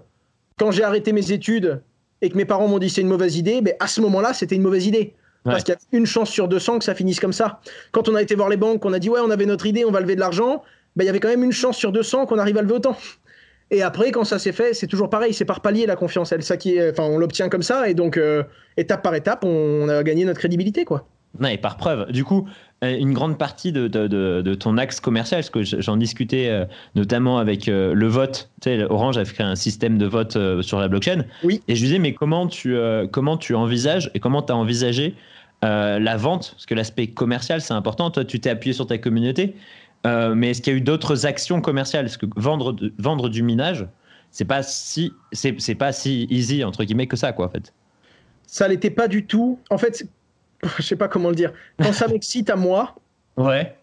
quand 0.59 0.72
j'ai 0.72 0.82
arrêté 0.82 1.12
mes 1.12 1.30
études 1.30 1.80
et 2.20 2.30
que 2.30 2.37
mes 2.37 2.44
parents 2.44 2.66
m'ont 2.66 2.80
dit 2.80 2.90
c'est 2.90 3.02
une 3.02 3.09
mauvaise 3.09 3.37
idée, 3.37 3.61
mais 3.61 3.76
à 3.78 3.87
ce 3.87 4.00
moment-là, 4.00 4.32
c'était 4.32 4.56
une 4.56 4.62
mauvaise 4.62 4.87
idée. 4.87 5.14
Parce 5.44 5.62
qu'il 5.62 5.74
y 5.74 5.76
a 5.76 5.98
une 5.98 6.06
chance 6.06 6.30
sur 6.30 6.48
200 6.48 6.80
que 6.80 6.85
ça 6.85 6.96
finisse 6.96 7.20
comme 7.20 7.32
ça. 7.32 7.61
Quand 7.92 8.09
on 8.09 8.16
a 8.16 8.22
été 8.22 8.35
voir 8.35 8.48
les 8.48 8.56
banques, 8.56 8.85
on 8.85 8.92
a 8.92 8.98
dit 8.98 9.09
ouais, 9.09 9.20
on 9.22 9.30
avait 9.30 9.46
notre 9.46 9.66
idée, 9.66 9.85
on 9.85 9.92
va 9.92 10.00
lever 10.00 10.16
de 10.16 10.20
l'argent, 10.20 10.64
ben, 10.96 11.04
il 11.04 11.06
y 11.06 11.11
avait 11.11 11.20
quand 11.20 11.28
même 11.28 11.44
une 11.44 11.52
chance 11.52 11.76
sur 11.76 11.92
200 11.92 12.26
qu'on 12.26 12.38
arrive 12.38 12.59
à 12.59 12.62
lever 12.62 12.74
autant. 12.74 12.96
Et 13.70 13.83
après, 13.83 14.12
quand 14.12 14.24
ça 14.24 14.38
s'est 14.38 14.52
fait, 14.52 14.74
c'est 14.74 14.87
toujours 14.87 15.11
pareil, 15.11 15.35
c'est 15.35 15.44
par 15.44 15.61
palier 15.61 15.87
la 15.87 15.96
confiance. 15.96 16.31
Elle, 16.33 16.42
ça 16.42 16.57
qui 16.57 16.81
enfin, 16.81 17.05
on 17.05 17.18
l'obtient 17.18 17.48
comme 17.48 17.62
ça, 17.62 17.88
et 17.88 17.94
donc 17.94 18.16
euh, 18.16 18.44
étape 18.76 19.02
par 19.02 19.14
étape, 19.14 19.44
on, 19.44 19.88
a 19.88 20.02
gagné 20.02 20.24
notre 20.24 20.38
crédibilité, 20.38 20.85
quoi. 20.85 21.07
Non, 21.40 21.48
et 21.48 21.59
par 21.59 21.76
preuve. 21.76 22.11
Du 22.12 22.24
coup, 22.24 22.48
euh, 22.85 22.96
une 22.96 23.12
grande 23.12 23.37
partie 23.37 23.72
de, 23.72 23.88
de, 23.88 24.55
ton 24.55 24.79
axe 24.79 25.00
commercial, 25.00 25.40
parce 25.40 25.50
que 25.50 25.62
j'en 25.64 25.96
discutais 25.96 26.48
euh, 26.48 26.64
notamment 26.94 27.38
avec 27.38 27.66
le 27.66 28.07
vote. 28.07 28.50
Tu 28.62 28.70
sais, 28.70 28.85
Orange 28.85 29.18
a 29.18 29.24
créé 29.24 29.44
un 29.44 29.57
système 29.57 29.98
de 29.98 30.07
vote 30.07 30.38
sur 30.62 30.79
la 30.79 30.88
blockchain. 30.88 31.24
Oui. 31.42 31.61
Et 31.66 31.74
je 31.74 31.85
disais, 31.85 31.98
mais 31.98 32.14
comment 32.14 32.46
tu, 32.46 32.76
comment 33.11 33.37
tu 33.37 33.55
envisages 33.55 34.11
et 34.14 34.20
comment 34.20 34.42
tu 34.42 34.52
as 34.52 34.57
envisagé 34.57 35.14
la 35.62 36.16
vente? 36.16 36.52
Parce 36.52 36.66
que 36.66 36.74
l'aspect 36.74 37.09
commercial, 37.09 37.61
c'est 37.61 37.74
important. 37.74 38.11
Toi, 38.11 38.24
tu 38.24 38.40
t'es 38.40 38.48
appuyé 38.48 38.72
sur 38.72 38.87
ta 38.87 38.96
communauté. 38.96 39.57
Euh, 40.07 40.35
mais 40.35 40.51
est-ce 40.51 40.62
qu'il 40.62 40.73
y 40.73 40.77
a 40.77 40.79
eu 40.79 40.83
d'autres 40.83 41.27
actions 41.27 41.61
commerciales? 41.61 42.05
Parce 42.05 42.16
que 42.16 42.27
vendre, 42.37 42.77
vendre 42.99 43.29
du 43.29 43.42
minage, 43.42 43.87
c'est 44.31 44.45
pas 44.45 44.62
si 44.62 45.12
c'est, 45.33 45.75
pas 45.75 45.92
si 45.92 46.27
easy 46.31 46.64
entre 46.64 46.85
guillemets 46.85 47.07
que 47.07 47.16
ça, 47.16 47.33
quoi, 47.33 47.47
en 47.47 47.51
fait. 47.51 47.73
Ça 48.47 48.69
l'était 48.69 48.90
pas 48.90 49.09
du 49.09 49.27
tout. 49.27 49.59
En 49.71 49.79
fait, 49.79 50.07
je 50.79 50.83
sais 50.83 50.97
pas 50.97 51.09
comment 51.09 51.31
le 51.31 51.35
dire. 51.35 51.53
Quand 51.83 51.92
ça 51.92 52.09
m'excite 52.09 52.51
à 52.51 52.57
moi, 52.57 52.95
ouais. 53.37 53.77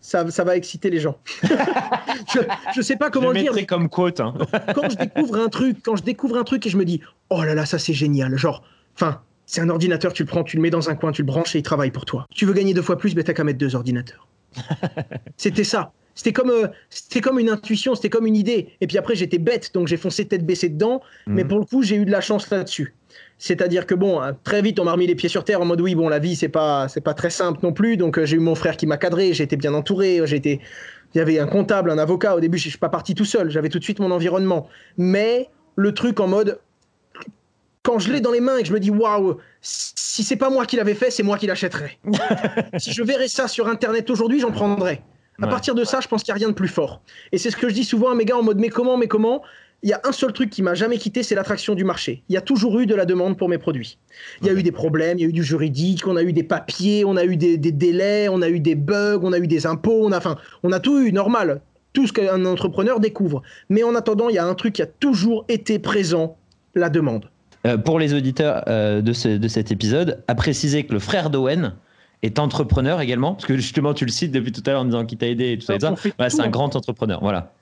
Ça, 0.00 0.30
ça, 0.30 0.42
va 0.42 0.56
exciter 0.56 0.88
les 0.88 1.00
gens. 1.00 1.18
je, 1.42 2.38
je 2.74 2.80
sais 2.80 2.96
pas 2.96 3.10
comment 3.10 3.30
le 3.30 3.40
dire. 3.40 3.52
Mais 3.54 3.66
comme 3.66 3.90
quote. 3.90 4.20
Hein. 4.20 4.32
quand 4.74 4.88
je 4.88 4.96
découvre 4.96 5.36
un 5.36 5.48
truc, 5.48 5.78
quand 5.82 5.96
je 5.96 6.02
découvre 6.02 6.38
un 6.38 6.44
truc 6.44 6.64
et 6.64 6.70
je 6.70 6.78
me 6.78 6.84
dis, 6.86 7.02
oh 7.28 7.42
là 7.42 7.54
là, 7.54 7.66
ça 7.66 7.78
c'est 7.78 7.92
génial. 7.92 8.34
Genre, 8.36 8.62
enfin, 8.94 9.20
c'est 9.44 9.60
un 9.60 9.68
ordinateur, 9.68 10.14
tu 10.14 10.22
le 10.22 10.28
prends, 10.28 10.44
tu 10.44 10.56
le 10.56 10.62
mets 10.62 10.70
dans 10.70 10.88
un 10.88 10.94
coin, 10.94 11.12
tu 11.12 11.22
le 11.22 11.26
branches 11.26 11.54
et 11.56 11.58
il 11.58 11.62
travaille 11.62 11.90
pour 11.90 12.06
toi. 12.06 12.26
Tu 12.34 12.46
veux 12.46 12.54
gagner 12.54 12.72
deux 12.72 12.82
fois 12.82 12.96
plus, 12.96 13.14
ben 13.14 13.24
t'as 13.24 13.34
qu'à 13.34 13.44
mettre 13.44 13.58
deux 13.58 13.74
ordinateurs. 13.74 14.28
c'était 15.36 15.64
ça. 15.64 15.92
C'était 16.18 16.32
comme, 16.32 16.50
euh, 16.50 16.66
c'était 16.90 17.20
comme 17.20 17.38
une 17.38 17.48
intuition, 17.48 17.94
c'était 17.94 18.10
comme 18.10 18.26
une 18.26 18.34
idée. 18.34 18.70
Et 18.80 18.88
puis 18.88 18.98
après, 18.98 19.14
j'étais 19.14 19.38
bête, 19.38 19.72
donc 19.72 19.86
j'ai 19.86 19.96
foncé 19.96 20.24
tête 20.24 20.44
baissée 20.44 20.68
dedans. 20.68 21.00
Mais 21.28 21.44
mhm. 21.44 21.48
pour 21.48 21.58
le 21.60 21.64
coup, 21.64 21.84
j'ai 21.84 21.94
eu 21.94 22.04
de 22.04 22.10
la 22.10 22.20
chance 22.20 22.50
là-dessus. 22.50 22.96
C'est-à-dire 23.38 23.86
que 23.86 23.94
bon, 23.94 24.20
hein, 24.20 24.36
très 24.42 24.60
vite, 24.60 24.80
on 24.80 24.84
m'a 24.84 24.92
remis 24.92 25.06
les 25.06 25.14
pieds 25.14 25.28
sur 25.28 25.44
terre 25.44 25.60
en 25.60 25.64
mode 25.64 25.80
oui, 25.80 25.94
bon, 25.94 26.08
la 26.08 26.18
vie, 26.18 26.34
c'est 26.34 26.48
pas, 26.48 26.88
c'est 26.88 27.00
pas 27.00 27.14
très 27.14 27.30
simple 27.30 27.60
non 27.62 27.72
plus. 27.72 27.96
Donc 27.96 28.18
euh, 28.18 28.26
j'ai 28.26 28.36
eu 28.36 28.40
mon 28.40 28.56
frère 28.56 28.76
qui 28.76 28.88
m'a 28.88 28.96
cadré, 28.96 29.32
j'ai 29.32 29.44
été 29.44 29.56
bien 29.56 29.74
entouré, 29.74 30.20
j'ai 30.24 30.36
été, 30.36 30.60
il 31.14 31.18
y 31.18 31.20
avait 31.20 31.38
un 31.38 31.46
comptable, 31.46 31.88
un 31.92 31.98
avocat. 31.98 32.34
Au 32.34 32.40
début, 32.40 32.58
je 32.58 32.68
suis 32.68 32.78
pas 32.78 32.88
parti 32.88 33.14
tout 33.14 33.24
seul, 33.24 33.48
j'avais 33.50 33.68
tout 33.68 33.78
de 33.78 33.84
suite 33.84 34.00
mon 34.00 34.10
environnement. 34.10 34.66
Mais 34.96 35.48
le 35.76 35.94
truc 35.94 36.18
en 36.18 36.26
mode, 36.26 36.58
quand 37.88 37.98
je 37.98 38.12
l'ai 38.12 38.20
dans 38.20 38.32
les 38.32 38.42
mains 38.42 38.58
et 38.58 38.60
que 38.60 38.68
je 38.68 38.74
me 38.74 38.80
dis 38.80 38.90
waouh, 38.90 39.38
si 39.62 40.22
c'est 40.22 40.36
pas 40.36 40.50
moi 40.50 40.66
qui 40.66 40.76
l'avais 40.76 40.92
fait, 40.92 41.10
c'est 41.10 41.22
moi 41.22 41.38
qui 41.38 41.46
l'achèterais. 41.46 41.98
si 42.76 42.92
je 42.92 43.02
verrais 43.02 43.28
ça 43.28 43.48
sur 43.48 43.66
internet 43.66 44.10
aujourd'hui, 44.10 44.40
j'en 44.40 44.52
prendrais. 44.52 45.02
À 45.40 45.46
partir 45.46 45.74
de 45.74 45.84
ça, 45.84 46.00
je 46.02 46.06
pense 46.06 46.22
qu'il 46.22 46.34
n'y 46.34 46.36
a 46.36 46.40
rien 46.40 46.48
de 46.50 46.54
plus 46.54 46.68
fort. 46.68 47.00
Et 47.32 47.38
c'est 47.38 47.50
ce 47.50 47.56
que 47.56 47.66
je 47.66 47.72
dis 47.72 47.84
souvent 47.84 48.10
à 48.10 48.14
mes 48.14 48.26
gars 48.26 48.36
en 48.36 48.42
mode 48.42 48.58
mais 48.58 48.68
comment, 48.68 48.98
mais 48.98 49.08
comment? 49.08 49.40
Il 49.82 49.88
y 49.88 49.94
a 49.94 50.02
un 50.04 50.12
seul 50.12 50.34
truc 50.34 50.50
qui 50.50 50.60
m'a 50.60 50.74
jamais 50.74 50.98
quitté, 50.98 51.22
c'est 51.22 51.34
l'attraction 51.34 51.74
du 51.74 51.84
marché. 51.84 52.24
Il 52.28 52.34
y 52.34 52.36
a 52.36 52.42
toujours 52.42 52.78
eu 52.78 52.84
de 52.84 52.94
la 52.94 53.06
demande 53.06 53.38
pour 53.38 53.48
mes 53.48 53.56
produits. 53.56 53.96
Il 54.42 54.48
y 54.48 54.50
a 54.50 54.52
eu 54.52 54.62
des 54.62 54.72
problèmes, 54.72 55.16
il 55.16 55.22
y 55.22 55.24
a 55.24 55.28
eu 55.28 55.32
du 55.32 55.44
juridique, 55.44 56.06
on 56.06 56.16
a 56.16 56.22
eu 56.22 56.34
des 56.34 56.42
papiers, 56.42 57.06
on 57.06 57.16
a 57.16 57.24
eu 57.24 57.38
des, 57.38 57.56
délais, 57.56 58.28
on 58.28 58.42
a 58.42 58.50
eu 58.50 58.60
des 58.60 58.74
bugs, 58.74 59.20
on 59.22 59.32
a 59.32 59.38
eu 59.38 59.46
des 59.46 59.64
impôts, 59.64 60.04
on 60.04 60.12
a, 60.12 60.18
enfin, 60.18 60.36
on 60.62 60.72
a 60.72 60.80
tout 60.80 61.00
eu, 61.00 61.10
normal. 61.10 61.62
Tout 61.94 62.06
ce 62.06 62.12
qu'un 62.12 62.44
entrepreneur 62.44 63.00
découvre. 63.00 63.40
Mais 63.70 63.82
en 63.82 63.94
attendant, 63.94 64.28
il 64.28 64.34
y 64.34 64.38
a 64.38 64.44
un 64.44 64.54
truc 64.54 64.74
qui 64.74 64.82
a 64.82 64.86
toujours 64.86 65.46
été 65.48 65.78
présent, 65.78 66.36
la 66.74 66.90
demande. 66.90 67.30
Euh, 67.68 67.76
pour 67.76 67.98
les 67.98 68.14
auditeurs 68.14 68.64
euh, 68.68 69.02
de, 69.02 69.12
cet 69.12 69.70
épisode, 69.70 70.24
à 70.26 70.34
préciser 70.34 70.84
que 70.84 70.92
le 70.92 70.98
frère 70.98 71.28
d'Owen 71.30 71.74
est 72.22 72.38
entrepreneur 72.38 73.00
également, 73.00 73.34
parce 73.34 73.46
que 73.46 73.56
justement 73.56 73.94
tu 73.94 74.04
le 74.04 74.10
cites 74.10 74.32
depuis 74.32 74.52
tout 74.52 74.62
à 74.66 74.70
l'heure 74.70 74.80
en 74.80 74.84
disant 74.86 75.04
qu'il 75.04 75.18
t'a 75.18 75.28
aidé 75.28 75.52
et 75.52 75.58
tout 75.58 75.66
ça. 75.66 75.76
c'est 76.28 76.40
un 76.40 76.48
grand 76.48 76.74
entrepreneur, 76.74 77.20
voilà. 77.20 77.52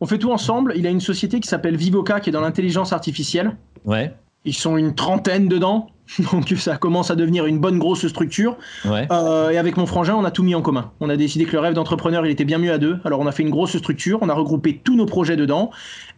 On 0.00 0.06
fait 0.06 0.18
tout 0.18 0.30
ensemble. 0.30 0.74
Il 0.76 0.86
a 0.86 0.90
une 0.90 1.00
société 1.00 1.40
qui 1.40 1.48
s'appelle 1.48 1.76
Vivoca 1.76 2.20
qui 2.20 2.30
est 2.30 2.32
dans 2.32 2.40
l'intelligence 2.40 2.92
artificielle. 2.92 3.56
Ouais. 3.84 4.14
Ils 4.44 4.54
sont 4.54 4.76
une 4.76 4.94
trentaine 4.94 5.48
dedans. 5.48 5.88
Donc 6.32 6.48
ça 6.56 6.76
commence 6.76 7.10
à 7.10 7.16
devenir 7.16 7.46
une 7.46 7.58
bonne 7.58 7.78
grosse 7.78 8.06
structure. 8.06 8.56
Euh, 8.86 9.50
et 9.50 9.58
avec 9.58 9.76
mon 9.76 9.86
frangin, 9.86 10.14
on 10.14 10.24
a 10.24 10.30
tout 10.30 10.42
mis 10.42 10.54
en 10.54 10.62
commun. 10.62 10.90
On 11.00 11.08
a 11.08 11.16
décidé 11.16 11.44
que 11.44 11.52
le 11.52 11.60
rêve 11.60 11.74
d'entrepreneur, 11.74 12.26
il 12.26 12.32
était 12.32 12.44
bien 12.44 12.58
mieux 12.58 12.72
à 12.72 12.78
deux. 12.78 12.98
Alors 13.04 13.20
on 13.20 13.26
a 13.26 13.32
fait 13.32 13.42
une 13.42 13.50
grosse 13.50 13.76
structure, 13.76 14.18
on 14.22 14.28
a 14.28 14.34
regroupé 14.34 14.80
tous 14.82 14.96
nos 14.96 15.06
projets 15.06 15.36
dedans. 15.36 15.70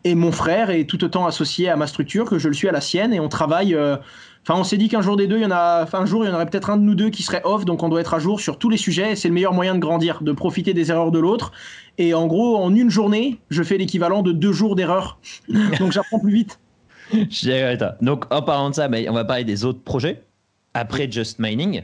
Et 0.05 0.15
mon 0.15 0.33
frère 0.33 0.71
est 0.71 0.85
tout 0.85 1.03
autant 1.05 1.27
associé 1.27 1.69
à 1.69 1.77
ma 1.77 1.87
structure 1.87 2.25
que 2.25 2.39
je 2.39 2.49
le 2.49 2.55
suis 2.55 2.69
à 2.69 2.73
la 2.73 2.81
sienne. 2.81 3.13
Et 3.13 3.21
on 3.21 3.29
travaille. 3.29 3.75
Euh, 3.75 3.97
enfin, 4.47 4.59
on 4.59 4.65
s'est 4.65 4.79
dit 4.79 4.89
qu'un 4.89 5.03
jour 5.03 5.17
des 5.17 5.27
deux, 5.27 5.37
il 5.37 5.43
y 5.43 5.47
en 5.47 5.51
a. 5.51 5.83
Enfin, 5.83 6.01
un 6.01 6.07
jour, 6.07 6.25
il 6.25 6.29
y 6.29 6.31
en 6.31 6.35
aurait 6.35 6.47
peut-être 6.47 6.71
un 6.71 6.79
de 6.79 6.83
nous 6.83 6.95
deux 6.95 7.11
qui 7.11 7.23
serait 7.23 7.43
off. 7.45 7.65
Donc 7.65 7.83
on 7.83 7.89
doit 7.89 8.01
être 8.01 8.15
à 8.15 8.19
jour 8.19 8.41
sur 8.41 8.59
tous 8.59 8.71
les 8.71 8.79
sujets. 8.79 9.15
C'est 9.15 9.29
le 9.29 9.35
meilleur 9.35 9.53
moyen 9.53 9.75
de 9.75 9.81
grandir, 9.81 10.23
de 10.23 10.33
profiter 10.33 10.73
des 10.73 10.91
erreurs 10.91 11.11
de 11.11 11.19
l'autre. 11.19 11.53
Et 11.99 12.15
en 12.15 12.27
gros, 12.27 12.57
en 12.57 12.75
une 12.75 12.91
journée, 12.91 13.41
je 13.51 13.63
fais 13.63 13.77
l'équivalent 13.77 14.23
de 14.23 14.33
deux 14.33 14.53
jours 14.53 14.75
d'erreur. 14.75 15.19
donc 15.79 15.93
j'apprends 15.93 16.19
plus 16.19 16.33
vite. 16.33 16.59
Donc, 18.01 18.25
en 18.33 18.43
parlant 18.43 18.71
de 18.71 18.75
ça, 18.75 18.89
on 19.09 19.13
va 19.13 19.25
parler 19.25 19.45
des 19.45 19.65
autres 19.65 19.83
projets 19.83 20.23
après 20.75 21.11
Just 21.11 21.39
Mining. 21.39 21.83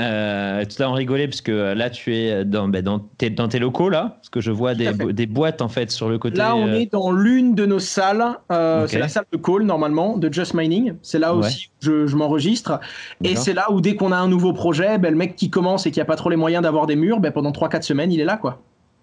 Euh, 0.00 0.64
tout 0.64 0.76
à 0.78 0.82
l'heure, 0.84 0.92
on 0.92 0.94
rigolait 0.94 1.26
parce 1.26 1.40
que 1.40 1.72
là, 1.72 1.90
tu 1.90 2.14
es 2.14 2.44
dans, 2.44 2.68
ben, 2.68 2.82
dans, 2.82 3.00
tes, 3.00 3.30
dans, 3.30 3.48
tes, 3.48 3.58
locaux, 3.58 3.88
là, 3.88 4.18
parce 4.18 4.28
que 4.28 4.40
je 4.40 4.52
vois 4.52 4.76
des, 4.76 4.92
des, 4.92 5.26
boîtes 5.26 5.60
en 5.60 5.68
fait 5.68 5.90
sur 5.90 6.08
le 6.08 6.18
côté. 6.18 6.36
Là, 6.36 6.54
on 6.54 6.68
euh, 6.68 6.78
est 6.78 6.92
dans 6.92 7.10
l'une 7.10 7.56
de 7.56 7.66
nos 7.66 7.80
salles. 7.80 8.24
Euh, 8.52 8.86
c'est 8.86 9.00
la 9.00 9.08
salle 9.08 9.24
de 9.32 9.36
call, 9.36 9.62
normalement, 9.62 10.16
de 10.16 10.32
Just 10.32 10.54
Mining. 10.54 10.94
C'est 11.02 11.18
là 11.18 11.34
aussi 11.34 11.70
où 11.82 12.06
je, 12.06 12.14
m'enregistre. 12.14 12.78
Et 13.24 13.34
c'est 13.34 13.54
là 13.54 13.72
où, 13.72 13.80
dès 13.80 13.96
qu'on 13.96 14.12
a 14.12 14.16
un 14.16 14.28
nouveau 14.28 14.52
projet, 14.52 14.98
ben, 14.98 15.10
le 15.10 15.16
mec 15.16 15.34
qui 15.34 15.50
commence 15.50 15.84
et 15.86 15.90
qui 15.90 15.98
n'a 15.98 16.04
pas 16.04 16.16
trop 16.16 16.30
les 16.30 16.36
moyens 16.36 16.62
d'avoir 16.62 16.86
des 16.86 16.96
murs, 16.96 17.18
ben, 17.18 17.32
pendant 17.32 17.50
3-4 17.50 17.82
semaines, 17.82 18.12
il 18.12 18.20
est 18.20 18.24
là, 18.24 18.36
quoi. 18.36 18.62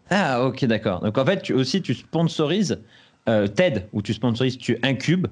Ah, 0.10 0.46
ok, 0.46 0.64
d'accord. 0.66 1.02
Donc 1.02 1.18
en 1.18 1.26
fait, 1.26 1.42
tu, 1.42 1.54
aussi, 1.54 1.82
tu 1.82 1.94
sponsorises 1.94 2.80
euh, 3.28 3.48
TED, 3.48 3.88
où 3.92 4.02
tu 4.02 4.14
sponsorises, 4.14 4.58
tu 4.58 4.78
incubes 4.84 5.28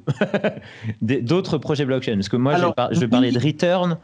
d'autres 1.02 1.60
projets 1.60 1.86
blockchain. 1.86 2.16
Parce 2.16 2.30
que 2.30 2.38
moi, 2.38 2.56
je, 2.56 3.00
vais 3.00 3.08
parler 3.08 3.32
de 3.32 3.40
Return. 3.40 3.98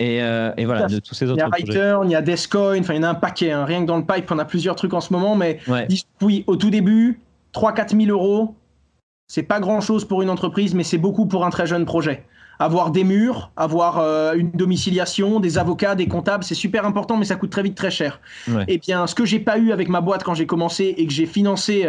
Et, 0.00 0.22
euh, 0.22 0.52
et, 0.56 0.64
voilà, 0.64 0.86
de 0.86 0.98
tous 0.98 1.14
ces 1.14 1.28
autres 1.30 1.44
projets. 1.48 1.64
Il 1.64 1.74
y 1.74 1.78
a 1.78 1.90
Return, 1.96 2.10
il 2.10 2.12
y 2.12 2.16
a 2.16 2.22
Descoin, 2.22 2.80
enfin 2.80 2.94
il 2.94 2.96
y 2.96 3.00
en 3.00 3.04
a 3.04 3.10
un 3.10 3.14
paquet. 3.14 3.50
Hein. 3.50 3.64
Rien 3.64 3.82
que 3.82 3.86
dans 3.86 3.96
le 3.96 4.04
pipe, 4.04 4.30
on 4.30 4.38
a 4.38 4.44
plusieurs 4.44 4.76
trucs 4.76 4.94
en 4.94 5.00
ce 5.00 5.12
moment. 5.12 5.34
Mais 5.34 5.58
oui, 6.20 6.44
au 6.46 6.56
tout 6.56 6.70
début, 6.70 7.20
3-4 7.54 7.96
000 7.96 8.10
euros, 8.10 8.54
c'est 9.26 9.42
pas 9.42 9.60
grand 9.60 9.80
chose 9.80 10.04
pour 10.04 10.22
une 10.22 10.30
entreprise, 10.30 10.74
mais 10.74 10.84
c'est 10.84 10.98
beaucoup 10.98 11.26
pour 11.26 11.44
un 11.44 11.50
très 11.50 11.66
jeune 11.66 11.86
projet. 11.86 12.24
Avoir 12.60 12.92
des 12.92 13.02
murs, 13.02 13.50
avoir 13.56 13.98
euh, 13.98 14.34
une 14.34 14.52
domiciliation, 14.52 15.40
des 15.40 15.58
avocats, 15.58 15.96
des 15.96 16.06
comptables, 16.06 16.44
c'est 16.44 16.54
super 16.54 16.86
important, 16.86 17.16
mais 17.16 17.24
ça 17.24 17.34
coûte 17.34 17.50
très 17.50 17.64
vite 17.64 17.76
très 17.76 17.90
cher. 17.90 18.20
Et 18.68 18.78
bien, 18.78 19.08
ce 19.08 19.16
que 19.16 19.24
j'ai 19.24 19.40
pas 19.40 19.58
eu 19.58 19.72
avec 19.72 19.88
ma 19.88 20.00
boîte 20.00 20.22
quand 20.22 20.34
j'ai 20.34 20.46
commencé 20.46 20.94
et 20.96 21.04
que 21.06 21.12
j'ai 21.12 21.26
financé 21.26 21.84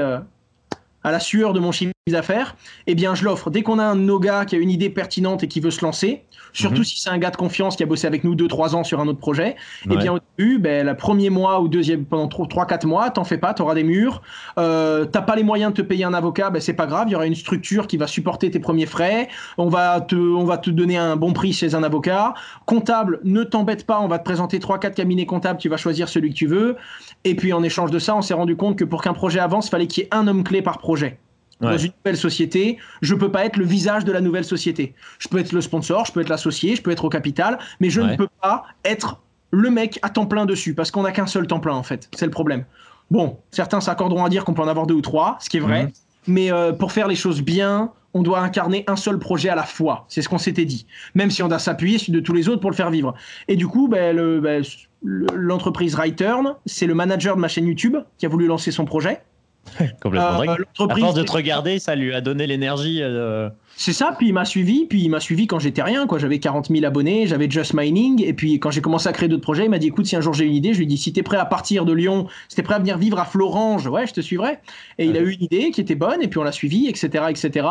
à 1.05 1.11
la 1.11 1.19
sueur 1.19 1.53
de 1.53 1.59
mon 1.59 1.71
chiffre 2.07 2.19
d'affaires, 2.19 2.55
eh 2.85 2.93
bien, 2.93 3.15
je 3.15 3.25
l'offre. 3.25 3.49
Dès 3.49 3.63
qu'on 3.63 3.79
a 3.79 3.83
un 3.83 3.95
Noga 3.95 4.45
qui 4.45 4.55
a 4.55 4.59
une 4.59 4.69
idée 4.69 4.91
pertinente 4.91 5.41
et 5.41 5.47
qui 5.47 5.59
veut 5.59 5.71
se 5.71 5.83
lancer, 5.83 6.23
surtout 6.53 6.81
mhm. 6.81 6.83
si 6.83 6.99
c'est 7.01 7.09
un 7.09 7.17
gars 7.17 7.31
de 7.31 7.35
confiance 7.35 7.75
qui 7.75 7.81
a 7.81 7.87
bossé 7.87 8.05
avec 8.05 8.23
nous 8.23 8.35
2-3 8.35 8.75
ans 8.75 8.83
sur 8.83 8.99
un 8.99 9.07
autre 9.07 9.17
projet, 9.17 9.55
eh 9.89 9.97
bien, 9.97 10.13
au 10.13 10.19
début, 10.37 10.59
ben, 10.59 10.85
le 10.85 10.95
premier 10.95 11.31
mois 11.31 11.61
ou 11.61 11.67
deuxième, 11.67 12.05
pendant 12.05 12.27
3-4 12.27 12.85
mois, 12.85 13.09
t'en 13.09 13.23
fais 13.23 13.39
pas, 13.39 13.55
tu 13.55 13.63
auras 13.63 13.73
des 13.73 13.83
murs. 13.83 14.21
Euh, 14.59 15.05
t'as 15.05 15.23
pas 15.23 15.35
les 15.35 15.41
moyens 15.41 15.73
de 15.73 15.77
te 15.77 15.81
payer 15.81 16.03
un 16.03 16.13
avocat, 16.13 16.51
ben, 16.51 16.61
c'est 16.61 16.75
pas 16.75 16.85
grave, 16.85 17.07
il 17.07 17.13
y 17.13 17.15
aura 17.15 17.25
une 17.25 17.33
structure 17.33 17.87
qui 17.87 17.97
va 17.97 18.05
supporter 18.05 18.51
tes 18.51 18.59
premiers 18.59 18.85
frais. 18.85 19.27
On 19.57 19.69
va 19.69 19.99
te, 19.99 20.15
on 20.15 20.45
va 20.45 20.59
te 20.59 20.69
donner 20.69 20.97
un 20.97 21.15
bon 21.15 21.33
prix 21.33 21.53
chez 21.53 21.73
un 21.73 21.81
avocat. 21.81 22.35
Comptable, 22.67 23.19
ne 23.23 23.41
t'embête 23.41 23.87
pas, 23.87 23.99
on 23.99 24.07
va 24.07 24.19
te 24.19 24.25
présenter 24.25 24.59
3-4 24.59 24.93
cabinets 24.93 25.25
comptables, 25.25 25.57
tu 25.57 25.69
vas 25.69 25.77
choisir 25.77 26.07
celui 26.07 26.29
que 26.29 26.35
tu 26.35 26.45
veux. 26.45 26.75
Et 27.23 27.35
puis, 27.35 27.51
en 27.51 27.63
échange 27.63 27.89
de 27.89 27.97
ça, 27.97 28.15
on 28.15 28.21
s'est 28.21 28.35
rendu 28.35 28.55
compte 28.55 28.77
que 28.77 28.85
pour 28.85 29.01
qu'un 29.01 29.13
projet 29.13 29.39
avance, 29.39 29.65
il 29.65 29.71
fallait 29.71 29.87
qu'il 29.87 30.03
y 30.03 30.05
ait 30.05 30.13
un 30.13 30.27
homme 30.27 30.43
clé 30.43 30.61
par 30.61 30.77
projet 30.77 31.17
dans 31.61 31.77
une 31.77 31.91
nouvelle 32.03 32.17
société, 32.17 32.77
je 33.01 33.15
peux 33.15 33.31
pas 33.31 33.45
être 33.45 33.57
le 33.57 33.65
visage 33.65 34.03
de 34.05 34.11
la 34.11 34.21
nouvelle 34.21 34.43
société. 34.43 34.93
Je 35.19 35.27
peux 35.27 35.39
être 35.39 35.51
le 35.51 35.61
sponsor, 35.61 36.05
je 36.05 36.11
peux 36.11 36.21
être 36.21 36.29
l'associé, 36.29 36.75
je 36.75 36.81
peux 36.81 36.91
être 36.91 37.05
au 37.05 37.09
capital, 37.09 37.59
mais 37.79 37.89
je 37.89 38.01
ne 38.01 38.15
peux 38.15 38.27
pas 38.41 38.65
être 38.83 39.21
le 39.51 39.69
mec 39.69 39.99
à 40.01 40.09
temps 40.09 40.25
plein 40.25 40.45
dessus, 40.45 40.73
parce 40.73 40.91
qu'on 40.91 41.03
n'a 41.03 41.11
qu'un 41.11 41.27
seul 41.27 41.47
temps 41.47 41.59
plein 41.59 41.75
en 41.75 41.83
fait. 41.83 42.09
C'est 42.13 42.25
le 42.25 42.31
problème. 42.31 42.65
Bon, 43.09 43.37
certains 43.51 43.81
s'accorderont 43.81 44.25
à 44.25 44.29
dire 44.29 44.43
qu'on 44.43 44.53
peut 44.53 44.63
en 44.63 44.67
avoir 44.67 44.87
deux 44.87 44.95
ou 44.95 45.01
trois, 45.01 45.37
ce 45.39 45.49
qui 45.49 45.57
est 45.57 45.61
vrai. 45.61 45.83
Mhm. 45.83 45.91
mais 46.27 46.51
euh, 46.51 46.73
pour 46.73 46.91
faire 46.91 47.07
les 47.07 47.15
choses 47.15 47.41
bien, 47.41 47.91
on 48.13 48.23
doit 48.23 48.39
incarner 48.39 48.83
un 48.87 48.95
seul 48.95 49.19
projet 49.19 49.49
à 49.49 49.55
la 49.55 49.63
fois. 49.63 50.05
C'est 50.07 50.21
ce 50.21 50.29
qu'on 50.29 50.37
s'était 50.37 50.65
dit. 50.65 50.87
Même 51.13 51.29
si 51.29 51.43
on 51.43 51.47
doit 51.47 51.59
s'appuyer 51.59 51.97
sur 51.97 52.13
de 52.13 52.19
tous 52.21 52.33
les 52.33 52.47
autres 52.47 52.61
pour 52.61 52.71
le 52.71 52.75
faire 52.75 52.89
vivre. 52.89 53.13
Et 53.47 53.57
du 53.57 53.67
coup, 53.67 53.87
ben, 53.89 54.39
ben, 54.39 54.63
l'entreprise 55.03 55.95
Rightturn, 55.95 56.55
c'est 56.65 56.87
le 56.87 56.95
manager 56.95 57.35
de 57.35 57.41
ma 57.41 57.49
chaîne 57.49 57.67
YouTube 57.67 57.97
qui 58.17 58.25
a 58.25 58.29
voulu 58.29 58.47
lancer 58.47 58.71
son 58.71 58.85
projet. 58.85 59.21
Complètement 60.01 60.41
euh, 60.41 60.89
À 60.89 60.95
force 60.95 61.15
de 61.15 61.23
te 61.23 61.31
regarder, 61.31 61.79
ça 61.79 61.95
lui 61.95 62.13
a 62.13 62.21
donné 62.21 62.47
l'énergie. 62.47 62.99
Euh, 63.01 63.49
c'est 63.77 63.93
ça, 63.93 64.15
puis 64.17 64.29
il 64.29 64.33
m'a 64.33 64.45
suivi, 64.45 64.85
puis 64.85 65.01
il 65.01 65.09
m'a 65.09 65.19
suivi 65.19 65.47
quand 65.47 65.59
j'étais 65.59 65.81
rien, 65.81 66.07
quoi. 66.07 66.17
J'avais 66.17 66.39
40 66.39 66.67
000 66.69 66.85
abonnés, 66.85 67.27
j'avais 67.27 67.49
Just 67.49 67.73
Mining, 67.73 68.23
et 68.23 68.33
puis 68.33 68.59
quand 68.59 68.71
j'ai 68.71 68.81
commencé 68.81 69.09
à 69.09 69.11
créer 69.11 69.27
d'autres 69.27 69.41
projets, 69.41 69.65
il 69.65 69.69
m'a 69.69 69.79
dit 69.79 69.87
écoute, 69.87 70.05
si 70.05 70.15
un 70.15 70.21
jour 70.21 70.33
j'ai 70.33 70.45
une 70.45 70.53
idée, 70.53 70.73
je 70.73 70.77
lui 70.77 70.85
ai 70.85 70.87
dit 70.87 70.97
si 70.97 71.11
t'es 71.11 71.23
prêt 71.23 71.37
à 71.37 71.45
partir 71.45 71.83
de 71.83 71.91
Lyon, 71.91 72.27
si 72.47 72.55
t'es 72.55 72.63
prêt 72.63 72.75
à 72.75 72.79
venir 72.79 72.97
vivre 72.97 73.19
à 73.19 73.25
Florange, 73.25 73.85
ouais, 73.87 74.07
je 74.07 74.13
te 74.13 74.21
suivrai. 74.21 74.59
Et 74.97 75.05
il 75.05 75.17
a 75.17 75.19
eu 75.19 75.31
une 75.31 75.43
idée 75.43 75.71
qui 75.71 75.81
était 75.81 75.95
bonne, 75.95 76.21
et 76.21 76.27
puis 76.27 76.39
on 76.39 76.43
l'a 76.43 76.53
suivi, 76.53 76.87
etc., 76.87 77.25
etc. 77.29 77.67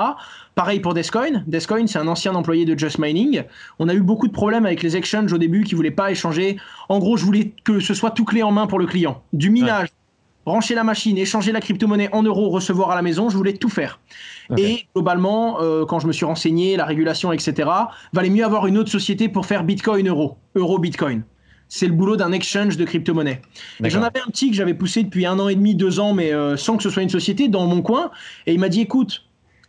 Pareil 0.54 0.80
pour 0.80 0.92
Descoin. 0.92 1.42
Descoin, 1.46 1.86
c'est 1.86 1.98
un 1.98 2.06
ancien 2.06 2.34
employé 2.34 2.66
de 2.66 2.78
Just 2.78 2.98
Mining. 2.98 3.44
On 3.78 3.88
a 3.88 3.94
eu 3.94 4.02
beaucoup 4.02 4.28
de 4.28 4.32
problèmes 4.32 4.66
avec 4.66 4.82
les 4.82 4.96
exchanges 4.96 5.32
au 5.32 5.38
début 5.38 5.64
qui 5.64 5.74
voulaient 5.74 5.90
pas 5.90 6.10
échanger. 6.10 6.58
En 6.90 6.98
gros, 6.98 7.16
je 7.16 7.24
voulais 7.24 7.52
que 7.64 7.80
ce 7.80 7.94
soit 7.94 8.10
tout 8.10 8.24
clé 8.24 8.42
en 8.42 8.52
main 8.52 8.66
pour 8.66 8.78
le 8.78 8.86
client. 8.86 9.22
Du 9.32 9.50
minage 9.50 9.88
brancher 10.44 10.74
la 10.74 10.84
machine, 10.84 11.16
échanger 11.18 11.52
la 11.52 11.60
crypto-monnaie 11.60 12.08
en 12.12 12.22
euros, 12.22 12.50
recevoir 12.50 12.90
à 12.90 12.94
la 12.94 13.02
maison, 13.02 13.28
je 13.28 13.36
voulais 13.36 13.54
tout 13.54 13.68
faire. 13.68 14.00
Et 14.56 14.86
globalement, 14.94 15.60
euh, 15.60 15.86
quand 15.86 16.00
je 16.00 16.06
me 16.06 16.12
suis 16.12 16.26
renseigné, 16.26 16.76
la 16.76 16.84
régulation, 16.84 17.32
etc., 17.32 17.68
valait 18.12 18.30
mieux 18.30 18.44
avoir 18.44 18.66
une 18.66 18.78
autre 18.78 18.90
société 18.90 19.28
pour 19.28 19.46
faire 19.46 19.64
Bitcoin 19.64 20.08
euro, 20.08 20.36
euro 20.54 20.78
Bitcoin. 20.78 21.22
C'est 21.68 21.86
le 21.86 21.94
boulot 21.94 22.16
d'un 22.16 22.32
exchange 22.32 22.76
de 22.76 22.84
crypto-monnaie. 22.84 23.40
J'en 23.80 24.02
avais 24.02 24.20
un 24.20 24.30
petit 24.30 24.50
que 24.50 24.56
j'avais 24.56 24.74
poussé 24.74 25.02
depuis 25.02 25.24
un 25.26 25.38
an 25.38 25.48
et 25.48 25.54
demi, 25.54 25.74
deux 25.74 25.98
ans, 25.98 26.12
mais 26.12 26.32
euh, 26.32 26.56
sans 26.56 26.76
que 26.76 26.82
ce 26.82 26.90
soit 26.90 27.02
une 27.02 27.08
société, 27.08 27.48
dans 27.48 27.66
mon 27.66 27.80
coin. 27.80 28.10
Et 28.46 28.52
il 28.52 28.60
m'a 28.60 28.68
dit, 28.68 28.82
écoute, 28.82 29.24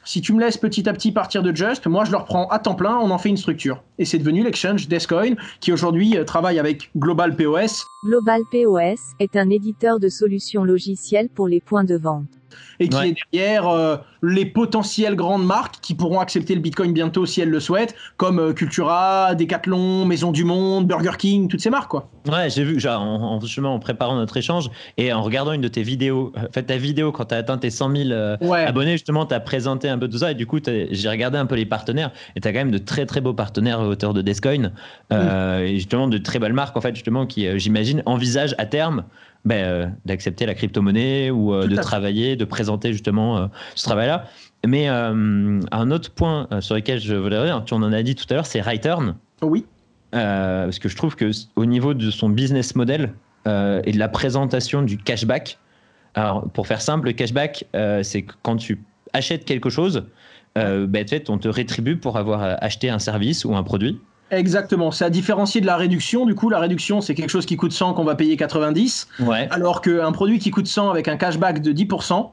si 0.06 0.22
tu 0.22 0.34
me 0.34 0.40
laisses 0.40 0.58
petit 0.58 0.88
à 0.88 0.94
petit 0.94 1.12
partir 1.12 1.44
de 1.44 1.54
Just, 1.54 1.88
moi 1.88 2.06
je 2.06 2.12
le 2.12 2.18
reprends 2.18 2.48
à 2.48 2.60
temps 2.60 2.76
plein, 2.76 2.96
on 2.98 3.10
en 3.10 3.18
fait 3.18 3.30
une 3.30 3.38
structure. 3.38 3.84
Et 3.98 4.06
c'est 4.06 4.20
devenu 4.20 4.44
l'exchange 4.44 4.88
Descoin, 4.88 5.34
qui 5.60 5.74
aujourd'hui 5.74 6.18
euh, 6.18 6.24
travaille 6.24 6.60
avec 6.60 6.92
Global 6.96 7.36
POS. 7.36 7.84
Global 8.06 8.42
POS 8.52 9.00
est 9.20 9.36
un 9.36 9.50
éditeur 9.50 10.00
de 10.00 10.08
solutions 10.08 10.64
logicielles 10.64 11.30
pour 11.30 11.48
les 11.48 11.60
points 11.60 11.84
de 11.84 11.96
vente 11.96 12.30
et 12.80 12.90
qui 12.90 12.98
est 12.98 13.16
derrière 13.32 13.68
euh, 13.68 13.98
les 14.22 14.46
potentielles 14.46 15.16
grandes 15.16 15.46
marques 15.46 15.76
qui 15.82 15.94
pourront 15.96 16.20
accepter 16.20 16.56
le 16.56 16.62
Bitcoin 16.62 16.94
bientôt 16.94 17.26
si 17.26 17.42
elles 17.42 17.50
le 17.50 17.60
souhaitent, 17.60 17.96
comme 18.18 18.40
euh, 18.40 18.54
Cultura, 18.54 19.36
Decathlon, 19.36 20.06
Maison 20.06 20.32
du 20.32 20.44
Monde, 20.44 20.88
Burger 20.88 21.18
King, 21.18 21.48
toutes 21.48 21.62
ces 21.62 21.70
marques 21.70 21.90
quoi. 21.90 22.10
Ouais, 22.28 22.50
j'ai 22.50 22.64
vu 22.64 22.80
genre, 22.80 23.02
en, 23.02 23.40
en, 23.40 23.80
préparant 23.80 24.16
notre 24.16 24.38
échange 24.38 24.70
et 24.98 25.14
en 25.14 25.22
regardant 25.22 25.54
une 25.54 25.62
de 25.62 25.68
tes 25.68 25.84
vidéos, 25.84 26.34
en 26.36 26.52
fait 26.52 26.64
ta 26.64 26.78
vidéo 26.78 27.12
quand 27.12 27.26
tu 27.26 27.36
as 27.36 27.38
atteint 27.38 27.58
tes 27.58 27.70
100 27.70 27.96
000 27.96 28.10
euh, 28.12 28.38
abonnés 28.52 28.94
justement, 28.94 29.26
tu 29.26 29.34
as 29.34 29.40
présenté 29.40 29.90
un 29.90 29.98
peu 29.98 30.10
tout 30.10 30.18
ça 30.18 30.32
et 30.32 30.36
du 30.36 30.46
coup 30.46 30.60
j'ai 30.66 31.10
regardé 31.10 31.38
un 31.38 31.46
peu 31.46 31.56
les 31.56 31.66
partenaires 31.66 32.12
et 32.36 32.42
tu 32.42 32.48
as 32.48 32.52
quand 32.52 32.60
même 32.60 32.72
de 32.72 32.78
très 32.78 33.06
très 33.06 33.22
beaux 33.22 33.34
partenaires 33.34 33.80
à 33.80 33.88
hauteur 33.88 34.14
de 34.14 34.22
Descoin 34.22 34.72
et 35.12 35.76
justement 35.76 36.08
de 36.08 36.18
très 36.18 36.40
belles 36.40 36.54
marques 36.54 36.76
en 36.76 36.82
fait 36.82 36.96
justement 36.96 37.26
qui 37.26 37.48
j'imagine 37.60 38.02
envisagent 38.06 38.56
à 38.58 38.66
terme 38.66 39.04
ben, 39.46 39.64
euh, 39.64 39.86
d'accepter 40.06 40.48
la 40.48 40.56
crypto-monnaie 40.56 41.30
ou 41.30 41.54
euh, 41.54 41.68
de 41.68 41.76
travailler, 41.76 42.36
de 42.36 42.46
présenter 42.46 42.92
justement 42.92 43.38
euh, 43.38 43.48
ce 43.76 43.84
travail-là. 43.84 44.26
Mais 44.66 44.88
un 44.88 45.92
autre 45.92 46.10
point 46.10 46.48
sur 46.60 46.74
lequel 46.74 47.00
je 47.00 47.14
voudrais 47.14 47.38
revenir, 47.38 47.64
tu 47.66 47.76
en 47.76 47.84
as 47.84 48.02
dit 48.02 48.16
tout 48.16 48.26
à 48.32 48.34
l'heure, 48.34 48.48
c'est 48.48 48.62
Return. 48.62 49.16
Oui. 49.44 49.64
parce 50.12 50.80
que 50.80 50.90
je 50.90 50.96
trouve 50.96 51.16
que 51.16 51.30
au 51.56 51.66
niveau 51.66 51.94
de 51.94 52.10
son 52.10 52.30
business 52.30 52.76
model 52.76 53.14
et 53.46 53.92
de 53.92 54.00
la 54.00 54.08
présentation 54.08 54.82
du 54.82 54.98
cashback, 54.98 55.60
alors 56.16 56.50
pour 56.50 56.66
faire 56.66 56.82
simple, 56.82 57.06
le 57.06 57.14
cashback, 57.14 57.66
c'est 58.02 58.26
quand 58.42 58.56
tu 58.56 58.82
achètes 59.14 59.46
quelque 59.46 59.70
chose, 59.70 60.06
ben, 60.56 60.90
en 60.96 61.08
fait, 61.08 61.30
on 61.30 61.38
te 61.38 61.48
rétribue 61.48 61.98
pour 61.98 62.18
avoir 62.18 62.58
acheté 62.64 62.90
un 62.90 62.98
service 62.98 63.46
ou 63.46 63.56
un 63.56 63.62
produit. 63.62 64.00
Exactement, 64.32 64.92
c'est 64.92 65.06
à 65.06 65.10
différencier 65.10 65.62
de 65.62 65.66
la 65.66 65.78
réduction. 65.78 66.26
Du 66.26 66.34
coup, 66.34 66.50
la 66.50 66.60
réduction, 66.60 67.00
c'est 67.00 67.14
quelque 67.14 67.30
chose 67.30 67.46
qui 67.46 67.58
coûte 67.58 67.74
100 67.74 67.94
qu'on 67.94 68.04
va 68.04 68.16
payer 68.16 68.38
90. 68.38 69.08
Ouais. 69.20 69.48
Alors 69.52 69.82
qu'un 69.82 70.12
produit 70.12 70.40
qui 70.40 70.50
coûte 70.50 70.68
100 70.68 70.90
avec 70.90 71.08
un 71.08 71.16
cashback 71.16 71.62
de 71.62 71.72
10%, 71.72 72.32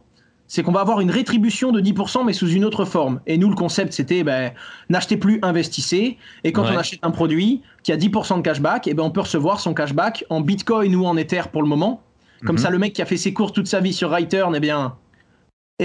c'est 0.48 0.62
qu'on 0.62 0.72
va 0.72 0.80
avoir 0.80 1.00
une 1.00 1.10
rétribution 1.10 1.70
de 1.70 1.80
10% 1.80 2.24
mais 2.24 2.32
sous 2.32 2.48
une 2.48 2.64
autre 2.64 2.84
forme. 2.84 3.20
Et 3.26 3.38
nous, 3.38 3.48
le 3.48 3.54
concept, 3.54 3.92
c'était 3.92 4.22
ben, 4.22 4.52
n'achetez 4.88 5.16
plus, 5.16 5.38
investissez. 5.42 6.18
Et 6.44 6.52
quand 6.52 6.64
on 6.64 6.76
achète 6.76 7.00
un 7.02 7.10
produit 7.10 7.62
qui 7.82 7.92
a 7.92 7.96
10% 7.96 8.38
de 8.38 8.42
cashback, 8.42 8.86
et 8.86 8.90
eh 8.90 8.94
ben, 8.94 9.02
on 9.02 9.10
peut 9.10 9.20
recevoir 9.20 9.60
son 9.60 9.74
cashback 9.74 10.24
en 10.30 10.40
Bitcoin 10.40 10.94
ou 10.96 11.04
en 11.04 11.16
Ether 11.16 11.42
pour 11.52 11.62
le 11.62 11.68
moment. 11.68 12.02
Comme 12.44 12.56
mhm. 12.56 12.62
ça, 12.62 12.70
le 12.70 12.78
mec 12.78 12.92
qui 12.92 13.02
a 13.02 13.06
fait 13.06 13.16
ses 13.16 13.32
courses 13.32 13.52
toute 13.52 13.68
sa 13.68 13.80
vie 13.80 13.92
sur 13.92 14.10
Return, 14.10 14.54
eh 14.56 14.60
bien, 14.60 14.96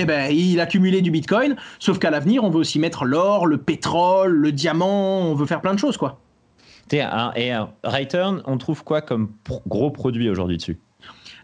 eh 0.01 0.05
ben, 0.05 0.31
il 0.31 0.59
accumulait 0.59 1.01
du 1.01 1.11
Bitcoin, 1.11 1.55
sauf 1.79 1.99
qu'à 1.99 2.09
l'avenir, 2.09 2.43
on 2.43 2.49
veut 2.49 2.59
aussi 2.59 2.79
mettre 2.79 3.05
l'or, 3.05 3.45
le 3.45 3.57
pétrole, 3.57 4.31
le 4.31 4.51
diamant, 4.51 5.21
on 5.21 5.35
veut 5.35 5.45
faire 5.45 5.61
plein 5.61 5.73
de 5.73 5.79
choses, 5.79 5.97
quoi. 5.97 6.19
Et 6.91 7.01
Return, 7.83 8.41
on 8.45 8.57
trouve 8.57 8.83
quoi 8.83 9.01
comme 9.01 9.31
gros 9.67 9.91
produit 9.91 10.29
aujourd'hui 10.29 10.57
dessus? 10.57 10.79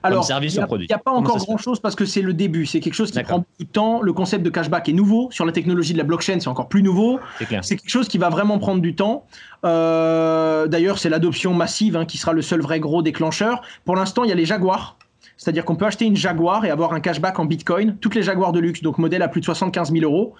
Alors, 0.05 0.27
il 0.41 0.47
n'y 0.49 0.93
a, 0.93 0.97
pas 0.97 1.11
encore 1.11 1.37
grand-chose 1.37 1.79
parce 1.79 1.95
que 1.95 2.03
c'est 2.03 2.21
le 2.21 2.33
début. 2.33 2.65
C'est 2.65 2.81
quelque 2.81 2.93
chose 2.93 3.09
qui 3.09 3.23
prend 3.23 3.39
beaucoup 3.39 3.63
de 3.63 3.69
temps. 3.69 4.01
Le 4.01 4.11
concept 4.11 4.43
de 4.43 4.49
cashback 4.49 4.89
est 4.89 4.93
nouveau. 4.93 5.29
Sur 5.31 5.45
la 5.45 5.53
technologie 5.53 5.93
de 5.93 5.97
la 5.97 6.03
blockchain, 6.03 6.41
c'est 6.41 6.49
encore 6.49 6.67
plus 6.67 6.83
nouveau. 6.83 7.21
C'est 7.61 7.77
quelque 7.77 7.89
chose 7.89 8.09
qui 8.09 8.17
va 8.17 8.29
vraiment 8.29 8.59
prendre 8.59 8.81
du 8.81 8.95
temps. 8.95 9.25
Euh, 9.63 10.67
d'ailleurs, 10.67 10.99
c'est 10.99 11.09
l'adoption 11.09 11.53
massive 11.53 11.95
hein, 11.95 12.05
qui 12.05 12.17
sera 12.17 12.33
le 12.33 12.41
seul 12.41 12.61
vrai 12.61 12.81
gros 12.81 13.01
déclencheur. 13.01 13.61
Pour 13.85 13.95
l'instant, 13.95 14.25
il 14.25 14.29
y 14.29 14.33
a 14.33 14.35
les 14.35 14.45
Jaguars 14.45 14.97
c'est-à-dire 15.43 15.65
qu'on 15.65 15.75
peut 15.75 15.85
acheter 15.85 16.05
une 16.05 16.15
Jaguar 16.15 16.63
et 16.63 16.69
avoir 16.69 16.93
un 16.93 17.01
cashback 17.01 17.37
en 17.37 17.43
Bitcoin, 17.43 17.97
toutes 17.99 18.15
les 18.15 18.23
Jaguars 18.23 18.53
de 18.53 18.61
luxe, 18.61 18.81
donc 18.81 18.97
modèle 18.97 19.21
à 19.21 19.27
plus 19.27 19.41
de 19.41 19.45
75 19.45 19.91
000 19.91 20.05
euros. 20.05 20.35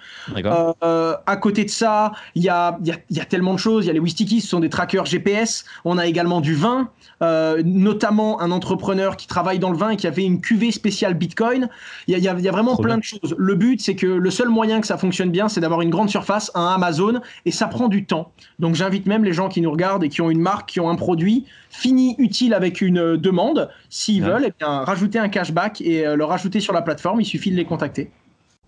Euh, 0.82 1.14
à 1.26 1.36
côté 1.36 1.66
de 1.66 1.70
ça, 1.70 2.12
il 2.34 2.42
y 2.42 2.48
a, 2.48 2.78
y 2.82 3.20
a, 3.20 3.24
tellement 3.26 3.52
de 3.52 3.58
choses. 3.58 3.84
Il 3.84 3.88
y 3.88 3.90
a 3.90 3.92
les 3.92 4.00
Wistiki, 4.00 4.40
ce 4.40 4.48
sont 4.48 4.60
des 4.60 4.70
trackers 4.70 5.04
GPS. 5.04 5.66
On 5.84 5.98
a 5.98 6.06
également 6.06 6.40
du 6.40 6.54
vin, 6.54 6.88
euh, 7.20 7.60
notamment 7.66 8.40
un 8.40 8.50
entrepreneur 8.50 9.18
qui 9.18 9.26
travaille 9.26 9.58
dans 9.58 9.70
le 9.70 9.76
vin 9.76 9.90
et 9.90 9.96
qui 9.96 10.06
avait 10.06 10.24
une 10.24 10.40
cuvée 10.40 10.70
spéciale 10.70 11.12
Bitcoin. 11.12 11.68
Il 12.06 12.18
y 12.18 12.28
a, 12.28 12.34
vraiment 12.34 12.76
plein 12.76 12.96
de 12.96 13.02
choses. 13.02 13.34
Le 13.36 13.54
but, 13.56 13.82
c'est 13.82 13.96
que 13.96 14.06
le 14.06 14.30
seul 14.30 14.48
moyen 14.48 14.80
que 14.80 14.86
ça 14.86 14.96
fonctionne 14.96 15.30
bien, 15.30 15.50
c'est 15.50 15.60
d'avoir 15.60 15.82
une 15.82 15.90
grande 15.90 16.08
surface, 16.08 16.50
un 16.54 16.68
Amazon, 16.68 17.20
et 17.44 17.50
ça 17.50 17.66
prend 17.66 17.88
du 17.88 18.06
temps. 18.06 18.32
Donc 18.58 18.74
j'invite 18.74 19.04
même 19.04 19.22
les 19.22 19.34
gens 19.34 19.50
qui 19.50 19.60
nous 19.60 19.70
regardent 19.70 20.04
et 20.04 20.08
qui 20.08 20.22
ont 20.22 20.30
une 20.30 20.40
marque, 20.40 20.70
qui 20.70 20.80
ont 20.80 20.88
un 20.88 20.96
produit 20.96 21.44
fini, 21.76 22.14
utile 22.18 22.54
avec 22.54 22.80
une 22.80 23.16
demande, 23.16 23.68
s'ils 23.90 24.22
veulent, 24.22 24.46
eh 24.46 24.52
bien, 24.58 24.84
rajouter 24.84 25.18
un 25.18 25.28
cashback 25.28 25.80
et 25.80 26.06
euh, 26.06 26.16
le 26.16 26.24
rajouter 26.24 26.60
sur 26.60 26.72
la 26.72 26.82
plateforme, 26.82 27.20
il 27.20 27.24
suffit 27.24 27.50
de 27.50 27.56
les 27.56 27.64
contacter. 27.64 28.10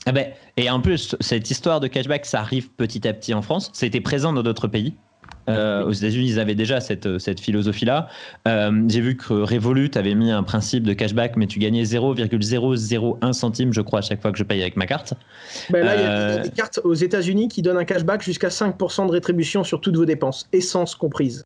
Ah 0.07 0.13
ben, 0.13 0.29
et 0.57 0.71
en 0.71 0.81
plus, 0.81 1.17
cette 1.21 1.51
histoire 1.51 1.81
de 1.81 1.89
cashback, 1.89 2.27
ça 2.27 2.41
arrive 2.41 2.71
petit 2.71 3.07
à 3.07 3.13
petit 3.13 3.35
en 3.35 3.43
France. 3.43 3.71
Été 3.83 4.01
présent 4.01 4.33
dans 4.33 4.43
d'autres 4.43 4.69
pays. 4.69 4.95
Euh, 5.49 5.85
aux 5.85 5.93
États-Unis, 5.93 6.31
ils 6.31 6.41
avaient 6.41 6.57
déjà 6.57 6.81
cette, 6.81 7.19
cette 7.19 7.41
philosophie-là. 7.41 8.09
Euh, 8.49 8.83
j'ai 8.89 9.01
vu 9.01 9.17
que 9.17 9.33
Revolut 9.33 9.91
avait 9.95 10.15
mis 10.15 10.33
un 10.33 10.43
principe 10.43 10.83
de 10.83 10.93
cashback, 10.93 11.37
mais 11.37 11.47
tu 11.47 11.61
gagnais 11.61 11.85
0,001 11.85 13.33
centime, 13.33 13.73
je 13.73 13.81
crois, 13.81 14.01
à 14.01 14.03
chaque 14.03 14.21
fois 14.21 14.33
que 14.33 14.39
je 14.39 14.45
paye 14.45 14.61
avec 14.61 14.77
ma 14.77 14.87
carte. 14.87 15.15
Ben 15.71 15.85
là, 15.85 15.95
il 15.95 16.03
y, 16.03 16.05
a 16.05 16.39
des 16.39 16.51
cartes 16.51 16.81
aux 16.83 16.95
États-Unis 16.95 17.49
qui 17.49 17.63
donnent 17.63 17.79
un 17.79 17.85
cashback 17.85 18.23
jusqu'à 18.23 18.49
5% 18.49 19.07
de 19.07 19.13
rétribution 19.13 19.63
sur 19.63 19.81
toutes 19.81 19.97
vos 19.97 20.05
dépenses, 20.05 20.49
essence 20.53 20.97
comprise. 20.97 21.45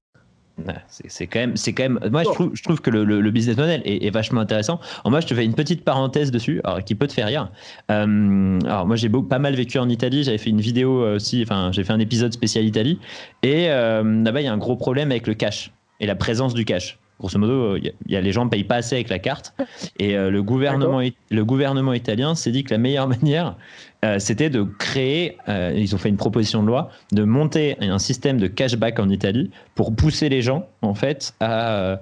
C'est 0.87 1.27
quand 1.27 1.41
même, 1.41 1.57
c'est 1.57 1.73
quand 1.73 1.83
même. 1.83 2.01
Moi, 2.11 2.23
je 2.23 2.31
trouve, 2.31 2.51
je 2.55 2.63
trouve 2.63 2.81
que 2.81 2.91
le, 2.91 3.31
business 3.31 3.57
model 3.57 3.83
est, 3.85 4.11
vachement 4.11 4.41
intéressant. 4.41 4.81
Alors 5.01 5.11
moi, 5.11 5.21
je 5.21 5.27
te 5.27 5.35
fais 5.35 5.45
une 5.45 5.55
petite 5.55 5.85
parenthèse 5.85 6.31
dessus, 6.31 6.61
alors, 6.65 6.83
qui 6.85 6.95
peut 6.95 7.07
te 7.07 7.13
faire 7.13 7.27
rire. 7.27 7.51
Euh, 7.91 8.59
alors 8.65 8.87
moi, 8.87 8.97
j'ai 8.97 9.09
pas 9.09 9.39
mal 9.39 9.55
vécu 9.55 9.79
en 9.79 9.89
Italie. 9.89 10.25
J'avais 10.25 10.39
fait 10.39 10.51
une 10.51 10.61
vidéo 10.61 11.03
aussi. 11.15 11.43
Enfin, 11.43 11.71
j'ai 11.73 11.85
fait 11.85 11.93
un 11.93 12.01
épisode 12.01 12.33
spécial 12.33 12.65
Italie. 12.65 12.99
Et 13.43 13.71
euh, 13.71 14.03
là-bas, 14.23 14.41
il 14.41 14.45
y 14.45 14.49
a 14.49 14.53
un 14.53 14.59
gros 14.59 14.77
problème 14.77 15.11
avec 15.11 15.27
le 15.27 15.35
cash 15.35 15.73
et 16.01 16.07
la 16.07 16.15
présence 16.15 16.55
du 16.55 16.65
cash. 16.65 16.99
Grosso 17.21 17.39
modo, 17.39 17.77
il 17.77 17.93
y, 18.09 18.17
a 18.17 18.21
les 18.23 18.33
gens 18.33 18.47
ne 18.47 18.51
payent 18.51 18.65
pas 18.65 18.77
assez 18.77 18.95
avec 18.95 19.11
la 19.11 19.19
carte. 19.19 19.55
Et 19.99 20.17
euh, 20.17 20.31
le 20.31 20.43
gouvernement, 20.43 21.03
le 21.31 21.45
gouvernement 21.45 21.93
italien 21.93 22.35
s'est 22.35 22.51
dit 22.51 22.65
que 22.65 22.71
la 22.71 22.79
meilleure 22.79 23.09
manière, 23.21 23.57
euh, 24.05 24.19
c'était 24.19 24.49
de 24.49 24.63
créer, 24.63 25.37
euh, 25.49 25.75
ils 25.77 25.95
ont 25.95 25.99
fait 25.99 26.09
une 26.09 26.17
proposition 26.17 26.63
de 26.63 26.69
loi, 26.69 26.91
de 27.13 27.25
monter 27.25 27.77
un 27.81 27.99
système 27.99 28.39
de 28.39 28.47
cashback 28.47 28.99
en 28.99 29.11
Italie 29.11 29.51
pour 29.75 29.95
pousser 29.95 30.29
les 30.29 30.41
gens, 30.41 30.67
en 30.81 30.95
fait, 30.95 31.35
à 31.41 31.75
euh, 31.75 31.97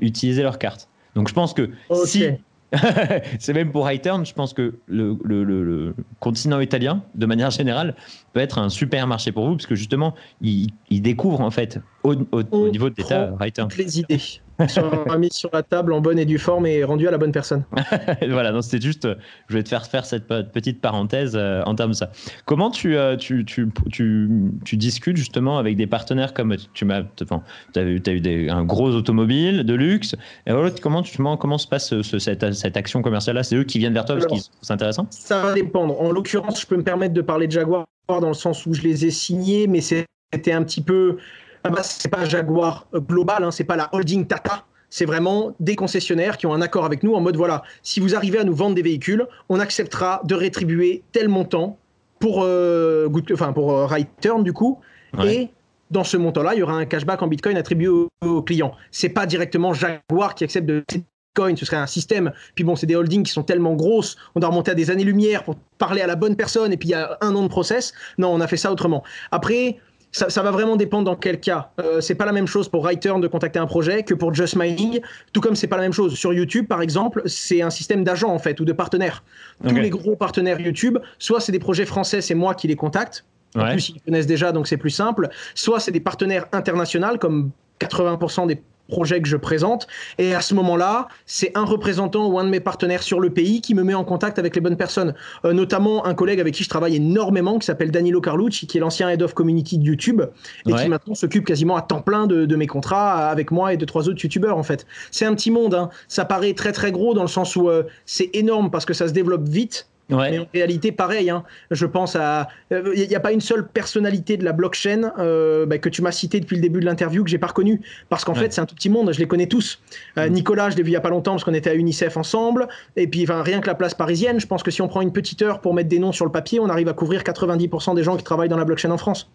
utiliser 0.00 0.42
leur 0.42 0.58
carte. 0.58 0.88
Donc 1.14 1.28
je 1.28 1.34
pense 1.34 1.54
que 1.54 1.70
si. 2.04 2.24
c'est 3.38 3.54
même 3.54 3.72
pour 3.72 3.88
Return, 3.88 4.26
je 4.26 4.34
pense 4.34 4.52
que 4.52 4.74
le, 4.88 5.16
le, 5.24 5.94
continent 6.20 6.60
italien, 6.60 7.02
de 7.14 7.24
manière 7.24 7.50
générale, 7.50 7.94
peut 8.34 8.40
être 8.40 8.58
un 8.58 8.68
super 8.68 9.06
marché 9.06 9.32
pour 9.32 9.46
vous, 9.48 9.56
parce 9.56 9.64
que 9.64 9.74
justement, 9.74 10.14
il, 10.42 10.70
découvre 10.90 11.40
en 11.40 11.50
fait 11.50 11.80
au, 12.02 12.14
niveau 12.14 12.90
de 12.90 12.94
l'État 12.98 13.32
Toutes 13.54 13.78
les 13.78 14.00
idées. 14.00 14.20
mis 15.18 15.30
sur 15.32 15.50
la 15.52 15.62
table 15.62 15.92
en 15.92 16.00
bonne 16.00 16.18
et 16.18 16.24
due 16.24 16.38
forme 16.38 16.66
et 16.66 16.84
rendu 16.84 17.06
à 17.08 17.10
la 17.10 17.18
bonne 17.18 17.32
personne. 17.32 17.64
voilà, 18.28 18.52
donc 18.52 18.64
c'était 18.64 18.84
juste, 18.84 19.08
je 19.48 19.54
vais 19.54 19.62
te 19.62 19.68
faire 19.68 19.86
faire 19.86 20.04
cette 20.04 20.26
petite 20.26 20.80
parenthèse 20.80 21.36
euh, 21.36 21.62
en 21.64 21.74
termes 21.74 21.90
de 21.90 21.96
ça. 21.96 22.10
Comment 22.44 22.70
tu, 22.70 22.96
euh, 22.96 23.16
tu, 23.16 23.44
tu, 23.44 23.68
tu, 23.90 24.28
tu, 24.64 24.76
discutes 24.76 25.16
justement 25.16 25.58
avec 25.58 25.76
des 25.76 25.86
partenaires 25.86 26.34
comme 26.34 26.56
tu 26.74 26.84
m'as, 26.84 27.02
enfin, 27.22 27.42
as 27.76 27.82
eu, 27.82 28.02
as 28.06 28.10
eu 28.10 28.20
des, 28.20 28.48
un 28.48 28.64
gros 28.64 28.90
automobile 28.90 29.64
de 29.64 29.74
luxe. 29.74 30.14
Et 30.46 30.52
comment, 30.80 31.02
tu, 31.02 31.18
comment, 31.38 31.58
se 31.58 31.66
passe 31.68 32.00
ce, 32.02 32.18
cette, 32.18 32.52
cette, 32.52 32.76
action 32.76 33.02
commerciale-là? 33.02 33.42
C'est 33.42 33.56
eux 33.56 33.64
qui 33.64 33.78
viennent 33.78 33.94
vers 33.94 34.04
toi 34.04 34.16
parce 34.16 34.26
qu'ils 34.26 34.40
sont 34.40 34.72
intéressants 34.72 35.06
Ça 35.10 35.40
va 35.40 35.52
dépendre. 35.52 36.00
En 36.00 36.10
l'occurrence, 36.10 36.60
je 36.60 36.66
peux 36.66 36.76
me 36.76 36.84
permettre 36.84 37.14
de 37.14 37.22
parler 37.22 37.46
de 37.46 37.52
Jaguar 37.52 37.86
dans 38.08 38.28
le 38.28 38.34
sens 38.34 38.66
où 38.66 38.72
je 38.72 38.82
les 38.82 39.04
ai 39.04 39.10
signés, 39.10 39.66
mais 39.66 39.80
c'était 39.80 40.52
un 40.52 40.62
petit 40.62 40.80
peu 40.80 41.18
ah 41.64 41.70
bah, 41.70 41.82
c'est 41.82 42.08
pas 42.08 42.24
Jaguar 42.24 42.86
euh, 42.94 43.00
global, 43.00 43.44
hein, 43.44 43.50
c'est 43.50 43.64
pas 43.64 43.76
la 43.76 43.88
holding 43.92 44.26
Tata. 44.26 44.64
C'est 44.90 45.04
vraiment 45.04 45.54
des 45.60 45.76
concessionnaires 45.76 46.38
qui 46.38 46.46
ont 46.46 46.54
un 46.54 46.62
accord 46.62 46.84
avec 46.86 47.02
nous 47.02 47.14
en 47.14 47.20
mode 47.20 47.36
voilà, 47.36 47.62
si 47.82 48.00
vous 48.00 48.14
arrivez 48.14 48.38
à 48.38 48.44
nous 48.44 48.54
vendre 48.54 48.74
des 48.74 48.82
véhicules, 48.82 49.26
on 49.48 49.60
acceptera 49.60 50.22
de 50.24 50.34
rétribuer 50.34 51.02
tel 51.12 51.28
montant 51.28 51.78
pour, 52.18 52.42
euh, 52.42 53.08
enfin 53.32 53.52
pour 53.52 53.72
euh, 53.72 53.86
Right 53.86 54.08
Turn 54.20 54.42
du 54.42 54.52
coup. 54.52 54.80
Et 55.24 55.48
dans 55.90 56.04
ce 56.04 56.16
montant-là, 56.16 56.54
il 56.54 56.58
y 56.58 56.62
aura 56.62 56.74
un 56.74 56.84
cashback 56.84 57.22
en 57.22 57.28
Bitcoin 57.28 57.56
attribué 57.56 57.88
aux, 57.88 58.08
clients. 58.20 58.42
clients. 58.42 58.72
C'est 58.90 59.08
pas 59.08 59.26
directement 59.26 59.72
Jaguar 59.72 60.34
qui 60.34 60.44
accepte 60.44 60.66
de 60.66 60.84
Bitcoin, 60.88 61.56
ce 61.56 61.64
serait 61.64 61.76
un 61.76 61.86
système. 61.86 62.32
Puis 62.54 62.64
bon, 62.64 62.76
c'est 62.76 62.86
des 62.86 62.96
holdings 62.96 63.22
qui 63.22 63.32
sont 63.32 63.42
tellement 63.42 63.74
grosses, 63.74 64.16
on 64.34 64.40
doit 64.40 64.50
remonter 64.50 64.70
à 64.70 64.74
des 64.74 64.90
années-lumière 64.90 65.44
pour 65.44 65.56
parler 65.78 66.02
à 66.02 66.06
la 66.06 66.16
bonne 66.16 66.36
personne, 66.36 66.72
et 66.72 66.76
puis 66.76 66.90
il 66.90 66.92
y 66.92 66.94
a 66.94 67.16
un 67.20 67.34
an 67.34 67.42
de 67.42 67.48
process. 67.48 67.92
Non, 68.18 68.32
on 68.32 68.40
a 68.40 68.46
fait 68.46 68.56
ça 68.56 68.70
autrement. 68.70 69.02
Après, 69.30 69.78
ça, 70.12 70.42
va 70.42 70.50
vraiment 70.50 70.76
dépendre 70.76 71.04
dans 71.04 71.16
quel 71.16 71.40
cas. 71.40 71.70
Euh, 71.80 72.00
c'est 72.00 72.14
pas 72.14 72.24
la 72.24 72.32
même 72.32 72.46
chose 72.46 72.68
pour 72.68 72.82
Writer 72.82 73.12
de 73.20 73.26
contacter 73.26 73.58
un 73.58 73.66
projet 73.66 74.02
que 74.02 74.14
pour 74.14 74.34
Just 74.34 74.56
Mining, 74.56 75.00
tout 75.32 75.40
comme 75.40 75.54
c'est 75.54 75.66
pas 75.66 75.76
la 75.76 75.82
même 75.82 75.92
chose 75.92 76.14
sur 76.14 76.32
YouTube 76.32 76.66
par 76.66 76.82
exemple. 76.82 77.22
C'est 77.26 77.62
un 77.62 77.70
système 77.70 78.04
d'agents 78.04 78.32
en 78.32 78.38
fait 78.38 78.58
ou 78.60 78.64
de 78.64 78.72
partenaires. 78.72 79.22
Tous 79.66 79.74
les 79.74 79.90
gros 79.90 80.16
partenaires 80.16 80.60
YouTube, 80.60 80.98
soit 81.18 81.40
c'est 81.40 81.52
des 81.52 81.58
projets 81.58 81.84
français, 81.84 82.20
c'est 82.20 82.34
moi 82.34 82.54
qui 82.54 82.68
les 82.68 82.76
contacte. 82.76 83.24
En 83.56 83.70
plus, 83.70 83.90
ils 83.90 84.00
connaissent 84.02 84.26
déjà, 84.26 84.52
donc 84.52 84.66
c'est 84.66 84.76
plus 84.76 84.90
simple. 84.90 85.28
Soit 85.54 85.80
c'est 85.80 85.90
des 85.90 86.00
partenaires 86.00 86.46
internationaux, 86.52 87.16
comme 87.18 87.50
80% 87.80 88.46
des 88.46 88.60
projet 88.88 89.20
que 89.20 89.28
je 89.28 89.36
présente. 89.36 89.86
Et 90.18 90.34
à 90.34 90.40
ce 90.40 90.54
moment-là, 90.54 91.08
c'est 91.26 91.56
un 91.56 91.64
représentant 91.64 92.26
ou 92.26 92.38
un 92.38 92.44
de 92.44 92.50
mes 92.50 92.60
partenaires 92.60 93.02
sur 93.02 93.20
le 93.20 93.30
pays 93.30 93.60
qui 93.60 93.74
me 93.74 93.82
met 93.84 93.94
en 93.94 94.04
contact 94.04 94.38
avec 94.38 94.54
les 94.54 94.60
bonnes 94.60 94.76
personnes. 94.76 95.14
Euh, 95.44 95.52
notamment 95.52 96.06
un 96.06 96.14
collègue 96.14 96.40
avec 96.40 96.54
qui 96.54 96.64
je 96.64 96.68
travaille 96.68 96.96
énormément, 96.96 97.58
qui 97.58 97.66
s'appelle 97.66 97.90
Danilo 97.90 98.20
Carlucci, 98.20 98.66
qui 98.66 98.78
est 98.78 98.80
l'ancien 98.80 99.08
head 99.10 99.22
of 99.22 99.34
community 99.34 99.78
de 99.78 99.84
YouTube 99.84 100.22
et 100.66 100.72
qui 100.72 100.88
maintenant 100.88 101.14
s'occupe 101.14 101.44
quasiment 101.44 101.76
à 101.76 101.82
temps 101.82 102.00
plein 102.00 102.26
de, 102.26 102.56
mes 102.58 102.66
contrats 102.66 103.28
avec 103.28 103.52
moi 103.52 103.72
et 103.72 103.76
de 103.76 103.84
trois 103.84 104.08
autres 104.08 104.20
YouTubeurs 104.22 104.58
en 104.58 104.62
fait. 104.62 104.86
C'est 105.10 105.24
un 105.24 105.34
petit 105.34 105.50
monde. 105.50 105.74
Hein. 105.74 105.90
Ça 106.08 106.24
paraît 106.24 106.54
très 106.54 106.72
très 106.72 106.90
gros 106.90 107.14
dans 107.14 107.22
le 107.22 107.28
sens 107.28 107.54
où 107.54 107.68
euh, 107.68 107.84
c'est 108.06 108.30
énorme 108.32 108.70
parce 108.70 108.84
que 108.84 108.94
ça 108.94 109.06
se 109.06 109.12
développe 109.12 109.46
vite. 109.46 109.86
Mais 110.10 110.38
en 110.38 110.46
réalité, 110.54 110.92
pareil, 110.92 111.28
hein, 111.30 111.44
je 111.70 111.84
pense 111.86 112.16
à. 112.16 112.48
Il 112.70 112.76
euh, 112.76 113.06
n'y 113.06 113.14
a 113.14 113.20
pas 113.20 113.32
une 113.32 113.40
seule 113.40 113.66
personnalité 113.66 114.36
de 114.36 114.44
la 114.44 114.52
blockchain 114.52 115.12
euh, 115.18 115.66
bah, 115.66 115.78
que 115.78 115.88
tu 115.88 116.02
m'as 116.02 116.12
cité 116.12 116.40
depuis 116.40 116.56
le 116.56 116.62
début 116.62 116.80
de 116.80 116.86
l'interview 116.86 117.22
que 117.24 117.30
j'ai 117.30 117.38
pas 117.38 117.48
reconnue. 117.48 117.80
Parce 118.08 118.24
qu'en 118.24 118.34
fait, 118.34 118.52
c'est 118.52 118.60
un 118.60 118.66
tout 118.66 118.74
petit 118.74 118.88
monde, 118.88 119.12
je 119.12 119.18
les 119.18 119.26
connais 119.26 119.46
tous. 119.46 119.80
Euh, 120.16 120.28
mm. 120.28 120.32
Nicolas, 120.32 120.70
je 120.70 120.76
l'ai 120.76 120.82
vu 120.82 120.88
il 120.88 120.92
n'y 120.92 120.96
a 120.96 121.00
pas 121.00 121.10
longtemps 121.10 121.32
parce 121.32 121.44
qu'on 121.44 121.54
était 121.54 121.70
à 121.70 121.74
UNICEF 121.74 122.16
ensemble. 122.16 122.68
Et 122.96 123.06
puis, 123.06 123.26
rien 123.28 123.60
que 123.60 123.66
la 123.66 123.74
place 123.74 123.94
parisienne, 123.94 124.40
je 124.40 124.46
pense 124.46 124.62
que 124.62 124.70
si 124.70 124.80
on 124.80 124.88
prend 124.88 125.02
une 125.02 125.12
petite 125.12 125.42
heure 125.42 125.60
pour 125.60 125.74
mettre 125.74 125.88
des 125.88 125.98
noms 125.98 126.12
sur 126.12 126.24
le 126.24 126.32
papier, 126.32 126.60
on 126.60 126.68
arrive 126.68 126.88
à 126.88 126.94
couvrir 126.94 127.22
90% 127.22 127.94
des 127.94 128.02
gens 128.02 128.16
qui 128.16 128.24
travaillent 128.24 128.48
dans 128.48 128.56
la 128.56 128.64
blockchain 128.64 128.90
en 128.90 128.98
France. 128.98 129.30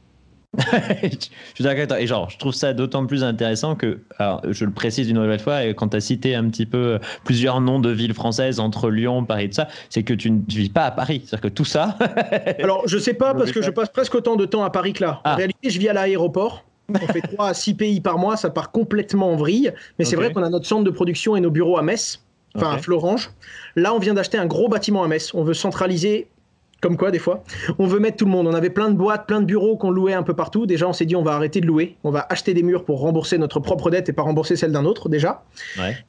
Je 0.58 1.18
suis 1.56 1.64
d'accord. 1.64 1.98
Et 1.98 2.08
genre, 2.08 2.30
je 2.30 2.38
trouve 2.38 2.54
ça 2.54 2.74
d'autant 2.74 3.06
plus 3.06 3.24
intéressant 3.24 3.76
que, 3.76 4.00
alors, 4.20 4.42
je 4.50 4.66
le 4.66 4.72
précise 4.72 5.10
une 5.10 5.20
nouvelle 5.20 5.40
fois, 5.40 5.66
et 5.66 5.74
quand 5.74 5.90
tu 5.90 5.98
as 5.98 6.02
cité 6.02 6.36
un 6.36 6.48
petit 6.50 6.66
peu 6.66 7.00
plusieurs 7.24 7.60
noms 7.62 7.80
de 7.80 7.90
villes 7.90 8.14
françaises 8.14 8.60
entre 8.60 8.90
Lyon, 8.90 9.26
Paris, 9.26 9.50
tout 9.50 9.56
ça, 9.56 9.68
c'est 9.90 10.04
que 10.04 10.14
tu 10.14 10.30
ne 10.32 10.42
vis 10.48 10.70
pas 10.70 10.86
à 10.86 10.92
Paris. 10.92 11.24
C'est-à-dire 11.26 11.50
que 11.50 11.54
tout 11.54 11.66
ça. 11.66 11.98
alors, 12.60 12.88
je 12.88 12.98
sais 12.98 13.14
pas, 13.14 13.34
parce 13.34 13.52
que 13.52 13.62
je 13.62 13.72
passe 13.72 13.90
presque 13.90 14.16
autant 14.16 14.36
de 14.36 14.46
temps 14.46 14.64
à 14.64 14.70
Paris 14.70 14.94
que 14.94 15.04
là. 15.04 15.22
En 15.26 15.32
ah. 15.32 15.36
réalité, 15.36 15.70
je 15.70 15.80
vis 15.80 15.90
à 15.90 15.94
l'aéroport. 15.94 16.64
On 16.90 17.08
fait 17.08 17.22
3 17.34 17.48
à 17.48 17.54
6 17.54 17.74
pays 17.76 18.02
par 18.02 18.18
mois, 18.18 18.38
ça 18.38 18.50
part 18.50 18.72
complètement 18.72 19.32
en 19.32 19.36
vrille. 19.36 19.74
Mais 19.98 20.06
c'est 20.06 20.16
vrai 20.16 20.32
qu'on 20.32 20.44
a 20.44 20.50
notre 20.50 20.68
centre 20.68 20.84
de 20.84 20.92
production 20.92 21.36
et 21.36 21.42
nos 21.42 21.52
bureaux 21.52 21.78
à 21.78 21.82
Metz, 21.82 22.22
enfin 22.56 22.72
à 22.74 22.78
Florange. 22.78 23.32
Là, 23.76 23.94
on 23.94 24.00
vient 24.00 24.14
d'acheter 24.14 24.38
un 24.38 24.46
gros 24.46 24.68
bâtiment 24.68 25.04
à 25.04 25.08
Metz. 25.08 25.34
On 25.34 25.44
veut 25.44 25.54
centraliser 25.54 26.28
comme 26.84 26.98
quoi, 26.98 27.12
des 27.12 27.20
fois, 27.20 27.46
on 27.80 27.88
veut 27.88 28.00
mettre 28.00 28.18
tout 28.18 28.26
le 28.26 28.32
monde. 28.32 28.46
On 28.46 28.54
avait 28.54 28.70
plein 28.70 28.90
de 28.90 28.96
boîtes, 28.96 29.26
plein 29.26 29.40
de 29.40 29.46
bureaux 29.46 29.78
qu'on 29.78 29.90
louait 29.90 30.14
un 30.14 30.22
peu 30.22 30.34
partout. 30.34 30.66
Déjà, 30.66 30.86
on 30.86 30.92
s'est 30.92 31.06
dit, 31.06 31.16
on 31.16 31.24
va 31.24 31.32
arrêter 31.32 31.62
de 31.62 31.66
louer. 31.66 31.96
On 32.04 32.12
va 32.12 32.28
acheter 32.30 32.54
des 32.54 32.62
murs 32.62 32.84
pour 32.84 33.00
rembourser 33.00 33.38
notre 33.38 33.62
propre 33.62 33.90
dette 33.90 34.10
et 34.10 34.14
pas 34.14 34.22
rembourser 34.22 34.58
celle 34.58 34.74
d'un 34.74 34.84
autre, 34.84 35.08
déjà. 35.08 35.46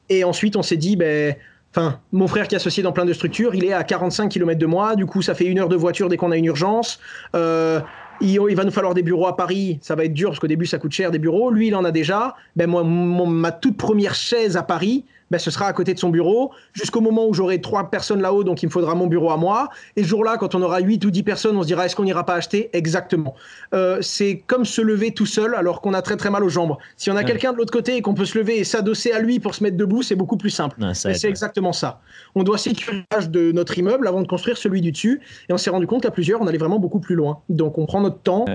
Et 0.09 0.25
ensuite, 0.25 0.57
on 0.57 0.61
s'est 0.61 0.77
dit, 0.77 0.97
ben. 0.97 1.33
Enfin, 1.71 1.99
mon 2.13 2.27
frère 2.27 2.47
qui 2.47 2.55
est 2.55 2.57
associé 2.57 2.83
dans 2.83 2.93
plein 2.93 3.03
de 3.03 3.11
structures, 3.11 3.53
il 3.53 3.65
est 3.65 3.73
à 3.73 3.83
45 3.83 4.29
km 4.29 4.57
de 4.57 4.65
moi. 4.65 4.95
Du 4.95 5.05
coup, 5.05 5.21
ça 5.21 5.35
fait 5.35 5.43
une 5.43 5.59
heure 5.59 5.67
de 5.67 5.75
voiture 5.75 6.07
dès 6.07 6.15
qu'on 6.15 6.31
a 6.31 6.37
une 6.37 6.45
urgence. 6.45 7.01
Euh, 7.35 7.81
il, 8.21 8.39
va 8.55 8.63
nous 8.63 8.71
falloir 8.71 8.93
des 8.93 9.03
bureaux 9.03 9.27
à 9.27 9.35
Paris. 9.35 9.79
Ça 9.81 9.95
va 9.95 10.05
être 10.05 10.13
dur 10.13 10.29
parce 10.29 10.39
qu'au 10.39 10.47
début, 10.47 10.65
ça 10.65 10.77
coûte 10.77 10.93
cher 10.93 11.11
des 11.11 11.19
bureaux. 11.19 11.51
Lui, 11.51 11.67
il 11.67 11.75
en 11.75 11.83
a 11.83 11.91
déjà. 11.91 12.35
Ben 12.55 12.67
moi, 12.67 12.83
ma 12.85 13.51
toute 13.51 13.75
première 13.75 14.15
chaise 14.15 14.55
à 14.55 14.63
Paris, 14.63 15.03
ben, 15.31 15.39
ce 15.39 15.51
sera 15.51 15.67
à 15.67 15.73
côté 15.73 15.93
de 15.93 15.99
son 15.99 16.09
bureau, 16.09 16.51
jusqu'au 16.73 17.01
moment 17.01 17.27
où 17.27 17.33
j'aurai 17.33 17.61
trois 17.61 17.89
personnes 17.89 18.21
là-haut, 18.21 18.43
donc 18.43 18.63
il 18.63 18.67
me 18.67 18.71
faudra 18.71 18.95
mon 18.95 19.07
bureau 19.07 19.31
à 19.31 19.37
moi. 19.37 19.69
Et 19.95 20.03
ce 20.03 20.07
jour-là, 20.07 20.37
quand 20.37 20.55
on 20.55 20.61
aura 20.61 20.79
huit 20.79 21.03
ou 21.05 21.11
dix 21.11 21.23
personnes, 21.23 21.57
on 21.57 21.61
se 21.61 21.67
dira 21.67 21.85
est-ce 21.85 21.95
qu'on 21.95 22.03
n'ira 22.03 22.25
pas 22.25 22.35
acheter 22.35 22.69
Exactement? 22.73 23.35
Euh, 23.73 23.97
c'est 24.01 24.43
comme 24.47 24.65
se 24.65 24.81
lever 24.81 25.11
tout 25.11 25.25
seul 25.25 25.55
alors 25.55 25.81
qu'on 25.81 25.93
a 25.93 26.01
très 26.01 26.17
très 26.17 26.29
mal 26.29 26.43
aux 26.43 26.49
jambes. 26.49 26.75
Si 26.97 27.09
on 27.09 27.15
a 27.15 27.23
quelqu'un 27.23 27.53
de 27.53 27.57
l'autre 27.57 27.73
côté 27.73 27.95
et 27.97 28.01
qu'on 28.01 28.13
peut 28.13 28.25
se 28.25 28.37
lever 28.37 28.59
et 28.59 28.63
s'adosser 28.63 29.11
à 29.11 29.19
lui 29.19 29.39
pour 29.39 29.55
se 29.55 29.63
mettre 29.63 29.77
debout, 29.77 30.03
c'est 30.03 30.15
beaucoup 30.15 30.37
plus 30.37 30.49
simple. 30.49 30.77
c'est 30.93 31.29
exactement 31.29 31.73
ça. 31.73 32.01
On 32.35 32.43
doit 32.43 32.57
sécuriser 32.57 33.03
de 33.29 33.51
notre 33.51 33.77
immeuble 33.77 34.07
avant 34.07 34.21
de 34.21 34.27
construire 34.27 34.57
celui 34.57 34.81
du 34.81 34.91
dessus. 34.91 35.21
Et 35.49 35.53
on 35.53 35.57
s'est 35.57 35.69
rendu 35.69 35.87
compte 35.87 36.03
qu'à 36.03 36.11
plusieurs, 36.11 36.41
on 36.41 36.47
allait 36.47 36.57
vraiment 36.57 36.79
beaucoup 36.79 36.99
plus 36.99 37.15
loin. 37.15 37.39
Donc 37.49 37.77
on 37.77 37.85
prend 37.85 38.01
notre 38.01 38.19
temps. 38.19 38.45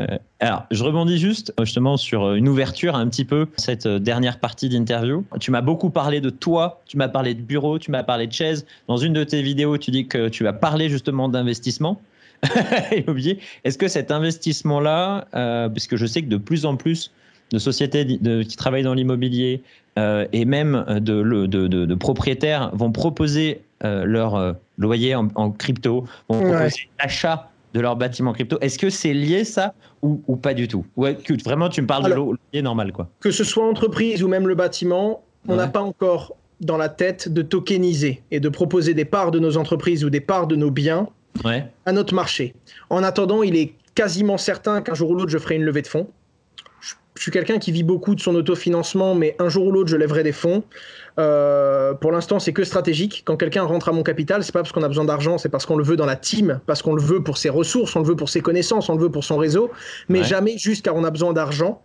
Euh, 0.43 0.47
alors, 0.47 0.67
je 0.71 0.83
rebondis 0.83 1.19
juste 1.19 1.53
justement 1.61 1.97
sur 1.97 2.35
une 2.35 2.49
ouverture 2.49 2.95
un 2.95 3.07
petit 3.09 3.25
peu, 3.25 3.47
cette 3.57 3.87
euh, 3.87 3.99
dernière 3.99 4.39
partie 4.39 4.69
d'interview. 4.69 5.25
Tu 5.39 5.51
m'as 5.51 5.61
beaucoup 5.61 5.91
parlé 5.91 6.21
de 6.21 6.31
toi 6.31 6.81
tu 6.91 6.97
m'as 6.97 7.09
parlé 7.09 7.35
de 7.35 7.41
bureau, 7.41 7.79
tu 7.79 7.93
m'as 7.93 8.03
parlé 8.03 8.27
de 8.27 8.33
chaise. 8.33 8.67
Dans 8.89 8.97
une 8.97 9.13
de 9.13 9.23
tes 9.23 9.43
vidéos, 9.43 9.79
tu 9.79 9.93
dis 9.93 10.09
que 10.09 10.29
tu 10.29 10.43
vas 10.43 10.53
parler 10.53 10.89
justement 10.89 11.29
d'investissement. 11.29 12.01
Est-ce 13.65 13.79
que 13.79 13.87
cet 13.87 14.11
investissement-là, 14.11 15.29
euh, 15.35 15.69
puisque 15.69 15.95
je 15.95 16.05
sais 16.07 16.23
que 16.23 16.29
de 16.29 16.37
plus 16.37 16.67
en 16.67 16.75
plus 16.75 17.13
de 17.53 17.61
sociétés 17.61 18.05
qui 18.07 18.57
travaillent 18.57 18.83
dans 18.83 18.95
l'immobilier 18.95 19.63
euh, 20.01 20.27
et 20.33 20.45
même 20.45 20.85
de, 21.01 21.95
propriétaires 21.95 22.71
vont 22.75 22.91
proposer 22.91 23.61
euh, 23.85 24.05
leur 24.05 24.57
loyer 24.79 25.15
en, 25.15 25.51
crypto, 25.53 26.07
vont 26.29 26.41
proposer 26.41 26.89
l'achat 27.01 27.50
de 27.75 27.81
leur 27.81 27.97
bâtiment 27.97 28.33
crypto. 28.33 28.59
Est-ce 28.61 28.79
que 28.79 28.91
c'est 28.91 29.13
lié 29.13 29.45
ça 29.45 29.75
ou, 30.03 30.37
pas 30.37 30.55
du 30.55 30.69
tout? 30.69 30.85
Ou 30.97 31.07
que 31.25 31.43
vraiment 31.45 31.69
tu 31.69 31.83
me 31.83 31.87
parles 31.87 32.09
de 32.09 32.15
loyer 32.15 32.63
normal 32.63 32.93
quoi 32.93 33.09
Que 33.21 33.31
ce 33.31 33.45
soit 33.45 33.67
entreprise 33.69 34.23
ou 34.23 34.29
même 34.29 34.49
le 34.49 34.55
bâtiment, 34.55 35.23
on 35.49 35.57
n'a 35.57 35.69
pas 35.69 35.81
encore 35.81 36.37
dans 36.61 36.77
la 36.77 36.89
tête 36.89 37.33
de 37.33 37.43
tokeniser 37.43 38.23
et 38.31 38.41
de 38.41 38.49
proposer 38.49 38.95
des 38.95 39.05
parts 39.05 39.31
de 39.31 39.39
nos 39.39 39.57
entreprises 39.57 40.05
ou 40.05 40.11
des 40.11 40.21
parts 40.21 40.47
de 40.47 40.57
nos 40.57 40.71
biens 40.71 41.09
à 41.87 41.93
notre 41.93 42.15
marché. 42.15 42.55
En 42.91 43.03
attendant, 43.03 43.43
il 43.43 43.57
est 43.57 43.73
quasiment 43.95 44.39
certain 44.39 44.83
qu'un 44.83 44.95
jour 44.95 45.11
ou 45.11 45.15
l'autre, 45.15 45.31
je 45.31 45.39
ferai 45.39 45.57
une 45.57 45.65
levée 45.65 45.83
de 45.83 45.87
fonds. 45.87 46.09
Je, 47.21 47.25
suis 47.25 47.33
quelqu'un 47.33 47.59
qui 47.59 47.71
vit 47.71 47.83
beaucoup 47.83 48.15
de 48.15 48.21
son 48.23 48.35
autofinancement, 48.35 49.15
mais 49.15 49.37
un 49.39 49.51
jour 49.51 49.67
ou 49.67 49.73
l'autre, 49.73 49.91
je 49.91 49.97
lèverai 49.99 50.23
des 50.23 50.33
fonds. 50.33 50.65
Euh, 51.19 51.93
pour 51.93 52.13
l'instant, 52.13 52.39
c'est 52.39 52.55
que 52.55 52.65
stratégique. 52.65 53.25
Quand 53.27 53.37
quelqu'un 53.37 53.63
rentre 53.65 53.91
à 53.91 53.93
mon 53.93 54.03
capital, 54.03 54.43
c'est 54.43 54.53
pas 54.53 54.61
parce 54.61 54.73
qu'on 54.73 54.83
a 54.83 54.89
besoin 54.89 55.05
d'argent, 55.05 55.37
c'est 55.37 55.51
parce 55.51 55.67
qu'on 55.67 55.77
le 55.77 55.85
veut 55.85 55.97
dans 55.97 56.07
la 56.07 56.17
team, 56.17 56.61
parce 56.65 56.81
qu'on 56.81 56.95
le 56.95 57.03
veut 57.03 57.23
pour 57.23 57.37
ses 57.37 57.51
ressources, 57.51 57.95
on 57.95 58.01
le 58.01 58.07
veut 58.07 58.17
pour 58.17 58.31
ses 58.31 58.41
connaissances, 58.41 58.89
on 58.89 58.95
le 58.95 59.03
veut 59.03 59.11
pour 59.11 59.25
son 59.25 59.37
réseau, 59.37 59.71
mais 60.09 60.25
jamais 60.25 60.57
juste 60.57 60.83
car 60.83 60.97
on 60.97 61.05
a 61.05 61.11
besoin 61.11 61.35
d'argent. 61.35 61.83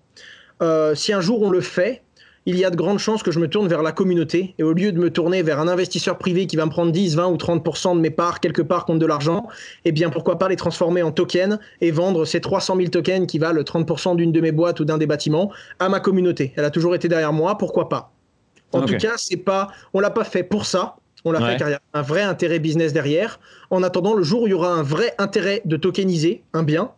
Euh, 0.61 0.95
si 0.95 1.11
un 1.11 1.19
jour 1.19 1.41
on 1.41 1.49
le 1.49 1.59
fait, 1.59 2.01
il 2.45 2.57
y 2.57 2.65
a 2.65 2.69
de 2.69 2.75
grandes 2.75 2.99
chances 2.99 3.23
que 3.23 3.31
je 3.31 3.39
me 3.39 3.47
tourne 3.47 3.67
vers 3.67 3.81
la 3.81 3.91
communauté. 3.91 4.53
Et 4.59 4.63
au 4.63 4.73
lieu 4.73 4.91
de 4.91 4.99
me 4.99 5.09
tourner 5.09 5.41
vers 5.41 5.59
un 5.59 5.67
investisseur 5.67 6.17
privé 6.17 6.45
qui 6.45 6.55
va 6.55 6.65
me 6.65 6.69
prendre 6.69 6.91
10, 6.91 7.15
20 7.15 7.27
ou 7.27 7.35
30% 7.35 7.95
de 7.95 8.01
mes 8.01 8.11
parts 8.11 8.39
quelque 8.39 8.61
part 8.61 8.85
contre 8.85 8.99
de 8.99 9.05
l'argent, 9.05 9.47
eh 9.83 9.91
bien 9.91 10.09
pourquoi 10.09 10.37
pas 10.37 10.47
les 10.47 10.55
transformer 10.55 11.01
en 11.01 11.11
tokens 11.11 11.59
et 11.81 11.91
vendre 11.91 12.25
ces 12.25 12.41
300 12.41 12.77
000 12.77 12.89
tokens 12.89 13.25
qui 13.25 13.39
valent 13.39 13.61
30% 13.61 14.15
d'une 14.15 14.31
de 14.31 14.41
mes 14.41 14.51
boîtes 14.51 14.79
ou 14.79 14.85
d'un 14.85 14.97
des 14.97 15.07
bâtiments 15.07 15.51
à 15.79 15.89
ma 15.89 15.99
communauté. 15.99 16.53
Elle 16.55 16.65
a 16.65 16.71
toujours 16.71 16.93
été 16.93 17.07
derrière 17.07 17.33
moi, 17.33 17.57
pourquoi 17.57 17.89
pas? 17.89 18.11
En 18.73 18.81
tout 18.81 18.97
cas, 18.97 19.13
c'est 19.15 19.37
pas, 19.37 19.69
on 19.93 19.99
l'a 19.99 20.11
pas 20.11 20.25
fait 20.25 20.43
pour 20.43 20.65
ça. 20.65 20.97
On 21.23 21.31
l'a 21.31 21.39
fait 21.39 21.57
car 21.57 21.69
il 21.69 21.71
y 21.71 21.75
a 21.75 21.81
un 21.93 22.01
vrai 22.03 22.21
intérêt 22.21 22.59
business 22.59 22.93
derrière. 22.93 23.39
En 23.71 23.81
attendant, 23.81 24.13
le 24.13 24.21
jour 24.21 24.43
où 24.43 24.47
il 24.47 24.51
y 24.51 24.53
aura 24.53 24.71
un 24.71 24.83
vrai 24.83 25.13
intérêt 25.17 25.63
de 25.65 25.75
tokeniser 25.75 26.43
un 26.53 26.61
bien, 26.61 26.91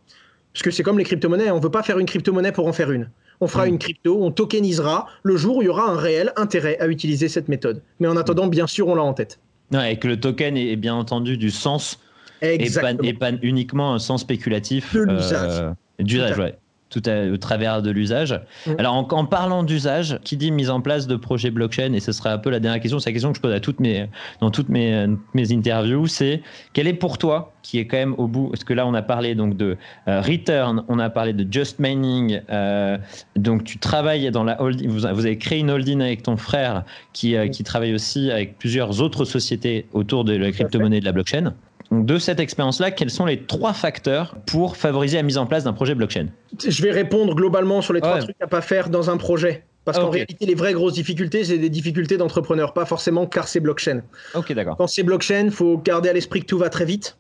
parce 0.52 0.64
que 0.64 0.72
c'est 0.72 0.84
comme 0.84 0.98
les 0.98 1.06
crypto-monnaies, 1.06 1.50
on 1.52 1.58
ne 1.58 1.62
veut 1.62 1.72
pas 1.72 1.84
faire 1.84 1.98
une 1.98 2.08
crypto-monnaie 2.08 2.52
pour 2.52 2.68
en 2.68 2.74
faire 2.74 2.92
une 2.92 3.10
on 3.42 3.48
fera 3.48 3.66
mm. 3.66 3.70
une 3.70 3.80
crypto, 3.80 4.24
on 4.24 4.32
tokenisera 4.32 5.08
le 5.24 5.38
jour 5.38 5.58
où 5.58 5.62
il 5.62 5.66
y 5.66 5.70
aura 5.70 5.90
un 5.90 5.96
réel 5.96 6.32
intérêt 6.36 6.78
à 6.80 6.88
utiliser 6.88 7.30
cette 7.30 7.48
méthode. 7.48 7.82
Mais 8.00 8.08
en 8.08 8.18
attendant, 8.18 8.48
bien 8.48 8.68
sûr, 8.68 8.88
on 8.88 8.96
l'a 8.96 9.04
en 9.04 9.14
tête. 9.14 9.40
et 9.74 9.98
que 9.98 10.08
le 10.08 10.20
token 10.20 10.58
est 10.58 10.76
bien 10.76 10.96
entendu 10.96 11.38
du 11.38 11.52
sens 11.52 12.00
et 12.42 13.14
pas, 13.14 13.32
uniquement 13.42 13.94
un 13.94 14.00
sens 14.00 14.22
spéculatif. 14.22 14.94
De 14.94 15.02
l'usage. 15.02 15.62
Euh, 15.62 15.72
d'usage, 16.04 16.38
ouais. 16.38 16.56
Tout 16.90 17.02
au 17.10 17.38
travers 17.38 17.82
de 17.82 17.92
l'usage. 17.92 18.40
Alors, 18.78 18.94
en, 18.96 19.26
parlant 19.26 19.64
d'usage, 19.64 20.20
qui 20.24 20.38
dit 20.38 20.52
mise 20.52 20.70
en 20.70 20.82
place 20.82 21.08
de 21.08 21.16
projets 21.16 21.52
blockchain, 21.52 21.94
et 21.94 22.00
ce 22.00 22.12
sera 22.12 22.32
un 22.32 22.38
peu 22.38 22.50
la 22.50 22.60
dernière 22.60 22.82
question, 22.82 23.00
c'est 23.00 23.10
la 23.10 23.14
question 23.14 23.32
que 23.32 23.38
je 23.38 23.42
pose 23.42 23.54
à 23.54 23.60
toutes 23.60 23.80
mes, 23.80 24.08
dans 24.40 24.52
toutes 24.52 24.70
mes, 24.70 25.08
mes 25.34 25.52
interviews, 25.52 26.08
c'est 26.08 26.42
quel 26.74 26.88
est 26.88 26.94
pour 26.94 27.18
toi, 27.18 27.54
qui 27.62 27.80
est 27.80 27.88
quand 27.88 27.98
même 27.98 28.16
au 28.18 28.28
bout, 28.28 28.48
parce 28.48 28.64
que 28.64 28.74
là, 28.74 28.88
on 28.88 28.94
a 28.94 29.02
parlé 29.02 29.36
donc 29.36 29.58
de 29.58 29.78
euh, 30.08 30.22
Return, 30.22 30.84
on 30.88 31.00
a 31.00 31.10
parlé 31.10 31.34
de 31.34 31.46
Just 31.52 31.80
Mining, 31.80 32.42
euh, 32.50 32.98
donc 33.36 33.66
tu 33.66 33.78
travailles 33.78 34.32
dans 34.32 34.46
la 34.46 34.62
holding, 34.62 34.90
vous, 34.90 35.06
avez 35.06 35.38
créé 35.38 35.60
une 35.60 35.70
holding 35.70 36.02
avec 36.02 36.24
ton 36.24 36.38
frère 36.38 36.84
qui, 37.12 37.36
euh, 37.36 37.48
qui 37.50 37.64
travaille 37.64 37.94
aussi 37.94 38.32
avec 38.32 38.58
plusieurs 38.58 39.02
autres 39.02 39.26
sociétés 39.26 39.88
autour 39.92 40.24
de 40.24 40.36
la 40.36 40.52
crypto-monnaie 40.52 41.02
de 41.02 41.06
la 41.06 41.12
blockchain 41.12 41.54
de 41.92 42.18
cette 42.18 42.40
expérience-là, 42.40 42.92
quels 42.92 43.10
sont 43.10 43.26
les 43.26 43.44
trois 43.44 43.74
facteurs 43.74 44.36
pour 44.46 44.78
favoriser 44.78 45.18
la 45.18 45.24
mise 45.24 45.38
en 45.38 45.46
place 45.46 45.64
d'un 45.64 45.74
projet 45.74 45.96
blockchain 45.96 46.28
Je 46.60 46.84
vais 46.84 46.92
répondre 46.92 47.36
globalement 47.36 47.82
sur 47.82 47.94
les 47.94 48.02
trois 48.02 48.20
trucs 48.20 48.42
à 48.42 48.48
pas 48.48 48.62
faire 48.62 48.90
dans 48.90 49.10
un 49.10 49.18
projet. 49.18 49.64
Parce 49.86 50.00
qu'en 50.00 50.10
réalité, 50.10 50.46
les 50.46 50.56
vraies 50.56 50.74
grosses 50.74 50.96
difficultés, 50.96 51.46
c'est 51.46 51.58
des 51.58 51.70
difficultés 51.70 52.18
d'entrepreneurs, 52.18 52.74
pas 52.74 52.86
forcément 52.86 53.26
car 53.26 53.48
c'est 53.48 53.62
blockchain. 53.62 54.02
Ok, 54.36 54.52
d'accord. 54.52 54.76
Quand 54.76 54.88
c'est 54.88 55.04
blockchain, 55.04 55.46
il 55.46 55.52
faut 55.52 55.78
garder 55.78 56.10
à 56.10 56.14
l'esprit 56.14 56.42
que 56.42 56.46
tout 56.46 56.58
va 56.58 56.70
très 56.70 56.84
vite 56.84 57.18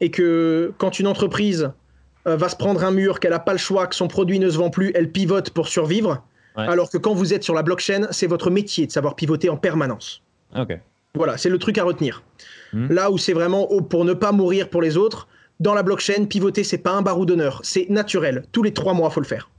et 0.00 0.10
que 0.10 0.74
quand 0.76 0.98
une 0.98 1.06
entreprise 1.06 1.72
euh, 2.26 2.36
va 2.36 2.50
se 2.50 2.56
prendre 2.56 2.84
un 2.84 2.90
mur, 2.90 3.20
qu'elle 3.20 3.30
n'a 3.30 3.38
pas 3.38 3.52
le 3.52 3.58
choix, 3.58 3.86
que 3.86 3.94
son 3.94 4.06
produit 4.06 4.38
ne 4.38 4.50
se 4.50 4.58
vend 4.58 4.68
plus, 4.68 4.92
elle 4.94 5.10
pivote 5.10 5.50
pour 5.50 5.68
survivre. 5.68 6.22
Alors 6.56 6.90
que 6.90 6.98
quand 6.98 7.14
vous 7.14 7.32
êtes 7.32 7.42
sur 7.42 7.54
la 7.54 7.62
blockchain, 7.62 8.08
c'est 8.10 8.26
votre 8.26 8.50
métier 8.50 8.86
de 8.86 8.92
savoir 8.92 9.16
pivoter 9.16 9.48
en 9.48 9.56
permanence. 9.56 10.20
Ok. 10.54 10.78
Voilà, 11.14 11.38
c'est 11.38 11.48
le 11.48 11.58
truc 11.58 11.78
à 11.78 11.84
retenir. 11.84 12.22
Hmm. 12.72 12.86
Là 12.88 13.10
où 13.10 13.18
c'est 13.18 13.32
vraiment 13.32 13.66
pour 13.82 14.04
ne 14.04 14.12
pas 14.12 14.32
mourir 14.32 14.68
pour 14.68 14.82
les 14.82 14.96
autres, 14.96 15.28
dans 15.60 15.74
la 15.74 15.82
blockchain, 15.82 16.24
pivoter, 16.24 16.64
c'est 16.64 16.78
pas 16.78 16.92
un 16.92 17.02
barou 17.02 17.26
d'honneur, 17.26 17.60
c'est 17.62 17.88
naturel. 17.90 18.44
Tous 18.52 18.62
les 18.62 18.72
trois 18.72 18.94
mois, 18.94 19.10
faut 19.10 19.20
le 19.20 19.26
faire. 19.26 19.50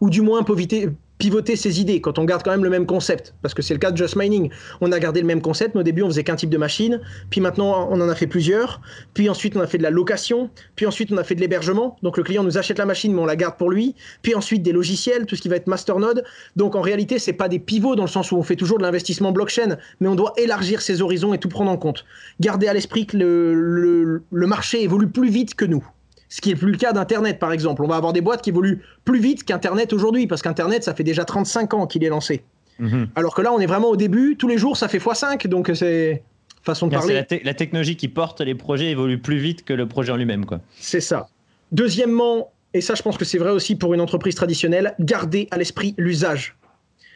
Ou 0.00 0.10
du 0.10 0.22
moins 0.22 0.42
pivoter, 0.42 0.90
pivoter 1.18 1.56
ses 1.56 1.80
idées 1.80 2.00
quand 2.00 2.18
on 2.18 2.24
garde 2.24 2.42
quand 2.42 2.50
même 2.50 2.64
le 2.64 2.70
même 2.70 2.86
concept. 2.86 3.34
Parce 3.42 3.54
que 3.54 3.62
c'est 3.62 3.74
le 3.74 3.80
cas 3.80 3.90
de 3.90 3.96
Just 3.96 4.16
Mining. 4.16 4.50
On 4.80 4.92
a 4.92 4.98
gardé 4.98 5.20
le 5.20 5.26
même 5.26 5.40
concept, 5.40 5.74
mais 5.74 5.80
au 5.80 5.84
début 5.84 6.02
on 6.02 6.08
faisait 6.08 6.24
qu'un 6.24 6.36
type 6.36 6.50
de 6.50 6.58
machine, 6.58 7.00
puis 7.30 7.40
maintenant 7.40 7.88
on 7.90 8.00
en 8.00 8.08
a 8.08 8.14
fait 8.14 8.26
plusieurs, 8.26 8.80
puis 9.14 9.28
ensuite 9.28 9.56
on 9.56 9.60
a 9.60 9.66
fait 9.66 9.78
de 9.78 9.82
la 9.82 9.90
location, 9.90 10.50
puis 10.74 10.86
ensuite 10.86 11.12
on 11.12 11.16
a 11.16 11.24
fait 11.24 11.34
de 11.34 11.40
l'hébergement. 11.40 11.96
Donc 12.02 12.16
le 12.16 12.22
client 12.22 12.44
nous 12.44 12.58
achète 12.58 12.78
la 12.78 12.86
machine, 12.86 13.12
mais 13.14 13.20
on 13.20 13.26
la 13.26 13.36
garde 13.36 13.56
pour 13.56 13.70
lui, 13.70 13.94
puis 14.22 14.34
ensuite 14.34 14.62
des 14.62 14.72
logiciels, 14.72 15.26
tout 15.26 15.36
ce 15.36 15.42
qui 15.42 15.48
va 15.48 15.56
être 15.56 15.66
masternode. 15.66 16.24
Donc 16.56 16.74
en 16.74 16.82
réalité, 16.82 17.18
c'est 17.18 17.32
pas 17.32 17.48
des 17.48 17.58
pivots 17.58 17.96
dans 17.96 18.04
le 18.04 18.08
sens 18.08 18.32
où 18.32 18.36
on 18.36 18.42
fait 18.42 18.56
toujours 18.56 18.78
de 18.78 18.82
l'investissement 18.82 19.32
blockchain, 19.32 19.76
mais 20.00 20.08
on 20.08 20.14
doit 20.14 20.34
élargir 20.36 20.80
ses 20.80 21.02
horizons 21.02 21.34
et 21.34 21.38
tout 21.38 21.48
prendre 21.48 21.70
en 21.70 21.76
compte. 21.76 22.04
Garder 22.40 22.68
à 22.68 22.74
l'esprit 22.74 23.06
que 23.06 23.16
le, 23.16 24.22
le 24.30 24.46
marché 24.46 24.82
évolue 24.82 25.08
plus 25.08 25.30
vite 25.30 25.54
que 25.54 25.64
nous. 25.64 25.86
Ce 26.28 26.40
qui 26.40 26.50
est 26.50 26.56
plus 26.56 26.72
le 26.72 26.78
cas 26.78 26.92
d'Internet, 26.92 27.38
par 27.38 27.52
exemple. 27.52 27.82
On 27.82 27.86
va 27.86 27.96
avoir 27.96 28.12
des 28.12 28.20
boîtes 28.20 28.42
qui 28.42 28.50
évoluent 28.50 28.82
plus 29.04 29.20
vite 29.20 29.44
qu'Internet 29.44 29.92
aujourd'hui, 29.92 30.26
parce 30.26 30.42
qu'Internet, 30.42 30.82
ça 30.82 30.94
fait 30.94 31.04
déjà 31.04 31.24
35 31.24 31.74
ans 31.74 31.86
qu'il 31.86 32.04
est 32.04 32.08
lancé. 32.08 32.42
Mhm. 32.78 33.08
Alors 33.14 33.34
que 33.34 33.42
là, 33.42 33.52
on 33.52 33.60
est 33.60 33.66
vraiment 33.66 33.88
au 33.88 33.96
début. 33.96 34.36
Tous 34.36 34.48
les 34.48 34.58
jours, 34.58 34.76
ça 34.76 34.88
fait 34.88 34.98
x5, 34.98 35.46
donc 35.48 35.70
c'est 35.74 36.22
façon 36.62 36.88
de 36.88 36.94
parler. 36.94 37.14
La, 37.14 37.38
la, 37.44 37.54
technologie 37.54 37.96
qui 37.96 38.08
porte 38.08 38.40
les 38.40 38.54
projets 38.54 38.90
évolue 38.90 39.18
plus 39.18 39.38
vite 39.38 39.64
que 39.64 39.72
le 39.72 39.86
projet 39.86 40.12
en 40.12 40.16
lui-même. 40.16 40.44
C'est 40.78 41.00
ça. 41.00 41.28
Deuxièmement, 41.72 42.52
et 42.74 42.80
ça, 42.80 42.94
je 42.94 43.02
pense 43.02 43.16
que 43.16 43.24
c'est 43.24 43.38
vrai 43.38 43.50
aussi 43.50 43.76
pour 43.76 43.94
une 43.94 44.00
entreprise 44.00 44.34
traditionnelle, 44.34 44.94
garder 45.00 45.48
à 45.50 45.56
l'esprit 45.56 45.94
l'usage. 45.96 46.56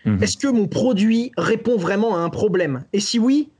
Mhm. 0.05 0.23
Est-ce 0.23 0.39
que 0.39 0.49
mon 0.49 0.67
produit 0.67 1.33
répond 1.37 1.77
vraiment 1.77 2.17
à 2.17 2.21
un 2.21 2.31
problème? 2.31 2.85
Et 2.93 3.01
si 3.01 3.19
oui, 3.19 3.51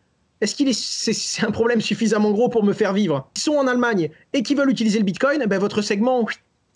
est-ce 0.41 0.55
qu'il 0.55 0.69
est, 0.69 0.79
c'est, 0.79 1.45
un 1.45 1.51
problème 1.51 1.81
suffisamment 1.81 2.31
gros 2.31 2.49
pour 2.49 2.65
me 2.65 2.73
faire 2.73 2.93
vivre? 2.93 3.29
Ils 3.37 3.41
sont 3.41 3.55
en 3.55 3.67
Allemagne 3.67 4.11
et 4.33 4.43
qui 4.43 4.55
veulent 4.55 4.71
utiliser 4.71 4.99
le 4.99 5.05
Bitcoin, 5.05 5.45
ben 5.47 5.59
votre 5.59 5.83
segment, 5.83 6.27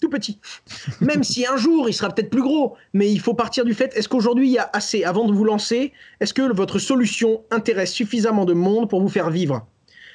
tout 0.00 0.10
petit. 0.10 0.38
Même 1.00 1.24
si 1.24 1.46
un 1.46 1.56
jour 1.56 1.88
il 1.88 1.94
sera 1.94 2.10
peut-être 2.10 2.30
plus 2.30 2.42
gros, 2.42 2.76
mais 2.92 3.10
il 3.10 3.20
faut 3.20 3.34
partir 3.34 3.64
du 3.64 3.74
fait, 3.74 3.96
est-ce 3.96 4.08
qu'aujourd'hui 4.08 4.48
il 4.48 4.52
y 4.52 4.58
a 4.58 4.68
assez, 4.72 5.04
avant 5.04 5.26
de 5.26 5.32
vous 5.32 5.44
lancer, 5.44 5.92
est-ce 6.20 6.34
que 6.34 6.42
votre 6.52 6.78
solution 6.78 7.42
intéresse 7.50 7.92
suffisamment 7.92 8.44
de 8.44 8.52
monde 8.52 8.88
pour 8.88 9.00
vous 9.00 9.08
faire 9.08 9.30
vivre? 9.30 9.66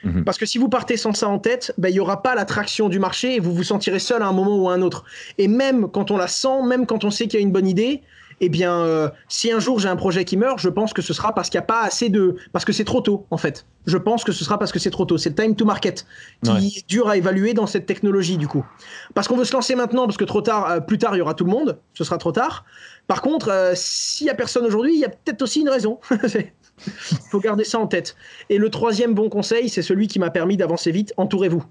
Mhm. 0.03 0.23
parce 0.23 0.37
que 0.37 0.45
si 0.45 0.57
vous 0.57 0.69
partez 0.69 0.95
sans 0.95 1.13
ça 1.13 1.27
en 1.27 1.39
tête, 1.39 1.73
ben, 1.77 1.89
il 1.89 1.93
n'y 1.93 1.99
aura 1.99 2.21
pas 2.21 2.33
l'attraction 2.33 2.87
du 2.87 2.99
marché 2.99 3.35
et 3.35 3.39
vous 3.39 3.53
vous 3.53 3.63
sentirez 3.63 3.99
seul 3.99 4.21
à 4.21 4.27
un 4.27 4.31
moment 4.31 4.57
ou 4.57 4.69
à 4.69 4.73
un 4.73 4.81
autre. 4.81 5.03
Et 5.37 5.49
même 5.49 5.89
quand 5.91 6.09
on 6.11 6.15
la 6.17 6.27
sent, 6.27 6.61
même 6.63 6.85
quand 6.85 7.03
on 7.03 7.11
sait 7.11 7.27
qu'il 7.27 7.39
y 7.39 7.43
a 7.43 7.45
une 7.45 7.51
bonne 7.51 7.67
idée, 7.67 8.01
eh 8.41 8.49
bien, 8.49 8.81
euh, 8.81 9.09
si 9.27 9.51
un 9.51 9.59
jour 9.59 9.79
j'ai 9.79 9.89
un 9.89 9.95
projet 9.95 10.25
qui 10.25 10.37
meurt, 10.37 10.59
je 10.59 10.69
pense 10.69 10.93
que 10.93 11.01
ce 11.01 11.13
sera 11.13 11.33
parce 11.33 11.49
qu'il 11.49 11.57
n'y 11.57 11.63
a 11.63 11.67
pas 11.67 11.81
assez 11.81 12.09
de. 12.09 12.37
parce 12.53 12.65
que 12.65 12.71
c'est 12.71 12.85
trop 12.85 13.01
tôt, 13.01 13.25
en 13.31 13.37
fait. 13.37 13.65
Je 13.85 13.97
pense 13.97 14.23
que 14.23 14.31
ce 14.31 14.43
sera 14.43 14.57
parce 14.57 14.71
que 14.71 14.79
c'est 14.79 14.91
trop 14.91 15.05
tôt. 15.05 15.17
C'est 15.17 15.29
le 15.29 15.35
time 15.35 15.55
to 15.55 15.65
market 15.65 16.05
qui 16.43 16.51
est 16.51 16.87
dur 16.87 17.09
à 17.09 17.17
évaluer 17.17 17.53
dans 17.53 17.67
cette 17.67 17.85
technologie, 17.85 18.37
du 18.37 18.47
coup. 18.47 18.65
Parce 19.13 19.27
qu'on 19.27 19.35
veut 19.35 19.45
se 19.45 19.53
lancer 19.53 19.75
maintenant, 19.75 20.05
parce 20.05 20.17
que 20.17 20.25
trop 20.25 20.41
tard, 20.41 20.69
euh, 20.69 20.79
plus 20.79 20.97
tard, 20.97 21.15
il 21.15 21.19
y 21.19 21.21
aura 21.21 21.33
tout 21.33 21.45
le 21.45 21.51
monde, 21.51 21.79
ce 21.93 22.03
sera 22.03 22.17
trop 22.17 22.31
tard. 22.31 22.65
Par 23.07 23.21
contre, 23.21 23.49
euh, 23.49 23.73
s'il 23.75 24.25
n'y 24.25 24.31
a 24.31 24.35
personne 24.35 24.65
aujourd'hui, 24.65 24.93
il 24.93 24.99
y 24.99 25.05
a 25.05 25.09
peut-être 25.09 25.41
aussi 25.41 25.61
une 25.61 25.69
raison. 25.69 25.99
Il 26.11 26.51
faut 27.31 27.39
garder 27.39 27.63
ça 27.63 27.79
en 27.79 27.87
tête. 27.87 28.15
Et 28.49 28.57
le 28.57 28.69
troisième 28.69 29.13
bon 29.13 29.29
conseil, 29.29 29.69
c'est 29.69 29.81
celui 29.81 30.07
qui 30.07 30.19
m'a 30.19 30.29
permis 30.29 30.55
d'avancer 30.55 30.91
vite 30.91 31.13
entourez-vous. 31.17 31.63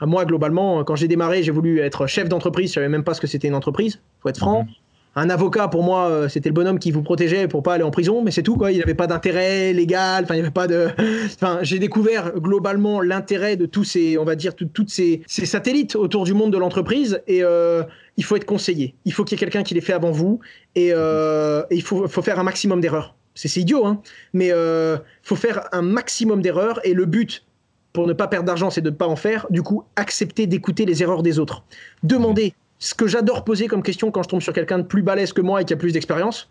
Moi, 0.00 0.24
globalement, 0.24 0.82
quand 0.82 0.96
j'ai 0.96 1.06
démarré, 1.06 1.44
j'ai 1.44 1.52
voulu 1.52 1.78
être 1.78 2.08
chef 2.08 2.28
d'entreprise. 2.28 2.70
Je 2.70 2.74
savais 2.74 2.88
même 2.88 3.04
pas 3.04 3.14
ce 3.14 3.20
que 3.20 3.28
c'était 3.28 3.46
une 3.46 3.54
entreprise. 3.54 4.00
Faut 4.20 4.28
être 4.28 4.38
franc. 4.38 4.64
Mhm 4.64 4.81
un 5.14 5.30
avocat 5.30 5.68
pour 5.68 5.82
moi 5.82 6.08
euh, 6.08 6.28
c'était 6.28 6.48
le 6.48 6.54
bonhomme 6.54 6.78
qui 6.78 6.90
vous 6.90 7.02
protégeait 7.02 7.48
pour 7.48 7.62
pas 7.62 7.74
aller 7.74 7.82
en 7.82 7.90
prison 7.90 8.22
mais 8.22 8.30
c'est 8.30 8.42
tout 8.42 8.56
quoi 8.56 8.72
il 8.72 8.78
n'avait 8.78 8.94
pas 8.94 9.06
d'intérêt 9.06 9.72
légal 9.72 10.24
enfin 10.24 10.36
il 10.36 10.50
pas 10.50 10.66
de 10.66 10.88
enfin 11.26 11.58
j'ai 11.62 11.78
découvert 11.78 12.32
globalement 12.34 13.00
l'intérêt 13.00 13.56
de 13.56 13.66
tous 13.66 13.84
ces 13.84 14.18
on 14.18 14.24
va 14.24 14.34
dire 14.34 14.54
toutes 14.54 14.90
ces, 14.90 15.22
satellites 15.26 15.96
autour 15.96 16.24
du 16.24 16.34
monde 16.34 16.52
de 16.52 16.58
l'entreprise 16.58 17.20
et 17.26 17.42
euh, 17.42 17.82
il 18.16 18.24
faut 18.24 18.36
être 18.36 18.46
conseillé 18.46 18.94
il 19.04 19.12
faut 19.12 19.24
qu'il 19.24 19.36
y 19.36 19.38
ait 19.38 19.44
quelqu'un 19.44 19.62
qui 19.62 19.74
l'ait 19.74 19.80
fait 19.80 19.92
avant 19.92 20.10
vous 20.10 20.40
et, 20.74 20.90
euh, 20.92 21.62
il 21.70 21.82
faut, 21.82 22.08
faut, 22.08 22.22
faire 22.22 22.38
un 22.38 22.44
maximum 22.44 22.80
d'erreurs 22.80 23.14
c'est 23.34 23.54
idiot 23.56 23.86
hein 23.86 24.00
mais 24.32 24.48
il 24.48 25.00
faut 25.22 25.36
faire 25.36 25.68
un 25.72 25.82
maximum 25.82 26.42
d'erreurs 26.42 26.80
et 26.84 26.94
le 26.94 27.04
but 27.04 27.44
pour 27.92 28.06
ne 28.06 28.12
pas 28.12 28.26
perdre 28.26 28.46
d'argent, 28.46 28.70
c'est 28.70 28.80
de 28.80 28.90
ne 28.90 28.94
pas 28.94 29.06
en 29.06 29.16
faire. 29.16 29.46
Du 29.50 29.62
coup, 29.62 29.84
accepter 29.96 30.46
d'écouter 30.46 30.86
les 30.86 31.02
erreurs 31.02 31.22
des 31.22 31.38
autres. 31.38 31.62
Demander 32.02 32.54
ce 32.82 32.94
que 32.94 33.06
j'adore 33.06 33.44
poser 33.44 33.68
comme 33.68 33.82
question 33.84 34.10
quand 34.10 34.24
je 34.24 34.28
tombe 34.28 34.42
sur 34.42 34.52
quelqu'un 34.52 34.78
de 34.78 34.82
plus 34.82 35.02
balèze 35.02 35.32
que 35.32 35.40
moi 35.40 35.62
et 35.62 35.64
qui 35.64 35.72
a 35.72 35.76
plus 35.76 35.92
d'expérience, 35.92 36.50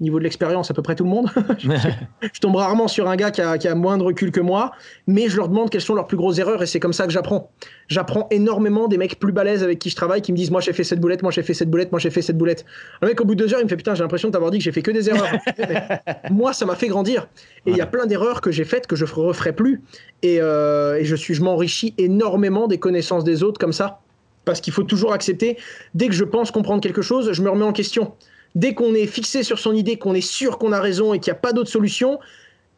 niveau 0.00 0.18
de 0.18 0.24
l'expérience, 0.24 0.68
à 0.68 0.74
peu 0.74 0.82
près 0.82 0.96
tout 0.96 1.04
le 1.04 1.10
monde. 1.10 1.30
je 1.58 2.40
tombe 2.40 2.56
rarement 2.56 2.88
sur 2.88 3.08
un 3.08 3.14
gars 3.14 3.30
qui 3.30 3.40
a, 3.40 3.74
moins 3.76 3.96
de 3.96 4.02
recul 4.02 4.32
que 4.32 4.40
moi, 4.40 4.72
mais 5.06 5.28
je 5.28 5.36
leur 5.36 5.48
demande 5.48 5.70
quelles 5.70 5.80
sont 5.80 5.94
leurs 5.94 6.08
plus 6.08 6.16
grosses 6.16 6.38
erreurs 6.38 6.60
et 6.60 6.66
c'est 6.66 6.80
comme 6.80 6.92
ça 6.92 7.06
que 7.06 7.12
j'apprends. 7.12 7.52
J'apprends 7.86 8.26
énormément 8.32 8.88
des 8.88 8.98
mecs 8.98 9.16
plus 9.20 9.30
balèzes 9.30 9.62
avec 9.62 9.78
qui 9.78 9.90
je 9.90 9.94
travaille 9.94 10.22
qui 10.22 10.32
me 10.32 10.36
disent 10.36 10.50
Moi 10.50 10.60
j'ai 10.60 10.72
fait 10.72 10.82
cette 10.82 10.98
boulette, 10.98 11.22
moi 11.22 11.30
j'ai 11.30 11.44
fait 11.44 11.54
cette 11.54 11.70
boulette, 11.70 11.92
moi 11.92 12.00
j'ai 12.00 12.10
fait 12.10 12.22
cette 12.22 12.36
boulette. 12.36 12.64
Le 13.00 13.06
mec, 13.06 13.20
au 13.20 13.24
bout 13.24 13.36
de 13.36 13.44
deux 13.44 13.54
heures, 13.54 13.60
il 13.60 13.64
me 13.64 13.68
fait 13.68 13.76
Putain, 13.76 13.94
j'ai 13.94 14.02
l'impression 14.02 14.26
de 14.26 14.32
t'avoir 14.32 14.50
dit 14.50 14.58
que 14.58 14.64
j'ai 14.64 14.72
fait 14.72 14.82
que 14.82 14.90
des 14.90 15.08
erreurs. 15.08 15.30
moi, 16.32 16.52
ça 16.52 16.66
m'a 16.66 16.74
fait 16.74 16.88
grandir. 16.88 17.28
Et 17.64 17.70
il 17.70 17.76
y 17.76 17.80
a 17.80 17.86
plein 17.86 18.06
d'erreurs 18.06 18.40
que 18.40 18.50
j'ai 18.50 18.64
faites 18.64 18.88
que 18.88 18.96
je 18.96 19.04
ne 19.04 19.10
referai 19.10 19.52
plus. 19.52 19.82
Et, 20.22 20.40
euh, 20.40 20.96
et 20.96 21.04
je, 21.04 21.14
suis, 21.14 21.34
je 21.34 21.44
m'enrichis 21.44 21.94
énormément 21.96 22.66
des 22.66 22.78
connaissances 22.78 23.22
des 23.22 23.44
autres 23.44 23.60
comme 23.60 23.72
ça 23.72 24.00
parce 24.44 24.60
qu'il 24.60 24.72
faut 24.72 24.82
toujours 24.82 25.12
accepter, 25.12 25.58
dès 25.94 26.08
que 26.08 26.14
je 26.14 26.24
pense 26.24 26.50
comprendre 26.50 26.82
quelque 26.82 27.02
chose, 27.02 27.32
je 27.32 27.42
me 27.42 27.50
remets 27.50 27.64
en 27.64 27.72
question. 27.72 28.12
Dès 28.54 28.74
qu'on 28.74 28.94
est 28.94 29.06
fixé 29.06 29.42
sur 29.42 29.58
son 29.58 29.74
idée, 29.74 29.96
qu'on 29.96 30.14
est 30.14 30.20
sûr 30.20 30.58
qu'on 30.58 30.72
a 30.72 30.80
raison 30.80 31.12
et 31.12 31.18
qu'il 31.18 31.32
n'y 31.32 31.36
a 31.36 31.40
pas 31.40 31.52
d'autre 31.52 31.70
solution, 31.70 32.20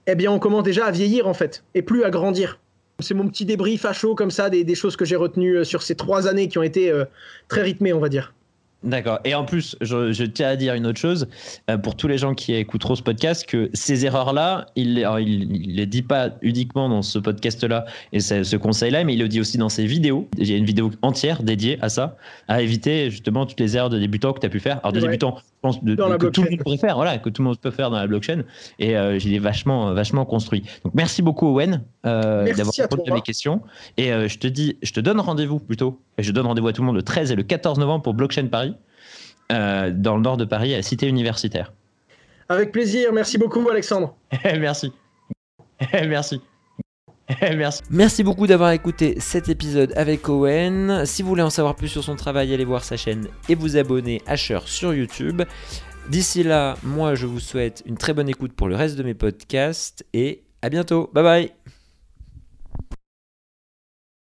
eh 0.06 0.14
bien 0.14 0.30
on 0.30 0.38
commence 0.38 0.62
déjà 0.62 0.86
à 0.86 0.90
vieillir 0.90 1.26
en 1.26 1.34
fait, 1.34 1.64
et 1.74 1.82
plus 1.82 2.04
à 2.04 2.10
grandir. 2.10 2.58
C'est 3.00 3.14
mon 3.14 3.28
petit 3.28 3.44
débrief 3.44 3.84
à 3.84 3.92
chaud 3.92 4.14
comme 4.14 4.30
ça, 4.30 4.48
des, 4.48 4.74
choses 4.74 4.96
que 4.96 5.04
j'ai 5.04 5.16
retenues 5.16 5.58
euh, 5.58 5.64
sur 5.64 5.82
ces 5.82 5.96
trois 5.96 6.28
années 6.28 6.48
qui 6.48 6.56
ont 6.56 6.62
été 6.62 6.90
euh, 6.90 7.04
très 7.48 7.60
rythmées, 7.60 7.92
on 7.92 8.00
va 8.00 8.08
dire. 8.08 8.32
D'accord. 8.82 9.18
Et 9.24 9.34
en 9.34 9.44
plus, 9.44 9.76
je, 9.80 10.24
tiens 10.24 10.48
à 10.48 10.56
dire 10.56 10.74
une 10.74 10.86
autre 10.86 10.98
chose 10.98 11.28
euh, 11.70 11.78
pour 11.78 11.96
tous 11.96 12.08
les 12.08 12.18
gens 12.18 12.34
qui 12.34 12.54
écouteront 12.54 12.94
ce 12.94 13.02
podcast 13.02 13.46
que 13.46 13.70
ces 13.72 14.04
erreurs-là, 14.04 14.66
il 14.76 14.94
ne 14.94 15.74
les 15.74 15.86
dit 15.86 16.02
pas 16.02 16.30
uniquement 16.42 16.88
dans 16.88 17.02
ce 17.02 17.18
podcast-là 17.18 17.86
et 18.12 18.20
ce 18.20 18.56
conseil-là, 18.56 19.04
mais 19.04 19.14
il 19.14 19.20
le 19.20 19.28
dit 19.28 19.40
aussi 19.40 19.58
dans 19.58 19.68
ses 19.68 19.86
vidéos. 19.86 20.28
Il 20.38 20.48
y 20.48 20.54
a 20.54 20.56
une 20.56 20.64
vidéo 20.64 20.90
entière 21.02 21.42
dédiée 21.42 21.78
à 21.80 21.88
ça, 21.88 22.16
à 22.48 22.62
éviter 22.62 23.10
justement 23.10 23.46
toutes 23.46 23.60
les 23.60 23.76
erreurs 23.76 23.90
de 23.90 23.98
débutants 23.98 24.32
que 24.32 24.40
tu 24.40 24.46
as 24.46 24.50
pu 24.50 24.60
faire. 24.60 24.78
Alors, 24.82 24.92
de 24.92 25.00
débutants, 25.00 25.36
je 25.38 25.42
pense 25.62 25.82
de, 25.82 25.94
que 25.94 26.26
tout 26.26 26.42
le 26.42 26.50
monde 26.50 26.60
pourrait 26.60 26.76
faire, 26.76 26.96
voilà, 26.96 27.18
que 27.18 27.28
tout 27.28 27.42
le 27.42 27.48
monde 27.48 27.58
peut 27.58 27.70
faire 27.70 27.90
dans 27.90 27.98
la 27.98 28.06
blockchain. 28.06 28.44
Et 28.78 28.96
euh, 28.96 29.18
j'ai 29.18 29.38
vachement, 29.38 29.92
vachement 29.94 30.24
construit. 30.24 30.62
Donc, 30.84 30.94
merci 30.94 31.22
beaucoup, 31.22 31.46
Owen, 31.48 31.82
euh, 32.06 32.54
d'avoir 32.54 32.74
répondu 32.78 33.10
à 33.10 33.14
mes 33.14 33.22
questions. 33.22 33.62
Et 33.96 34.12
euh, 34.12 34.28
je 34.28 34.38
te 34.38 34.46
dis, 34.46 34.78
je 34.82 34.92
te 34.92 35.00
donne 35.00 35.18
rendez-vous 35.18 35.58
plutôt, 35.58 36.00
et 36.18 36.22
je 36.22 36.30
donne 36.30 36.46
rendez-vous 36.46 36.68
à 36.68 36.72
tout 36.72 36.82
le 36.82 36.86
monde 36.86 36.96
le 36.96 37.02
13 37.02 37.32
et 37.32 37.36
le 37.36 37.42
14 37.42 37.78
novembre 37.78 38.02
pour 38.02 38.14
Blockchain 38.14 38.46
Paris. 38.46 38.75
Euh, 39.52 39.90
dans 39.94 40.16
le 40.16 40.22
nord 40.22 40.36
de 40.36 40.44
Paris, 40.44 40.74
à 40.74 40.78
la 40.78 40.82
Cité 40.82 41.06
universitaire. 41.06 41.72
Avec 42.48 42.72
plaisir, 42.72 43.12
merci 43.12 43.38
beaucoup 43.38 43.68
Alexandre. 43.68 44.16
merci. 44.44 44.92
merci. 45.92 46.40
Merci. 47.56 47.82
Merci 47.90 48.22
beaucoup 48.22 48.46
d'avoir 48.46 48.70
écouté 48.70 49.16
cet 49.18 49.48
épisode 49.48 49.92
avec 49.96 50.28
Owen. 50.28 51.04
Si 51.06 51.22
vous 51.22 51.28
voulez 51.28 51.42
en 51.42 51.50
savoir 51.50 51.74
plus 51.74 51.88
sur 51.88 52.04
son 52.04 52.14
travail, 52.14 52.54
allez 52.54 52.64
voir 52.64 52.84
sa 52.84 52.96
chaîne 52.96 53.26
et 53.48 53.56
vous 53.56 53.76
abonner 53.76 54.22
à 54.26 54.36
Shure 54.36 54.68
sur 54.68 54.94
YouTube. 54.94 55.42
D'ici 56.08 56.44
là, 56.44 56.76
moi 56.84 57.16
je 57.16 57.26
vous 57.26 57.40
souhaite 57.40 57.82
une 57.84 57.96
très 57.96 58.14
bonne 58.14 58.28
écoute 58.28 58.52
pour 58.52 58.68
le 58.68 58.76
reste 58.76 58.96
de 58.96 59.02
mes 59.02 59.14
podcasts 59.14 60.06
et 60.12 60.44
à 60.62 60.68
bientôt. 60.68 61.10
Bye 61.12 61.24
bye 61.24 61.75